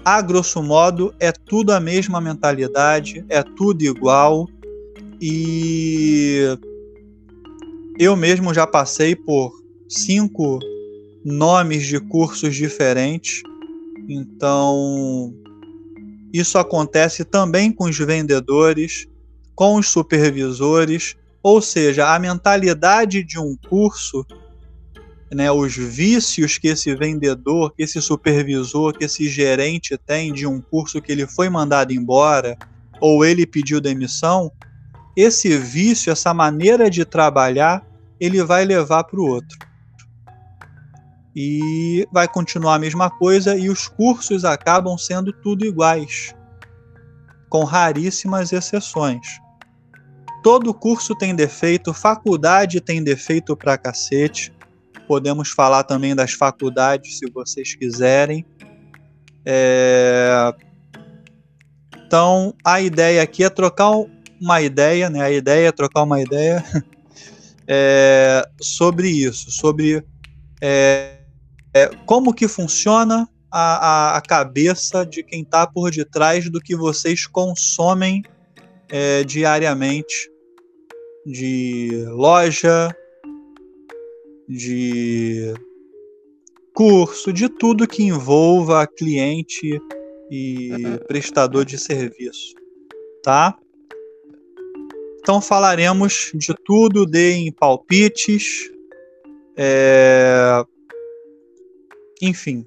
a 0.05 0.21
grosso 0.21 0.63
modo, 0.63 1.13
é 1.19 1.33
tudo 1.33 1.73
a 1.73 1.79
mesma 1.81 2.21
mentalidade, 2.21 3.25
é 3.27 3.43
tudo 3.43 3.83
igual. 3.83 4.47
E 5.21 6.57
eu 7.99 8.15
mesmo 8.15 8.53
já 8.53 8.65
passei 8.65 9.17
por 9.17 9.51
cinco 9.89 10.59
nomes 11.25 11.85
de 11.85 11.99
cursos 11.99 12.55
diferentes 12.55 13.43
então, 14.07 15.33
isso 16.33 16.57
acontece 16.57 17.23
também 17.23 17.71
com 17.71 17.85
os 17.85 17.97
vendedores, 17.97 19.07
com 19.55 19.75
os 19.75 19.87
supervisores, 19.87 21.15
ou 21.41 21.61
seja, 21.61 22.13
a 22.13 22.19
mentalidade 22.19 23.23
de 23.23 23.39
um 23.39 23.55
curso, 23.69 24.25
né, 25.33 25.51
os 25.51 25.75
vícios 25.75 26.57
que 26.57 26.67
esse 26.67 26.93
vendedor, 26.95 27.73
que 27.73 27.83
esse 27.83 28.01
supervisor, 28.01 28.93
que 28.93 29.05
esse 29.05 29.27
gerente 29.27 29.97
tem 29.97 30.31
de 30.31 30.45
um 30.45 30.61
curso 30.61 31.01
que 31.01 31.11
ele 31.11 31.27
foi 31.27 31.49
mandado 31.49 31.91
embora 31.91 32.57
ou 33.01 33.25
ele 33.25 33.45
pediu 33.45 33.81
demissão, 33.81 34.51
esse 35.15 35.57
vício, 35.57 36.11
essa 36.11 36.33
maneira 36.33 36.89
de 36.89 37.05
trabalhar, 37.05 37.85
ele 38.19 38.43
vai 38.43 38.65
levar 38.65 39.03
para 39.03 39.19
o 39.19 39.25
outro 39.25 39.57
e 41.35 42.07
vai 42.11 42.27
continuar 42.27 42.75
a 42.75 42.79
mesma 42.79 43.09
coisa 43.09 43.57
e 43.57 43.69
os 43.69 43.87
cursos 43.87 44.45
acabam 44.45 44.97
sendo 44.97 45.33
tudo 45.33 45.65
iguais, 45.65 46.33
com 47.49 47.65
raríssimas 47.65 48.53
exceções. 48.53 49.27
Todo 50.41 50.73
curso 50.73 51.13
tem 51.15 51.35
defeito, 51.35 51.93
faculdade 51.93 52.79
tem 52.79 53.03
defeito 53.03 53.57
pra 53.57 53.77
cacete. 53.77 54.53
Podemos 55.07 55.49
falar 55.49 55.83
também 55.83 56.15
das 56.15 56.33
faculdades 56.33 57.17
se 57.17 57.29
vocês 57.31 57.75
quiserem. 57.75 58.45
É... 59.43 60.53
Então, 62.05 62.53
a 62.63 62.79
ideia 62.79 63.21
aqui 63.21 63.43
é 63.43 63.49
trocar 63.49 63.91
uma 64.39 64.61
ideia, 64.61 65.09
né? 65.09 65.21
A 65.21 65.31
ideia 65.31 65.67
é 65.67 65.71
trocar 65.71 66.03
uma 66.03 66.21
ideia 66.21 66.63
é... 67.67 68.47
sobre 68.61 69.09
isso, 69.09 69.51
sobre 69.51 70.05
é 70.61 71.14
é, 71.75 71.89
como 72.05 72.33
que 72.33 72.47
funciona 72.47 73.27
a, 73.51 74.13
a, 74.13 74.17
a 74.17 74.21
cabeça 74.21 75.05
de 75.05 75.21
quem 75.21 75.41
está 75.41 75.67
por 75.67 75.91
detrás 75.91 76.49
do 76.49 76.61
que 76.61 76.73
vocês 76.73 77.27
consomem 77.27 78.23
é, 78.89 79.25
diariamente 79.25 80.31
de 81.25 82.05
loja, 82.07 82.95
de 84.47 85.53
curso, 86.73 87.33
de 87.33 87.49
tudo 87.49 87.87
que 87.87 88.03
envolva 88.03 88.87
cliente 88.87 89.81
e 90.31 90.81
prestador 91.07 91.65
de 91.65 91.77
serviço, 91.77 92.53
tá? 93.21 93.57
Então 95.19 95.41
falaremos 95.41 96.31
de 96.35 96.53
tudo, 96.63 97.05
deem 97.05 97.51
palpites, 97.51 98.69
é, 99.57 100.63
enfim, 102.21 102.65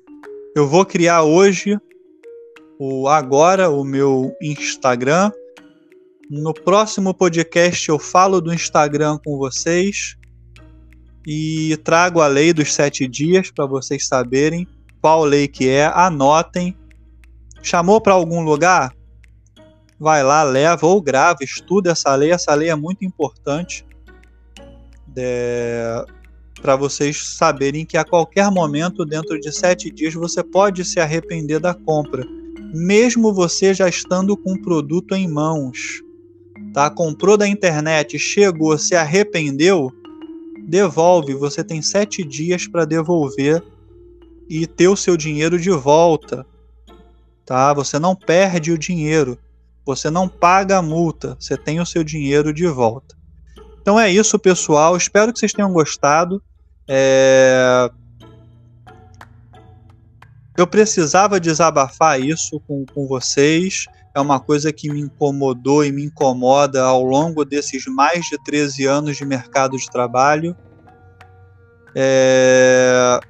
eu 0.55 0.67
vou 0.69 0.85
criar 0.85 1.23
hoje 1.23 1.79
o 2.79 3.09
agora 3.09 3.71
o 3.71 3.85
meu 3.85 4.35
Instagram. 4.41 5.31
No 6.31 6.53
próximo 6.53 7.15
podcast 7.15 7.89
eu 7.89 7.99
falo 7.99 8.41
do 8.41 8.53
Instagram 8.53 9.19
com 9.25 9.39
vocês 9.39 10.17
e 11.27 11.77
trago 11.85 12.21
a 12.21 12.27
lei 12.27 12.53
dos 12.53 12.75
sete 12.75 13.09
dias 13.09 13.51
para 13.51 13.67
vocês 13.67 14.07
saberem 14.07 14.67
qual 15.01 15.25
lei 15.25 15.49
que 15.49 15.69
é. 15.69 15.87
Anotem. 15.87 16.77
Chamou 17.63 18.01
para 18.01 18.13
algum 18.13 18.43
lugar? 18.43 18.95
Vai 19.99 20.23
lá, 20.23 20.43
leva 20.43 20.87
ou 20.87 21.01
grava, 21.01 21.39
estuda 21.43 21.93
essa 21.93 22.15
lei. 22.15 22.31
Essa 22.31 22.55
lei 22.55 22.69
é 22.69 22.77
muito 22.77 23.05
importante. 23.05 23.85
É 25.17 26.05
para 26.59 26.77
vocês 26.77 27.37
saberem 27.37 27.87
que 27.87 27.97
a 27.97 28.05
qualquer 28.05 28.51
momento, 28.51 29.05
dentro 29.05 29.39
de 29.39 29.53
sete 29.53 29.91
dias, 29.91 30.15
você 30.15 30.43
pode 30.43 30.85
se 30.85 31.01
arrepender 31.01 31.61
da 31.61 31.75
compra, 31.75 32.25
mesmo 32.75 33.33
você 33.33 33.73
já 33.73 33.89
estando 33.89 34.37
com 34.37 34.53
o 34.53 34.63
produto 34.63 35.15
em 35.15 35.27
mãos. 35.29 36.03
Tá? 36.73 36.91
Comprou 36.91 37.37
da 37.37 37.49
internet, 37.49 38.19
chegou, 38.19 38.77
se 38.77 38.95
arrependeu, 38.95 39.91
devolve. 40.67 41.35
Você 41.35 41.65
tem 41.65 41.81
sete 41.81 42.23
dias 42.23 42.67
para 42.67 42.85
devolver 42.85 43.63
e 44.49 44.67
ter 44.67 44.89
o 44.89 44.97
seu 44.97 45.17
dinheiro 45.17 45.59
de 45.59 45.71
volta. 45.71 46.47
Tá? 47.45 47.73
Você 47.73 47.99
não 47.99 48.15
perde 48.15 48.73
o 48.73 48.79
dinheiro, 48.79 49.39
você 49.85 50.11
não 50.11 50.29
paga 50.29 50.79
a 50.79 50.83
multa, 50.83 51.37
você 51.41 51.57
tem 51.57 51.81
o 51.81 51.87
seu 51.87 52.05
dinheiro 52.05 52.53
de 52.53 52.67
volta. 52.67 53.17
Então 53.81 53.99
é 53.99 54.11
isso, 54.11 54.39
pessoal. 54.39 54.97
Espero 54.97 55.33
que 55.33 55.39
vocês 55.39 55.53
tenham 55.53 55.73
gostado. 55.73 56.43
É... 56.89 57.91
Eu 60.57 60.67
precisava 60.67 61.39
desabafar 61.39 62.21
isso 62.21 62.59
com, 62.67 62.85
com 62.87 63.07
vocês. 63.07 63.87
É 64.15 64.21
uma 64.21 64.41
coisa 64.41 64.73
que 64.73 64.91
me 64.91 65.01
incomodou 65.01 65.85
e 65.85 65.93
me 65.93 66.05
incomoda 66.05 66.83
ao 66.83 67.05
longo 67.05 67.45
desses 67.45 67.85
mais 67.87 68.27
de 68.27 68.43
13 68.43 68.87
anos 68.87 69.17
de 69.17 69.25
mercado 69.25 69.77
de 69.77 69.89
trabalho. 69.89 70.57
É... 71.95 73.21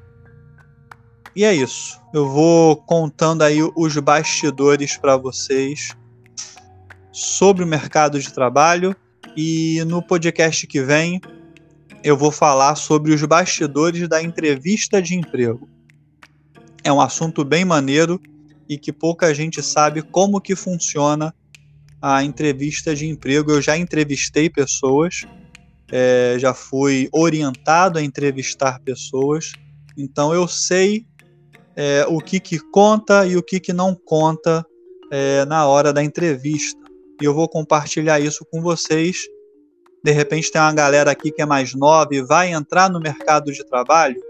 E 1.37 1.45
é 1.45 1.53
isso. 1.53 2.01
Eu 2.15 2.29
vou 2.29 2.77
contando 2.77 3.43
aí 3.43 3.59
os 3.77 3.97
bastidores 3.99 4.97
para 4.97 5.17
vocês 5.17 5.95
sobre 7.13 7.65
o 7.65 7.67
mercado 7.67 8.19
de 8.19 8.33
trabalho 8.33 8.97
e 9.37 9.85
no 9.87 10.03
podcast 10.03 10.67
que 10.67 10.81
vem 10.81 11.21
eu 12.03 12.17
vou 12.17 12.31
falar 12.31 12.77
sobre 12.77 13.13
os 13.13 13.23
bastidores 13.25 14.09
da 14.09 14.23
entrevista 14.23 15.03
de 15.03 15.15
emprego. 15.15 15.69
É 16.85 16.93
um 16.93 17.01
assunto 17.01 17.45
bem 17.45 17.65
maneiro 17.65 18.21
e 18.69 18.79
que 18.79 18.93
pouca 18.93 19.35
gente 19.35 19.63
sabe 19.63 20.03
como 20.03 20.41
que 20.41 20.55
funciona 20.55 21.35
a 22.01 22.23
entrevista 22.23 22.95
de 22.95 23.07
emprego. 23.07 23.51
Eu 23.51 23.61
já 23.61 23.77
entrevistei 23.77 24.49
pessoas, 24.49 25.27
é, 25.91 26.37
já 26.39 26.55
fui 26.55 27.09
orientado 27.13 27.99
a 27.99 28.03
entrevistar 28.03 28.81
pessoas, 28.81 29.53
então 29.97 30.33
eu 30.33 30.47
sei 30.47 31.05
é, 31.75 32.07
o 32.09 32.21
que, 32.21 32.39
que 32.39 32.59
conta 32.59 33.27
e 33.27 33.37
o 33.37 33.43
que, 33.43 33.59
que 33.59 33.73
não 33.73 33.95
conta 33.95 34.65
é, 35.11 35.45
na 35.47 35.67
hora 35.67 35.93
da 35.93 36.03
entrevista. 36.03 36.79
E 37.21 37.25
eu 37.25 37.35
vou 37.35 37.49
compartilhar 37.49 38.21
isso 38.21 38.47
com 38.49 38.63
vocês 38.63 39.27
de 40.03 40.13
repente 40.13 40.51
tem 40.51 40.61
uma 40.61 40.73
galera 40.73 41.11
aqui 41.11 41.31
que 41.31 41.43
é 41.43 41.47
mais 41.47 41.75
nova 41.75 42.15
e 42.15 42.23
vai 42.23 42.53
entrar 42.53 42.91
no 42.91 43.01
mercado 43.01 43.53
de 43.53 43.65
trabalho, 43.65 44.21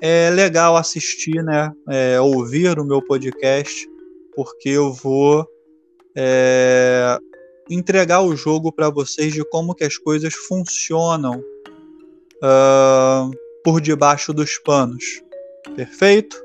é 0.00 0.30
legal 0.30 0.76
assistir, 0.76 1.42
né? 1.42 1.72
É, 1.88 2.20
ouvir 2.20 2.78
o 2.78 2.84
meu 2.84 3.02
podcast, 3.02 3.88
porque 4.34 4.70
eu 4.70 4.92
vou 4.92 5.46
é, 6.16 7.18
entregar 7.68 8.22
o 8.22 8.34
jogo 8.34 8.72
para 8.72 8.90
vocês 8.90 9.32
de 9.32 9.44
como 9.44 9.74
que 9.74 9.84
as 9.84 9.96
coisas 9.98 10.34
funcionam 10.34 11.42
uh, 12.42 13.30
por 13.62 13.80
debaixo 13.80 14.32
dos 14.32 14.58
panos. 14.58 15.22
Perfeito? 15.76 16.36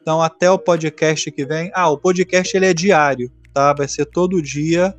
Então 0.00 0.20
até 0.20 0.50
o 0.50 0.58
podcast 0.58 1.30
que 1.30 1.44
vem. 1.44 1.70
Ah, 1.74 1.90
o 1.90 1.98
podcast 1.98 2.56
ele 2.56 2.66
é 2.66 2.74
diário, 2.74 3.30
tá? 3.54 3.72
Vai 3.72 3.86
ser 3.86 4.06
todo 4.06 4.42
dia 4.42 4.94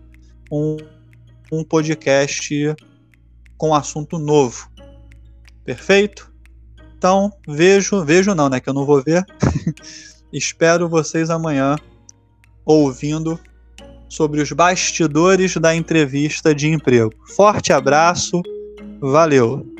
um, 0.51 0.77
um 1.51 1.63
podcast 1.63 2.75
com 3.57 3.73
assunto 3.73 4.17
novo. 4.17 4.69
Perfeito? 5.63 6.31
Então, 6.97 7.31
vejo, 7.47 8.03
vejo 8.03 8.33
não, 8.33 8.49
né? 8.49 8.59
Que 8.59 8.69
eu 8.69 8.73
não 8.73 8.85
vou 8.85 9.01
ver. 9.03 9.25
Espero 10.31 10.89
vocês 10.89 11.29
amanhã 11.29 11.75
ouvindo 12.65 13.39
sobre 14.09 14.41
os 14.41 14.51
bastidores 14.51 15.57
da 15.57 15.75
entrevista 15.75 16.53
de 16.53 16.69
emprego. 16.69 17.11
Forte 17.35 17.73
abraço, 17.73 18.41
valeu! 19.01 19.72